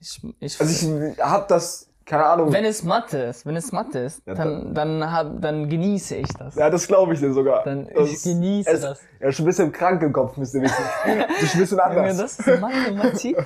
ich, 0.00 0.20
ich, 0.40 0.60
Also 0.60 1.00
ich 1.04 1.18
hab 1.20 1.48
das, 1.48 1.88
keine 2.04 2.24
Ahnung. 2.26 2.52
wenn 2.52 2.64
es 2.64 2.82
Mathe 2.84 3.18
ist, 3.18 3.44
wenn 3.46 3.56
es 3.56 3.72
Mathe 3.72 3.98
ist, 4.00 4.22
Ja, 4.26 4.34
dann, 4.34 4.72
dann, 4.74 5.10
hab, 5.12 5.40
dann 5.42 5.68
genieße 5.68 6.16
ich 6.16 6.28
das. 6.38 6.54
ja, 6.54 6.70
das 6.70 6.86
glaube 6.86 7.14
ich 7.14 7.20
dir 7.20 7.32
sogar. 7.32 7.64
Dann 7.64 7.88
das, 7.94 8.10
ich 8.10 8.22
genieße 8.22 8.70
es, 8.70 8.80
das. 8.82 9.00
Er 9.18 9.28
ist 9.30 9.36
schon 9.36 9.44
ein 9.44 9.48
bisschen 9.48 9.72
krank 9.72 10.02
im 10.02 10.12
Kopf, 10.12 10.36
müsst 10.36 10.54
ihr 10.54 10.62
wissen. 10.62 10.74
Das 11.28 11.42
ist 11.42 11.54
ein 11.54 11.60
bisschen 11.60 11.80
anders. 11.80 12.16
das 12.36 12.38
ist 12.46 12.60
Mathematik. 12.60 13.36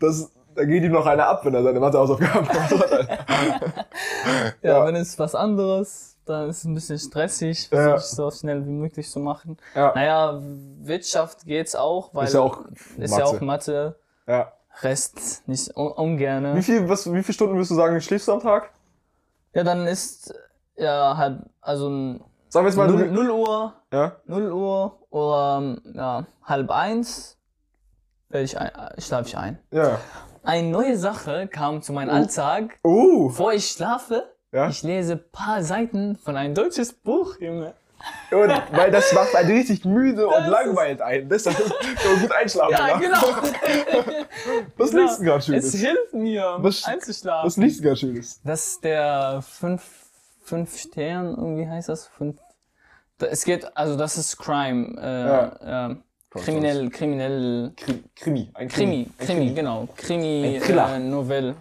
Das, 0.00 0.30
da 0.56 0.64
geht 0.64 0.82
ihm 0.82 0.92
noch 0.92 1.06
einer 1.06 1.26
ab, 1.28 1.44
wenn 1.44 1.54
er 1.54 1.62
seine 1.62 1.78
Mathehausaufgaben. 1.80 2.48
Alter. 2.48 3.18
Ja, 4.62 4.78
Ja. 4.78 4.86
wenn 4.86 4.96
es 4.96 5.18
was 5.18 5.34
anderes, 5.34 6.16
dann 6.26 6.48
ist 6.50 6.58
es 6.58 6.64
ein 6.64 6.74
bisschen 6.74 6.98
stressig, 6.98 7.68
Ja. 7.72 7.98
so 7.98 8.30
schnell 8.30 8.64
wie 8.66 8.70
möglich 8.70 9.10
zu 9.10 9.20
machen. 9.20 9.56
Ja. 9.74 9.92
Naja, 9.94 10.40
Wirtschaft 10.82 11.44
geht's 11.46 11.74
auch, 11.74 12.10
weil 12.14 12.26
Ist 12.26 12.34
ja 12.34 12.40
auch 12.40 12.60
ist 12.98 13.16
ja 13.18 13.24
auch 13.24 13.40
Mathe. 13.40 13.96
Ja. 14.30 14.52
Rest 14.82 15.42
nicht 15.48 15.76
un 15.76 15.88
ungerne. 15.88 16.54
Wie 16.54 16.62
viel, 16.62 16.88
was, 16.88 17.12
wie 17.12 17.22
viele 17.24 17.34
Stunden 17.34 17.54
würdest 17.54 17.72
du 17.72 17.74
sagen, 17.74 18.00
schläfst 18.00 18.28
du 18.28 18.32
am 18.32 18.40
Tag? 18.40 18.70
Ja, 19.52 19.64
dann 19.64 19.88
ist 19.88 20.32
ja 20.76 21.16
halb, 21.16 21.42
also 21.60 21.88
Sagen 22.48 22.64
wir 22.64 22.68
jetzt 22.70 22.76
mal, 22.76 22.86
0, 22.86 23.08
du, 23.08 23.12
0 23.12 23.30
Uhr, 23.30 23.74
ja? 23.92 24.16
0 24.26 24.52
Uhr 24.52 24.98
oder 25.10 25.76
ja, 25.94 26.26
halb 26.44 26.70
eins 26.70 27.36
ich 28.32 28.56
ein, 28.56 28.68
äh, 28.68 29.00
schlafe 29.00 29.28
ich 29.28 29.36
ein. 29.36 29.58
Ja. 29.72 29.98
Eine 30.44 30.68
neue 30.68 30.96
Sache 30.96 31.48
kam 31.48 31.82
zu 31.82 31.92
meinem 31.92 32.10
Oh. 32.10 32.14
Alltag. 32.14 32.78
Uh, 32.84 33.26
Bevor 33.28 33.52
ich 33.52 33.66
schlafe, 33.66 34.32
ja. 34.52 34.68
ich 34.68 34.84
lese 34.84 35.16
paar 35.16 35.64
Seiten 35.64 36.16
von 36.16 36.36
einem 36.36 36.54
deutsches 36.54 36.92
Buch, 36.92 37.40
Junge. 37.40 37.74
Und, 38.30 38.50
weil 38.72 38.90
das 38.90 39.12
macht 39.12 39.34
einen 39.34 39.50
richtig 39.56 39.84
müde 39.84 40.26
und 40.26 40.32
Das 40.34 40.44
ist- 40.44 40.50
langweilt 40.50 41.02
ein. 41.02 41.28
Deshalb 41.28 41.56
kann 41.56 41.66
man 42.12 42.20
gut 42.20 42.32
einschlafen. 42.32 42.72
Ja, 42.72 42.96
ne? 42.96 43.02
genau. 43.02 43.20
Was 44.76 44.90
Genau. 44.90 45.02
liest 45.02 45.18
du 45.20 45.24
gerade 45.24 45.38
Es 45.38 45.46
Schönes? 45.46 45.74
hilft 45.74 46.14
mir, 46.14 46.56
Was- 46.58 46.84
einzuschlafen. 46.84 47.46
Was 47.46 47.56
liest 47.56 47.78
du 47.80 47.82
gerade 47.84 47.96
Schönes? 47.96 48.40
Das 48.44 48.66
ist 48.68 48.84
der 48.84 49.42
fünf, 49.42 49.82
fünf 50.42 50.78
Stern, 50.78 51.34
irgendwie 51.36 51.68
heißt 51.68 51.88
das. 51.88 52.06
Fünf. 52.06 52.36
Es 53.18 53.44
geht, 53.44 53.76
also 53.76 53.96
das 53.96 54.16
ist 54.16 54.38
Crime. 54.38 54.96
Äh, 54.98 55.68
ja. 55.68 55.96
kriminell, 56.30 56.88
kriminell. 56.88 57.72
Kri- 57.76 58.02
Krimi. 58.16 58.50
Ein 58.54 58.68
Krimi, 58.68 59.10
Ein 59.18 59.26
Krimi, 59.26 59.52
genau. 59.52 59.88
Krimi, 59.96 60.58
Ein 60.64 60.78
äh, 60.78 60.98
Novelle. 61.00 61.54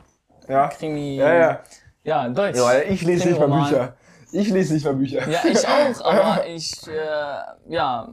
Ja. 0.47 0.67
Krimi. 0.69 1.17
Ja, 1.17 1.33
ja. 1.33 1.59
Ja, 2.03 2.29
Deutsch. 2.29 2.55
ja 2.55 2.79
ich 2.79 3.01
lese 3.01 3.27
nicht 3.29 3.39
mal. 3.39 3.47
Bücher. 3.63 3.93
Ich 4.31 4.49
lese 4.49 4.73
nicht 4.73 4.85
mal 4.85 4.93
Bücher. 4.95 5.27
Ja, 5.29 5.39
ich 5.45 5.67
auch, 5.67 6.05
aber 6.05 6.45
ich, 6.47 6.73
äh, 6.87 7.71
ja, 7.73 8.09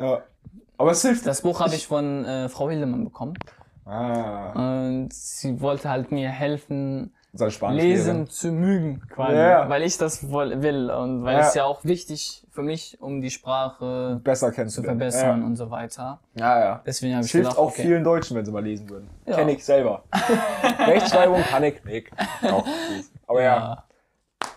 Ja. 0.00 0.22
Aber 0.80 0.92
es 0.92 1.02
hilft. 1.02 1.26
das 1.26 1.42
Buch 1.42 1.60
habe 1.60 1.74
ich 1.74 1.86
von 1.88 2.24
äh, 2.24 2.48
Frau 2.48 2.70
Hildemann 2.70 3.04
bekommen. 3.04 3.34
Ah, 3.84 4.52
Und 4.54 5.12
sie 5.12 5.60
wollte 5.60 5.88
halt 5.90 6.12
mir 6.12 6.28
helfen, 6.28 7.12
Spanisch 7.48 7.82
Lesen 7.82 8.28
zu 8.28 8.52
mögen, 8.52 9.02
quasi. 9.08 9.36
Ja. 9.36 9.68
Weil 9.68 9.82
ich 9.82 9.96
das 9.98 10.30
will 10.30 10.90
und 10.90 11.24
weil 11.24 11.36
Ja. 11.38 11.40
es 11.46 11.54
ja 11.54 11.64
auch 11.64 11.84
wichtig 11.84 12.44
für 12.50 12.62
mich, 12.62 12.98
um 13.00 13.20
die 13.20 13.30
Sprache 13.30 14.20
besser 14.22 14.52
zu 14.68 14.82
verbessern 14.82 15.42
und 15.44 15.56
so 15.56 15.70
weiter. 15.70 16.20
Ja, 16.34 16.58
ja. 16.58 16.64
ja. 16.64 16.82
Deswegen 16.86 17.14
habe 17.16 17.24
ich 17.24 17.32
hilft 17.32 17.48
gedacht, 17.50 17.58
auch 17.58 17.70
okay. 17.72 17.82
vielen 17.82 18.04
Deutschen, 18.04 18.36
wenn 18.36 18.44
sie 18.44 18.52
mal 18.52 18.62
lesen 18.62 18.88
würden. 18.88 19.08
Ja. 19.26 19.36
Kenn 19.36 19.48
ich 19.48 19.64
selber. 19.64 20.02
Rechtschreibung 20.86 21.42
kann 21.42 21.64
ich 21.64 21.82
nicht. 21.84 22.10
Gut. 22.40 22.64
Aber 23.26 23.42
ja. 23.42 23.84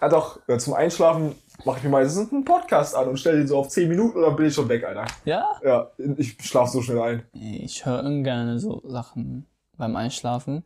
Ja. 0.02 0.10
doch, 0.10 0.40
ja, 0.48 0.58
zum 0.58 0.74
Einschlafen 0.74 1.36
mache 1.66 1.78
ich 1.78 1.84
mir 1.84 1.90
meistens 1.90 2.32
einen 2.32 2.44
Podcast 2.44 2.96
an 2.96 3.08
und 3.08 3.18
stelle 3.18 3.38
den 3.38 3.48
so 3.48 3.58
auf 3.60 3.68
10 3.70 3.88
Minuten 3.88 4.18
und 4.18 4.24
dann 4.24 4.36
bin 4.36 4.48
ich 4.48 4.54
schon 4.56 4.68
weg, 4.68 4.84
Alter. 4.84 5.06
ja? 5.26 5.46
Ja, 5.64 5.92
ich 6.18 6.36
schlafe 6.42 6.72
so 6.72 6.82
schnell 6.82 7.00
ein. 7.02 7.24
Ich 7.34 7.86
höre 7.86 8.04
ungern 8.04 8.58
so 8.60 8.82
Sachen 8.86 9.46
beim 9.78 9.96
Einschlafen. 9.96 10.64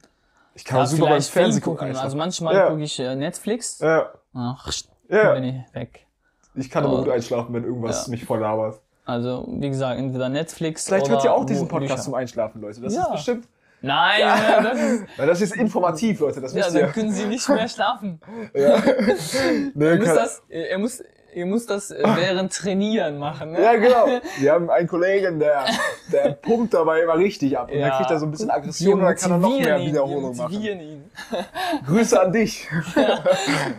Ich 0.54 0.64
kann 0.64 0.78
Ja, 0.78 0.84
auch 0.84 0.88
super 0.88 1.02
beim 1.02 1.10
vielleicht 1.14 1.30
Fernsehen 1.32 1.62
gucken. 1.64 1.96
Also 1.98 2.16
manchmal 2.16 2.56
Ja. 2.56 2.70
gucke 2.70 2.84
ich 2.84 2.98
äh, 3.00 3.14
Netflix. 3.16 3.80
ja, 3.80 4.10
Ach, 4.34 4.72
ja. 5.10 5.34
dann 5.34 5.42
bin 5.42 5.44
ich 5.68 5.76
weg. 5.76 6.08
Ich 6.56 6.70
kann 6.70 6.86
aber 6.86 7.00
gut 7.00 7.10
einschlafen, 7.10 7.54
wenn 7.54 7.66
irgendwas 7.66 8.06
Ja. 8.08 8.12
mich 8.12 8.24
voll 8.24 8.40
labert. 8.40 8.80
Also, 9.04 9.46
wie 9.50 9.70
gesagt, 9.70 10.00
entweder 10.00 10.30
Netflix 10.30 10.86
Vielleicht 10.88 11.06
oder 11.08 11.16
hört 11.16 11.24
ihr 11.26 11.34
auch 11.34 11.46
diesen 11.46 11.68
Podcast 11.68 11.92
Bücher. 11.96 12.04
zum 12.04 12.14
Einschlafen, 12.16 12.62
Leute. 12.62 12.80
Das 12.82 12.96
Ja. 12.96 13.04
ist 13.04 13.12
bestimmt. 13.12 13.48
Nein, 13.86 14.20
Ja. 14.20 14.62
das 14.62 14.80
ist, 14.82 15.04
das 15.18 15.42
ist 15.42 15.56
informativ, 15.56 16.20
Leute. 16.20 16.42
Das 16.42 16.54
ja, 16.54 16.60
wisst 16.66 16.76
ihr. 16.76 16.82
dann 16.82 16.92
können 16.92 17.12
sie 17.12 17.26
nicht 17.26 17.48
mehr 17.50 17.68
schlafen. 17.68 18.20
Ja. 18.54 18.78
nee, 19.74 19.86
Ihr 19.86 19.96
müsst 19.96 20.06
kann- 20.08 20.16
das, 20.16 20.44
ihr 20.50 20.70
ihr 20.72 20.78
müsst, 20.78 21.04
ihr 21.34 21.46
müsst 21.46 21.70
das 21.70 21.92
äh, 21.92 22.04
während 22.16 22.54
Trainieren 22.54 23.18
machen. 23.18 23.52
Ne? 23.52 23.62
Ja, 23.62 23.76
genau. 23.76 24.06
Wir 24.40 24.54
haben 24.54 24.70
einen 24.70 24.88
Kollegen, 24.88 25.38
der, 25.40 25.66
der 26.12 26.32
pumpt 26.32 26.74
dabei 26.74 27.02
immer 27.02 27.18
richtig 27.18 27.58
ab. 27.58 27.68
Und 27.70 27.74
dann 27.80 27.90
Ja. 27.90 27.98
kriegt 27.98 28.10
er 28.10 28.20
so 28.20 28.26
ein 28.26 28.32
bisschen 28.32 28.50
Aggression 28.50 29.00
und 29.00 29.06
dann 29.06 29.16
kann 29.16 29.32
er 29.32 29.38
noch 29.38 29.50
mehr 29.60 29.78
ihn, 29.78 29.88
Wiederholungen 29.92 30.36
wir 30.38 30.44
machen. 30.44 30.62
ihn. 30.64 31.12
Grüße 31.86 32.22
an 32.22 32.32
dich. 32.32 32.68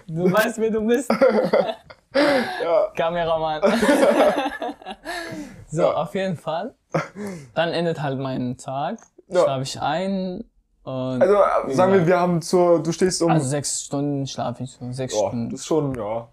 Du 0.07 0.31
weißt, 0.31 0.59
wer 0.59 0.71
du 0.71 0.87
bist, 0.87 1.11
Ja. 2.62 2.92
Kameramann. 2.97 3.62
so, 5.69 5.83
Ja. 5.83 5.92
auf 5.95 6.14
jeden 6.14 6.37
Fall. 6.37 6.75
Dann 7.55 7.71
endet 7.71 8.01
halt 8.03 8.19
mein 8.19 8.57
Tag. 8.57 8.99
Ja. 9.29 9.43
Schlafe 9.43 9.62
ich 9.62 9.81
ein. 9.81 10.45
Und 10.85 11.21
Also 11.23 11.35
äh, 11.69 11.75
sagen 11.75 11.93
wir, 11.95 12.07
wir 12.07 12.21
haben 12.21 12.41
zur, 12.43 12.81
du 12.83 12.93
stehst 12.93 13.21
um. 13.23 13.31
also 13.33 13.47
sechs 13.49 13.83
Stunden 13.83 14.27
schlafe 14.27 14.62
ich 14.62 14.71
so. 14.73 14.93
Sechs 14.93 15.15
Boah, 15.15 15.29
Stunden. 15.31 15.51
das 15.51 15.61
ist 15.61 15.67
schon, 15.67 15.95
ja. 15.97 16.29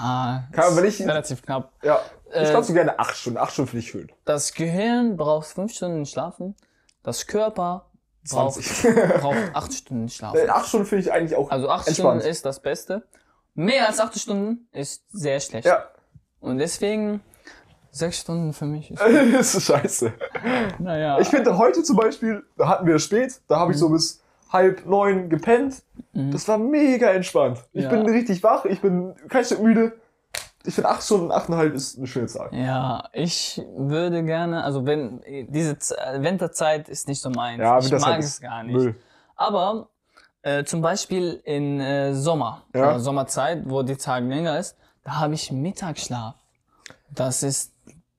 Ah, 0.00 0.42
Kann- 0.52 0.76
wenn 0.76 0.84
ich- 0.84 1.00
relativ 1.00 1.42
knapp. 1.42 1.72
Ja. 1.82 2.00
Ich 2.28 2.36
Äh, 2.36 2.46
schlafe 2.46 2.64
so 2.68 2.72
gerne 2.74 2.96
acht 3.00 3.16
Stunden. 3.16 3.38
Acht 3.38 3.52
Stunden 3.52 3.70
finde 3.70 3.84
ich 3.84 3.90
schön. 3.90 4.12
Das 4.24 4.52
Gehirn 4.54 5.16
braucht 5.16 5.48
fünf 5.48 5.72
Stunden 5.72 6.06
Schlafen. 6.06 6.54
Das 7.02 7.26
Körper 7.26 7.86
braucht, 8.30 8.62
20. 8.62 9.20
braucht 9.20 9.36
acht 9.54 9.72
Stunden 9.72 10.06
Äh, 10.06 10.10
Schlafen. 10.10 10.50
acht 10.50 10.68
Stunden 10.68 10.86
finde 10.86 11.02
ich 11.06 11.12
eigentlich 11.12 11.34
auch 11.36 11.50
Also 11.50 11.68
acht 11.68 11.88
entspannt. 11.88 12.20
Stunden 12.20 12.30
ist 12.30 12.44
das 12.44 12.60
Beste. 12.60 13.02
Mehr 13.54 13.88
als 13.88 13.98
acht 13.98 14.16
Stunden 14.16 14.68
ist 14.70 15.02
sehr 15.10 15.40
schlecht. 15.40 15.66
ja, 15.66 15.84
Und 16.38 16.58
deswegen 16.58 17.20
sechs 17.90 18.18
Stunden 18.20 18.52
für 18.52 18.66
mich 18.66 18.90
ist, 19.38 19.54
ist 19.54 19.62
scheiße. 19.64 20.12
naja. 20.78 21.18
Ich 21.20 21.28
finde 21.28 21.56
heute 21.58 21.82
zum 21.82 21.96
Beispiel, 21.96 22.44
da 22.56 22.68
hatten 22.68 22.86
wir 22.86 22.98
spät, 22.98 23.40
da 23.48 23.58
habe 23.58 23.72
ich 23.72 23.78
so 23.78 23.88
Mhm. 23.88 23.92
bis 23.94 24.22
halb 24.52 24.86
neun 24.86 25.28
gepennt. 25.28 25.82
Das 26.12 26.48
war 26.48 26.58
mega 26.58 27.10
entspannt. 27.10 27.58
Ich 27.72 27.84
Ja. 27.84 27.90
bin 27.90 28.02
richtig 28.08 28.42
wach, 28.42 28.64
ich 28.64 28.80
bin 28.80 29.14
kein 29.28 29.44
Stück 29.44 29.62
müde. 29.62 29.92
Ich 30.64 30.74
finde 30.74 30.90
acht 30.90 31.02
Stunden, 31.02 31.30
achteinhalb 31.32 31.72
ist 31.74 31.96
eine 31.96 32.06
schöne 32.06 32.26
Zahl. 32.26 32.50
ja, 32.52 33.08
ich 33.12 33.62
würde 33.76 34.22
gerne, 34.24 34.62
also 34.62 34.84
wenn 34.84 35.22
diese 35.48 35.78
Z 35.78 35.96
Winterzeit 36.18 36.88
ist 36.88 37.08
nicht 37.08 37.20
so 37.22 37.30
meins. 37.30 37.60
Ja, 37.60 37.78
ich 37.78 37.90
mag 37.92 38.18
es 38.18 38.40
gar 38.40 38.62
nicht. 38.64 38.74
Müll. 38.74 38.94
Aber 39.36 39.88
äh, 40.42 40.64
zum 40.64 40.82
Beispiel 40.82 41.40
in 41.44 41.80
äh, 41.80 42.12
Sommer, 42.14 42.62
Ja. 42.74 42.96
äh, 42.96 43.00
Sommerzeit, 43.00 43.62
wo 43.64 43.82
die 43.82 43.96
Tage 43.96 44.26
länger 44.26 44.58
ist, 44.58 44.76
da 45.04 45.12
habe 45.18 45.32
ich 45.34 45.50
Mittagsschlaf. 45.50 46.34
Das 47.14 47.42
ist 47.42 47.72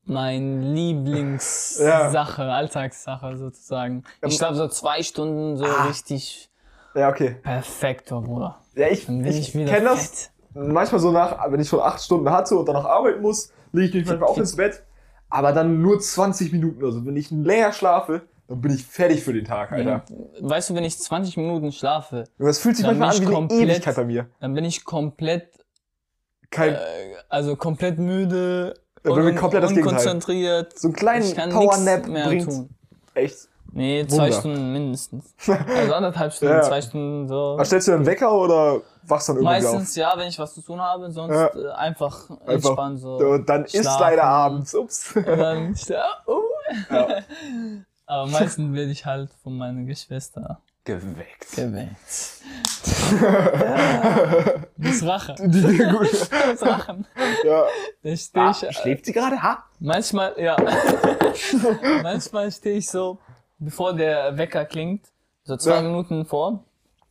mein 0.05 0.61
Lieblingssache, 0.75 2.43
Alltagssache 2.51 3.37
sozusagen. 3.37 4.03
Ich 4.25 4.35
schlafe 4.35 4.55
so 4.55 4.67
zwei 4.67 5.03
Stunden 5.03 5.57
so 5.57 5.65
Ah. 5.65 5.85
richtig 5.87 6.49
Ja, 6.95 7.09
okay. 7.09 7.35
perfekt, 7.43 8.11
oh 8.11 8.21
Bruder. 8.21 8.59
Ja, 8.75 8.87
ich, 8.87 9.07
ich, 9.07 9.55
ich 9.55 9.65
kenne 9.67 9.85
das 9.85 10.31
manchmal 10.53 10.99
so 10.99 11.11
nach, 11.11 11.37
wenn 11.51 11.59
ich 11.59 11.69
schon 11.69 11.79
acht 11.79 12.01
Stunden 12.01 12.29
hatte 12.29 12.55
und 12.55 12.65
dann 12.65 12.75
noch 12.75 12.85
arbeiten 12.85 13.21
muss, 13.21 13.51
lege 13.71 13.87
ich 13.89 13.93
mich 13.95 14.07
manchmal 14.07 14.29
auch 14.29 14.37
ins 14.37 14.55
Bett. 14.55 14.83
Aber 15.29 15.53
dann 15.53 15.81
nur 15.81 15.99
20 15.99 16.51
Minuten. 16.51 16.83
Also 16.83 17.05
wenn 17.05 17.15
ich 17.15 17.31
länger 17.31 17.71
schlafe, 17.71 18.23
dann 18.49 18.59
bin 18.59 18.73
ich 18.73 18.85
fertig 18.85 19.23
für 19.23 19.31
den 19.31 19.45
Tag, 19.45 19.71
Alter. 19.71 20.03
Weißt 20.41 20.69
du, 20.69 20.75
wenn 20.75 20.83
ich 20.83 20.97
20 20.99 21.37
Minuten 21.37 21.71
schlafe, 21.71 22.25
das 22.37 22.59
fühlt 22.59 22.75
sich 22.75 22.85
Dann 22.85 22.97
manchmal 22.99 23.29
bin 23.29 23.37
an 23.37 23.45
ich 23.45 23.51
wie 23.51 23.61
eine 23.61 23.63
komplett- 23.67 23.69
Ewigkeit 23.77 23.95
bei 23.95 24.03
mir. 24.03 24.27
dann 24.41 24.53
bin 24.53 24.65
ich 24.65 24.83
komplett, 24.83 25.53
Kein, 26.49 26.73
äh, 26.73 26.79
also 27.29 27.55
komplett 27.55 27.97
müde 27.97 28.73
Ja, 29.03 29.09
bei 29.15 29.21
mir 29.23 29.35
komplett 29.35 29.63
das 29.63 29.69
Gegenteil. 29.69 29.93
unkonzentriert. 29.97 30.77
so 30.79 30.87
einen 30.89 30.95
kleinen 30.95 31.25
Ich 31.25 31.35
kann 31.35 31.49
Powernap 31.49 32.03
bringt 32.03 32.45
tun. 32.45 32.69
echt. 33.13 33.47
Nee, 33.73 34.05
zwei 34.05 34.23
Wunder. 34.25 34.33
Stunden 34.39 34.73
mindestens. 34.73 35.33
Also 35.47 35.93
anderthalb 35.93 36.33
Stunden, 36.33 36.55
Ja. 36.55 36.61
zwei 36.61 36.81
Stunden 36.81 37.27
so. 37.27 37.55
Was 37.57 37.67
stellst 37.67 37.87
du 37.87 37.93
einen 37.93 38.05
Wecker 38.05 38.31
oder 38.33 38.81
wachst 39.03 39.29
dann 39.29 39.37
irgendwie 39.37 39.53
Meistens 39.53 39.95
ja, 39.95 40.13
wenn 40.17 40.27
ich 40.27 40.37
was 40.37 40.53
zu 40.53 40.61
tun 40.61 40.81
habe, 40.81 41.09
sonst 41.11 41.33
Ja. 41.33 41.47
äh, 41.47 41.71
einfach 41.71 42.29
entspannt 42.47 42.99
so. 42.99 43.15
auf? 43.15 43.21
Und 43.21 43.47
dann 43.49 43.63
ist 43.65 43.83
leider 43.99 44.23
abends. 44.25 44.75
Ups. 44.75 45.15
Und 45.15 45.25
dann 45.25 45.73
schla- 45.73 46.03
oh. 46.27 46.41
Ja. 46.89 47.07
Aber 48.07 48.29
meistens 48.29 48.73
werde 48.75 48.91
ich 48.91 49.05
halt 49.05 49.29
von 49.41 49.57
meiner 49.57 49.83
Geschwister 49.83 50.59
Geweckt. 50.83 51.55
geweckt. 51.55 52.41
ja. 53.21 54.53
Das 54.77 55.03
Rache. 55.05 55.35
Das 55.37 56.61
Rachen. 56.63 57.05
Ja. 57.43 57.63
Da 58.03 58.15
stehe 58.17 58.43
Ah, 58.45 58.51
ich. 58.51 58.63
äh, 58.63 58.73
schläft 58.73 59.05
sie 59.05 59.11
gerade? 59.13 59.41
Ha? 59.41 59.63
Manchmal, 59.79 60.33
ja. 60.37 60.57
Manchmal 62.03 62.51
stehe 62.51 62.77
ich 62.77 62.89
so, 62.89 63.19
bevor 63.59 63.93
der 63.93 64.37
Wecker 64.37 64.65
klingt, 64.65 65.05
so 65.43 65.55
zwei 65.57 65.75
Ja. 65.75 65.81
Minuten 65.83 66.25
vor. 66.25 66.63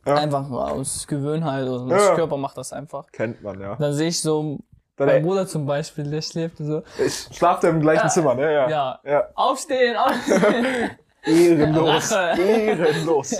Ja. 0.05 0.15
Einfach 0.15 0.49
aus 0.49 1.07
Gewöhnheit 1.07 1.67
oder 1.67 1.89
Ja. 1.95 2.07
das 2.07 2.15
Körper 2.15 2.35
macht 2.37 2.57
das 2.57 2.73
einfach. 2.73 3.05
Kennt 3.11 3.41
man, 3.43 3.59
ja. 3.61 3.75
Dann 3.75 3.93
sehe 3.93 4.07
ich 4.09 4.19
so, 4.21 4.57
Dann, 4.97 5.07
mein 5.07 5.17
ey, 5.17 5.21
Bruder 5.21 5.47
zum 5.47 5.65
Beispiel, 5.65 6.09
der 6.09 6.21
schläft 6.21 6.57
so, 6.57 6.81
ich 6.97 7.27
schlaft 7.31 7.63
im 7.63 7.79
gleichen 7.79 8.03
Ja. 8.07 8.09
Zimmer, 8.09 8.33
ne? 8.35 8.51
Ja. 8.51 8.69
ja, 8.69 8.99
ja. 9.05 9.27
aufstehen, 9.35 9.95
aufstehen. 9.95 10.65
Ehrenlos. 11.23 12.11
Rache. 12.11 12.41
Ehrenlos. 12.47 13.35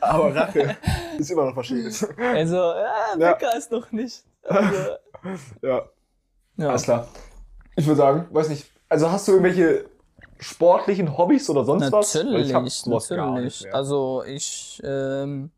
Aber 0.00 0.34
Rache 0.34 0.76
ist 1.18 1.30
immer 1.30 1.46
noch 1.46 1.54
verschieden. 1.54 1.92
Also, 2.18 2.56
ja, 2.56 2.84
Ja. 3.18 3.18
Wecker 3.18 3.56
ist 3.56 3.70
noch 3.70 3.90
nicht. 3.92 4.24
Also, 4.42 4.76
Ja, 5.62 5.82
ja. 6.56 6.68
alles 6.68 6.82
klar. 6.82 7.08
Ich 7.76 7.86
würde 7.86 7.98
sagen, 7.98 8.26
weiß 8.30 8.48
nicht, 8.48 8.66
also 8.88 9.10
hast 9.10 9.28
du 9.28 9.32
irgendwelche 9.32 9.84
sportlichen 10.38 11.16
Hobbys 11.16 11.48
oder 11.50 11.64
sonst 11.64 11.90
was? 11.92 12.14
Natürlich, 12.14 12.52
gar 12.52 12.62
natürlich. 12.62 13.64
mehr. 13.64 13.74
Also 13.74 14.22
ich, 14.26 14.80
ähm, 14.84 15.50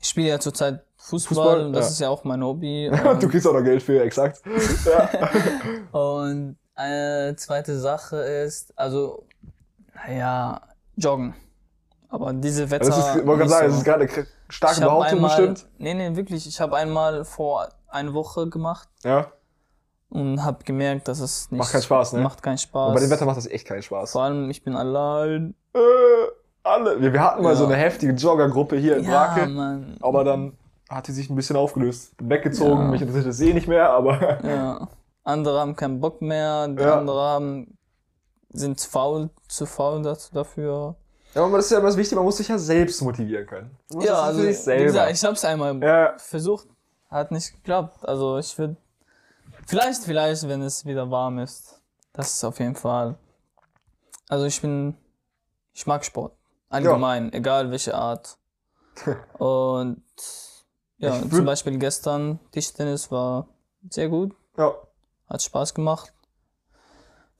ich 0.00 0.08
spiele 0.08 0.28
ja 0.28 0.40
zurzeit 0.40 0.84
Fußball, 0.96 1.36
Fußball, 1.36 1.66
und 1.66 1.72
das 1.72 1.86
ja. 1.86 1.90
ist 1.90 2.00
ja 2.00 2.08
auch 2.08 2.24
mein 2.24 2.42
Hobby. 2.42 2.90
du 3.20 3.28
kriegst 3.28 3.46
auch 3.46 3.52
noch 3.52 3.62
Geld 3.62 3.82
für, 3.82 4.02
exakt. 4.02 4.42
Ja. 4.86 5.98
und 5.98 6.56
eine 6.74 7.34
zweite 7.36 7.78
Sache 7.78 8.16
ist, 8.16 8.72
also, 8.76 9.24
naja, 10.06 10.60
joggen. 10.96 11.34
Aber 12.08 12.32
diese 12.32 12.70
Wetter. 12.70 12.86
Das 12.86 12.98
ist, 12.98 13.16
ich 13.16 13.26
wollte 13.26 13.48
sagen, 13.48 13.66
so. 13.66 13.70
das 13.70 13.78
ist 13.78 13.84
gerade 13.84 14.04
eine 14.04 14.26
starke 14.48 14.80
Behauptung 14.82 15.16
einmal, 15.18 15.30
bestimmt. 15.36 15.66
Nee, 15.78 15.94
nee, 15.94 16.14
wirklich. 16.16 16.46
Ich 16.46 16.60
habe 16.60 16.76
einmal 16.76 17.24
vor 17.24 17.68
einer 17.88 18.14
Woche 18.14 18.48
gemacht 18.48 18.88
Ja. 19.02 19.26
und 20.10 20.44
habe 20.44 20.62
gemerkt, 20.64 21.08
dass 21.08 21.18
es 21.20 21.50
nicht 21.50 21.58
Macht 21.58 21.72
keinen 21.72 21.82
Spaß, 21.82 22.12
ne? 22.12 22.20
macht 22.20 22.42
keinen 22.42 22.58
Spaß. 22.58 22.88
Und 22.88 22.94
bei 22.94 23.00
dem 23.00 23.10
Wetter 23.10 23.24
macht 23.26 23.36
das 23.38 23.46
echt 23.46 23.66
keinen 23.66 23.82
Spaß. 23.82 24.12
Vor 24.12 24.22
allem, 24.22 24.48
ich 24.50 24.62
bin 24.62 24.76
allein. 24.76 25.54
Äh, 25.74 25.78
alle. 26.62 27.00
Wir, 27.00 27.12
wir 27.12 27.20
hatten 27.22 27.42
mal 27.42 27.50
Ja. 27.50 27.56
so 27.56 27.64
eine 27.66 27.76
heftige 27.76 28.12
Joggergruppe 28.12 28.76
hier 28.76 28.98
in 28.98 29.04
Ja, 29.04 29.34
Brake, 29.34 29.48
Mann. 29.48 29.96
aber 30.00 30.22
dann 30.24 30.56
hat 30.88 31.08
die 31.08 31.12
sich 31.12 31.28
ein 31.30 31.34
bisschen 31.36 31.56
aufgelöst. 31.56 32.14
Weggezogen, 32.22 32.82
Ja. 32.84 32.88
mich 32.90 33.00
interessiert 33.02 33.26
das 33.26 33.40
eh 33.40 33.52
nicht 33.54 33.66
mehr, 33.66 33.90
aber 33.90 34.44
Ja. 34.44 34.88
Andere 35.24 35.58
haben 35.58 35.74
keinen 35.74 36.00
Bock 36.00 36.20
mehr, 36.22 36.68
Ja. 36.78 36.98
andere 36.98 37.20
haben, 37.22 37.76
sind 38.54 38.80
faul, 38.80 39.30
zu 39.48 39.66
faul 39.66 40.02
dafür. 40.02 40.96
Ja, 41.34 41.44
aber 41.44 41.56
das 41.56 41.66
ist 41.66 41.72
ja 41.72 41.78
immer 41.78 41.88
das 41.88 41.96
Wichtige, 41.96 42.16
man 42.16 42.24
muss 42.24 42.36
sich 42.36 42.48
ja 42.48 42.58
selbst 42.58 43.02
motivieren 43.02 43.46
können. 43.46 43.76
Ja, 44.00 44.22
also, 44.22 44.40
sich 44.40 44.58
selber. 44.58 44.84
gesagt, 44.84 45.12
ich 45.12 45.24
hab's 45.24 45.44
einmal 45.44 45.76
ja, 45.82 46.14
versucht, 46.16 46.68
hat 47.10 47.32
nicht 47.32 47.52
geklappt. 47.52 47.98
Also 48.06 48.38
ich 48.38 48.56
würde, 48.56 48.76
vielleicht, 49.66 50.04
vielleicht, 50.04 50.48
wenn 50.48 50.62
es 50.62 50.86
wieder 50.86 51.10
warm 51.10 51.40
ist. 51.40 51.80
Das 52.12 52.32
ist 52.32 52.44
auf 52.44 52.60
jeden 52.60 52.76
Fall. 52.76 53.16
Also 54.28 54.46
ich 54.46 54.60
bin, 54.60 54.96
ich 55.72 55.86
mag 55.86 56.04
Sport. 56.04 56.32
Allgemein, 56.68 57.32
egal 57.32 57.70
welche 57.70 57.94
Art. 57.94 58.38
Und 59.38 60.02
ja, 60.98 61.20
zum 61.28 61.44
Beispiel 61.44 61.78
gestern 61.78 62.38
Tischtennis 62.52 63.10
war 63.10 63.48
sehr 63.90 64.08
gut, 64.08 64.34
ja. 64.56 64.72
hat 65.28 65.42
Spaß 65.42 65.74
gemacht. 65.74 66.13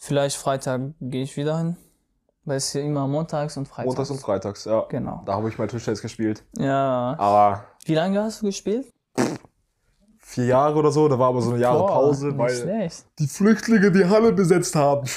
Vielleicht 0.06 0.36
Freitag 0.36 0.82
gehe 1.00 1.22
ich 1.22 1.34
wieder 1.38 1.56
hin, 1.56 1.78
weil 2.44 2.58
es 2.58 2.70
hier 2.72 2.82
immer 2.82 3.08
montags 3.08 3.56
und 3.56 3.66
freitags. 3.66 3.86
Montags 3.86 4.10
und 4.10 4.20
Freitags, 4.20 4.66
ja. 4.66 4.84
Genau. 4.90 5.22
Da 5.24 5.32
habe 5.32 5.48
ich 5.48 5.56
mal 5.56 5.66
Tischtennis 5.66 6.02
gespielt. 6.02 6.44
Ja. 6.58 7.14
Aber 7.16 7.64
Wie 7.86 7.94
lange 7.94 8.22
hast 8.22 8.42
du 8.42 8.46
gespielt? 8.46 8.90
vier 10.18 10.44
Jahre 10.44 10.76
oder 10.76 10.90
so, 10.90 11.08
da 11.08 11.18
war 11.18 11.28
aber 11.28 11.40
so 11.40 11.52
eine 11.52 11.60
Jahre 11.60 11.78
Boah, 11.78 11.88
Pause, 11.88 12.36
weil 12.36 12.50
schlecht. 12.50 13.06
die 13.18 13.26
Flüchtlinge 13.26 13.90
die 13.92 14.04
Halle 14.04 14.32
besetzt 14.32 14.76
haben. 14.76 15.06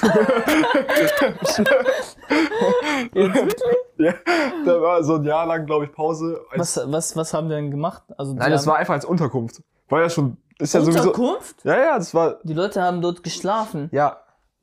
ja, 3.98 4.14
da 4.64 4.80
war 4.80 5.04
so 5.04 5.16
ein 5.16 5.24
Jahr 5.24 5.44
lang, 5.44 5.66
glaube 5.66 5.84
ich, 5.84 5.92
Pause. 5.92 6.40
Was, 6.56 6.80
was, 6.86 7.14
was 7.14 7.34
haben 7.34 7.50
wir 7.50 7.56
denn 7.56 7.70
gemacht? 7.70 8.04
Also 8.16 8.32
Nein, 8.32 8.52
das 8.52 8.66
war 8.66 8.76
einfach 8.76 8.94
als 8.94 9.04
Unterkunft. 9.04 9.62
War 9.90 10.00
ja 10.00 10.08
schon, 10.08 10.38
ist 10.58 10.72
ja 10.72 10.80
sowieso. 10.80 11.00
Unterkunft? 11.00 11.62
Ja, 11.64 11.76
ja, 11.76 11.98
das 11.98 12.14
war, 12.14 12.38
Die 12.42 12.54
Leute 12.54 12.80
haben 12.80 13.02
dort 13.02 13.22
geschlafen. 13.22 13.90
ja, 13.92 14.16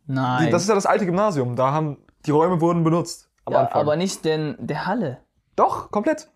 Nein. 0.08 0.46
die, 0.46 0.52
das 0.52 0.64
ist 0.64 0.70
ja 0.70 0.76
das 0.76 0.86
alte 0.86 1.06
Gymnasium. 1.06 1.56
Da 1.56 1.72
haben, 1.72 1.98
die 2.26 2.32
Räume 2.32 2.62
wurden 2.62 2.84
benutzt. 2.84 3.30
Ja, 3.50 3.62
Anfang. 3.62 3.82
aber 3.82 3.96
nicht 3.96 4.26
den, 4.26 4.56
der 4.60 4.86
Halle. 4.86 5.20
Doch, 5.56 5.92
komplett. 5.92 6.30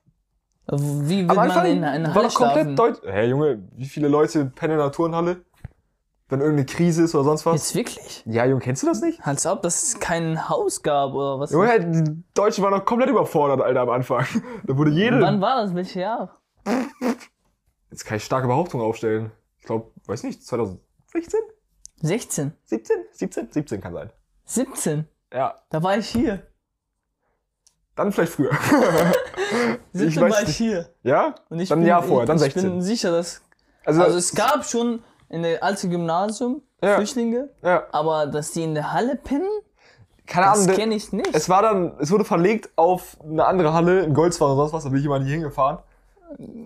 Wie 0.67 1.21
Am 1.21 1.29
will 1.29 1.35
man 1.35 1.39
Anfang 1.39 1.65
in 1.65 1.83
einer 1.83 2.09
war 2.09 2.15
Halle 2.15 2.27
doch 2.27 2.35
komplett 2.35 2.77
deutsch. 2.77 2.99
Hä, 3.03 3.25
Junge, 3.27 3.67
wie 3.75 3.85
viele 3.85 4.07
Leute 4.07 4.45
pennen 4.45 4.73
in 4.73 4.79
der 4.79 4.91
Turnhalle? 4.91 5.43
Wenn 6.29 6.41
irgendeine 6.41 6.67
Krise 6.67 7.03
ist 7.03 7.15
oder 7.15 7.23
sonst 7.23 7.43
was? 7.47 7.55
Jetzt 7.55 7.75
wirklich? 7.75 8.23
Ja, 8.27 8.45
Junge, 8.45 8.61
kennst 8.61 8.83
du 8.83 8.87
das 8.87 9.01
nicht? 9.01 9.19
Als 9.25 9.47
ob 9.47 9.63
das 9.63 9.99
kein 9.99 10.47
Haus 10.47 10.83
gab 10.83 11.13
oder 11.13 11.39
was? 11.39 11.51
Junge, 11.51 11.79
die 11.79 12.23
Deutschen 12.35 12.63
waren 12.63 12.73
doch 12.73 12.85
komplett 12.85 13.09
überfordert, 13.09 13.61
Alter, 13.61 13.81
am 13.81 13.89
Anfang. 13.89 14.25
Da 14.63 14.77
wurde 14.77 14.91
jede. 14.91 15.19
Wann 15.21 15.41
war 15.41 15.63
das? 15.63 15.73
Welches 15.73 15.95
Jahr? 15.95 16.39
Jetzt 17.89 18.05
kann 18.05 18.17
ich 18.17 18.23
starke 18.23 18.47
Behauptungen 18.47 18.85
aufstellen. 18.85 19.31
Ich 19.57 19.65
glaube, 19.65 19.89
weiß 20.05 20.21
nicht, 20.23 20.45
2016? 20.45 21.39
16? 22.01 22.53
17? 22.65 22.95
17? 23.11 23.51
17 23.51 23.81
kann 23.81 23.93
sein. 23.93 24.09
17? 24.45 25.05
Ja, 25.33 25.55
Da 25.69 25.83
war 25.83 25.97
ich 25.97 26.07
hier. 26.09 26.41
dann 27.95 28.11
vielleicht 28.11 28.31
früher. 28.33 28.51
17 29.93 30.21
weiß 30.23 30.31
war 30.33 30.43
ich 30.43 30.55
hier. 30.57 30.89
ja? 31.03 31.35
Und 31.49 31.59
ich 31.59 31.69
Dann 31.69 31.79
ein 31.79 31.81
bin, 31.81 31.89
Jahr 31.89 32.03
vorher, 32.03 32.25
dann 32.25 32.37
ich 32.37 32.43
16. 32.43 32.63
bin 32.63 32.81
sicher, 32.81 33.11
dass. 33.11 33.41
Also, 33.85 34.01
Also 34.03 34.17
es 34.17 34.33
gab 34.33 34.65
schon 34.65 35.03
in 35.29 35.43
der 35.43 35.63
alten 35.63 35.89
Gymnasium 35.89 36.61
Ja. 36.81 36.95
Flüchtlinge, 36.95 37.49
ja, 37.61 37.83
aber 37.91 38.27
dass 38.27 38.51
die 38.51 38.63
in 38.63 38.73
der 38.73 38.93
Halle 38.93 39.15
pennen, 39.15 39.47
keine 40.25 40.45
das 40.47 40.63
Ahnung. 40.63 40.75
kenne 40.75 40.95
ich 40.95 41.11
nicht. 41.11 41.33
Es 41.35 41.49
war 41.49 41.61
dann, 41.61 41.97
es 41.99 42.09
wurde 42.11 42.23
verlegt 42.25 42.69
auf 42.75 43.17
eine 43.23 43.45
andere 43.45 43.73
Halle 43.73 44.01
in 44.03 44.13
Goldswar 44.13 44.49
oder 44.49 44.57
sonst 44.57 44.73
was, 44.73 44.83
da 44.83 44.89
bin 44.89 44.99
ich 44.99 45.05
immer 45.05 45.19
nie 45.19 45.31
hingefahren. 45.31 45.79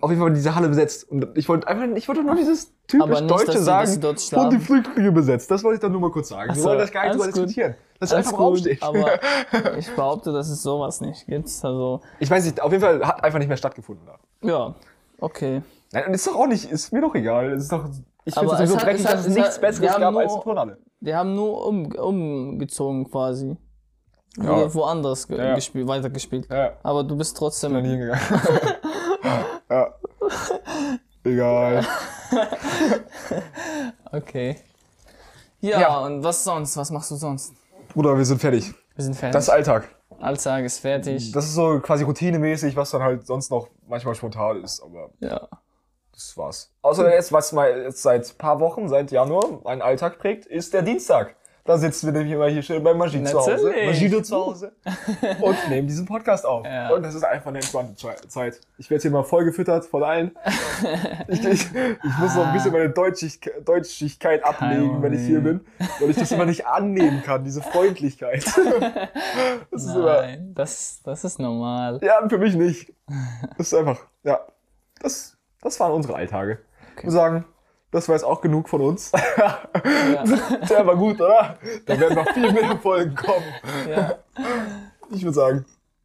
Auf 0.02 0.10
jeden 0.10 0.20
Fall 0.22 0.32
diese 0.34 0.54
Halle 0.54 0.68
besetzt. 0.68 1.10
Und 1.10 1.26
ich 1.36 1.48
wollte 1.48 1.66
einfach, 1.66 1.86
ich 1.96 2.06
wollte 2.08 2.22
nur 2.22 2.34
dieses 2.36 2.72
typisch 2.86 3.20
nicht, 3.20 3.30
Deutsche 3.30 3.58
sagen, 3.58 4.02
wurden 4.02 4.50
die. 4.50 4.58
Flüchtlinge 4.58 5.10
besetzt. 5.12 5.50
Das 5.50 5.64
wollte 5.64 5.76
ich 5.76 5.80
dann 5.80 5.92
nur 5.92 6.00
mal 6.02 6.10
kurz 6.10 6.28
sagen. 6.28 6.50
Ach 6.52 6.54
Wir 6.54 6.62
so, 6.62 6.68
wollen 6.68 6.78
das 6.78 6.92
gar 6.92 7.04
nicht 7.04 7.14
drüber 7.14 7.26
diskutieren. 7.26 7.74
Das 7.98 8.10
ist 8.10 8.14
Alles 8.14 8.26
einfach 8.26 8.38
gut, 8.38 8.68
aber 8.82 9.08
ich 9.78 9.90
behaupte, 9.94 10.32
dass 10.32 10.48
es 10.50 10.62
sowas 10.62 11.00
nicht 11.00 11.26
gibt. 11.26 11.46
Also, 11.62 12.00
Ich 12.18 12.30
weiß 12.30 12.44
nicht, 12.44 12.60
auf 12.60 12.70
jeden 12.72 12.82
Fall 12.84 13.06
hat 13.06 13.24
einfach 13.24 13.38
nicht 13.38 13.48
mehr 13.48 13.56
stattgefunden 13.56 14.04
da. 14.06 14.18
ja, 14.46 14.74
okay. 15.20 15.62
Nein, 15.92 16.06
und 16.08 16.14
ist 16.14 16.26
doch 16.26 16.34
auch 16.36 16.46
nicht, 16.46 16.70
ist 16.70 16.92
mir 16.92 17.00
doch 17.00 17.14
egal. 17.14 17.52
Es 17.52 17.62
ist 17.64 17.72
doch, 17.72 17.84
ich 18.24 18.34
finde 18.34 18.52
es 18.54 18.60
es 18.60 18.70
so 18.70 18.76
hat- 18.76 18.84
dreckig, 18.84 19.06
hat- 19.06 19.14
dass 19.14 19.20
es 19.20 19.26
es 19.28 19.34
nichts 19.34 19.54
hat- 19.54 19.60
Besseres 19.60 19.80
wir 19.92 19.98
gab 20.00 20.12
nur- 20.12 20.20
als 20.22 20.32
eine 20.34 20.42
Turnhalle. 20.42 20.78
Die 21.00 21.14
haben 21.14 21.34
nur 21.34 21.66
um, 21.66 21.86
umgezogen 21.92 23.08
quasi. 23.10 23.56
Ja. 24.36 24.74
Woanders 24.74 25.28
Ja. 25.30 25.54
gespielt, 25.54 25.86
weitergespielt. 25.86 26.48
Ja, 26.50 26.72
Aber 26.82 27.04
du 27.04 27.16
bist 27.16 27.34
bin 27.38 27.40
da 27.40 27.46
nie 27.46 27.50
trotzdem. 27.50 27.84
hingegangen. 27.84 28.20
ja. 29.70 29.94
Egal. 31.24 31.86
Okay. 34.12 34.56
Ja, 35.60 35.80
Ja. 35.80 35.98
und 36.00 36.22
was 36.22 36.44
sonst? 36.44 36.76
Was 36.76 36.90
machst 36.90 37.10
du 37.10 37.16
sonst? 37.16 37.52
Bruder, 37.92 38.16
wir 38.16 38.24
sind 38.24 38.40
fertig. 38.40 38.72
Wir 38.94 39.04
sind 39.04 39.14
fertig. 39.14 39.32
Das 39.32 39.44
ist 39.44 39.50
Alltag. 39.50 39.88
Alltag 40.20 40.64
ist 40.64 40.78
fertig. 40.78 41.32
Das 41.32 41.44
ist 41.46 41.54
so 41.54 41.80
quasi 41.80 42.04
routinemäßig, 42.04 42.76
was 42.76 42.90
dann 42.90 43.02
halt 43.02 43.26
sonst 43.26 43.50
noch 43.50 43.68
manchmal 43.88 44.14
spontan 44.14 44.62
ist, 44.62 44.80
aber 44.82 45.10
Ja. 45.20 45.48
das 46.12 46.36
war's. 46.36 46.70
Außer 46.82 47.12
jetzt, 47.12 47.32
was 47.32 47.52
mal 47.52 47.82
jetzt 47.82 48.02
seit 48.02 48.30
ein 48.30 48.38
paar 48.38 48.60
Wochen, 48.60 48.88
seit 48.88 49.10
Januar, 49.10 49.60
meinen 49.64 49.82
Alltag 49.82 50.18
prägt, 50.18 50.46
ist 50.46 50.72
der 50.74 50.82
Dienstag. 50.82 51.34
Da 51.66 51.78
sitzen 51.78 52.06
wir 52.08 52.12
nämlich 52.12 52.34
immer 52.34 52.46
hier 52.48 52.60
schön 52.60 52.82
bei 52.84 52.92
Majid 52.92 53.26
zu 53.26 53.38
Hause. 53.38 53.72
Magido 53.86 54.20
zu 54.20 54.36
Hause. 54.36 54.72
Und 55.40 55.56
nehmen 55.70 55.88
diesen 55.88 56.04
Podcast 56.04 56.44
auf. 56.44 56.66
Ja. 56.66 56.90
Und 56.90 57.02
das 57.02 57.14
ist 57.14 57.22
einfach 57.24 57.46
eine 57.46 57.58
entspannte 57.60 57.94
Ze- 57.96 58.28
Zeit. 58.28 58.60
Ich 58.76 58.90
werde 58.90 59.00
hier 59.00 59.10
mal 59.10 59.24
voll 59.24 59.46
gefüttert 59.46 59.86
von 59.86 60.02
allen. 60.02 60.32
Ich, 61.28 61.42
ich, 61.42 61.64
ich 61.74 62.18
muss 62.20 62.34
noch 62.34 62.46
ein 62.48 62.52
bisschen 62.52 62.70
meine 62.72 62.90
Deutschig- 62.90 63.50
Deutschigkeit 63.64 64.44
ablegen, 64.44 65.02
wenn 65.02 65.14
ich 65.14 65.22
hier 65.26 65.40
bin. 65.40 65.64
Weil 66.00 66.10
ich 66.10 66.16
das 66.16 66.32
immer 66.32 66.44
nicht 66.44 66.66
annehmen 66.66 67.22
kann, 67.22 67.44
diese 67.44 67.62
Freundlichkeit. 67.62 68.44
Das 69.70 69.84
ist 69.84 69.94
immer, 69.94 70.20
Nein, 70.20 70.52
das, 70.54 71.00
das 71.02 71.24
ist 71.24 71.38
normal. 71.40 71.98
ja, 72.02 72.28
für 72.28 72.38
mich 72.38 72.54
nicht. 72.54 72.92
Das 73.56 73.68
ist 73.68 73.74
einfach, 73.74 74.00
ja. 74.22 74.38
Das, 75.00 75.36
das 75.62 75.80
waren 75.80 75.92
unsere 75.92 76.14
Alltage. 76.14 76.58
Ich 76.98 77.04
muss 77.04 77.14
sagen, 77.14 77.44
das 77.94 78.06
jetzt 78.08 78.24
auch 78.24 78.40
genug 78.40 78.68
von 78.68 78.80
uns. 78.80 79.12
Ja. 79.36 80.24
Der 80.68 80.86
war 80.86 80.96
gut, 80.96 81.20
oder? 81.20 81.58
Da 81.86 81.98
werden 81.98 82.14
noch 82.14 82.30
viel 82.32 82.52
mehr 82.52 82.76
Folgen 82.82 83.14
kommen. 83.14 83.44
ja. 83.88 84.14
Ich 85.10 85.22
würde 85.22 85.34
sagen, 85.34 85.64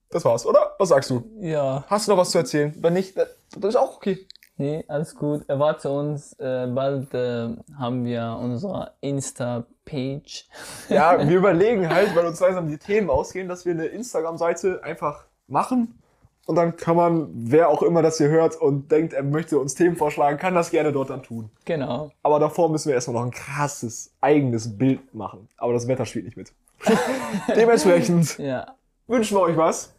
das 0.10 0.26
war's, 0.26 0.46
oder? 0.46 0.76
Was 0.80 0.90
sagst 0.90 1.10
du? 1.10 1.24
ja. 1.40 1.84
Hast 1.88 2.08
du 2.08 2.12
noch 2.12 2.18
was 2.18 2.32
zu 2.32 2.40
erzählen? 2.40 2.74
Wenn 2.80 2.94
nicht, 2.94 3.16
das 3.18 3.30
ist 3.64 3.76
auch 3.76 3.98
okay. 3.98 4.26
Nee, 4.58 4.84
alles 4.88 5.16
gut. 5.16 5.48
Erwarte 5.48 5.90
uns. 5.90 6.34
Äh, 6.34 6.68
bald 6.74 7.14
äh, 7.14 7.50
haben 7.78 8.04
wir 8.06 8.38
unsere 8.42 8.94
Insta-Page. 9.02 10.48
Ja, 10.90 11.28
wir 11.28 11.38
überlegen 11.38 11.90
halt, 11.90 12.16
weil 12.16 12.26
uns 12.26 12.40
langsam 12.40 12.68
die 12.68 12.78
Themen 12.78 13.10
ausgehen, 13.10 13.48
dass 13.48 13.66
wir 13.66 13.74
eine 13.74 13.86
Instagram-Seite 13.86 14.82
einfach 14.84 15.26
machen. 15.48 16.02
Und 16.50 16.56
dann 16.56 16.76
kann 16.76 16.96
man, 16.96 17.30
wer 17.32 17.70
auch 17.70 17.84
immer 17.84 18.02
das 18.02 18.18
hier 18.18 18.30
hört 18.30 18.56
und 18.56 18.92
denkt, 18.92 19.14
er 19.14 19.22
möchte 19.22 19.60
uns 19.60 19.76
Themen 19.76 19.96
vorschlagen, 19.96 20.40
kann 20.40 20.56
das 20.56 20.72
gerne 20.72 20.92
dort 20.92 21.12
dann 21.12 21.22
tun. 21.22 21.52
Genau. 21.66 22.10
Aber 22.24 22.40
davor 22.40 22.70
müssen 22.70 22.88
wir 22.88 22.96
erstmal 22.96 23.18
noch 23.18 23.26
ein 23.26 23.30
krasses 23.30 24.16
eigenes 24.20 24.76
Bild 24.76 25.14
machen. 25.14 25.48
Aber 25.58 25.74
das 25.74 25.88
Wetter 25.88 26.08
spielt 26.08 26.26
nicht 26.26 26.38
mit. 26.38 26.52
Dementsprechend 27.56 28.40
Ja. 28.40 28.66
wünschen 29.06 29.38
wir 29.38 29.42
euch 29.42 29.58
was 29.58 29.94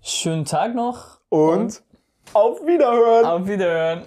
Schönen 0.00 0.44
Tag 0.44 0.76
noch. 0.76 1.18
und 1.28 1.82
auf 2.34 2.64
Wiederhören! 2.64 3.24
Auf 3.24 3.48
Wiederhören. 3.48 4.02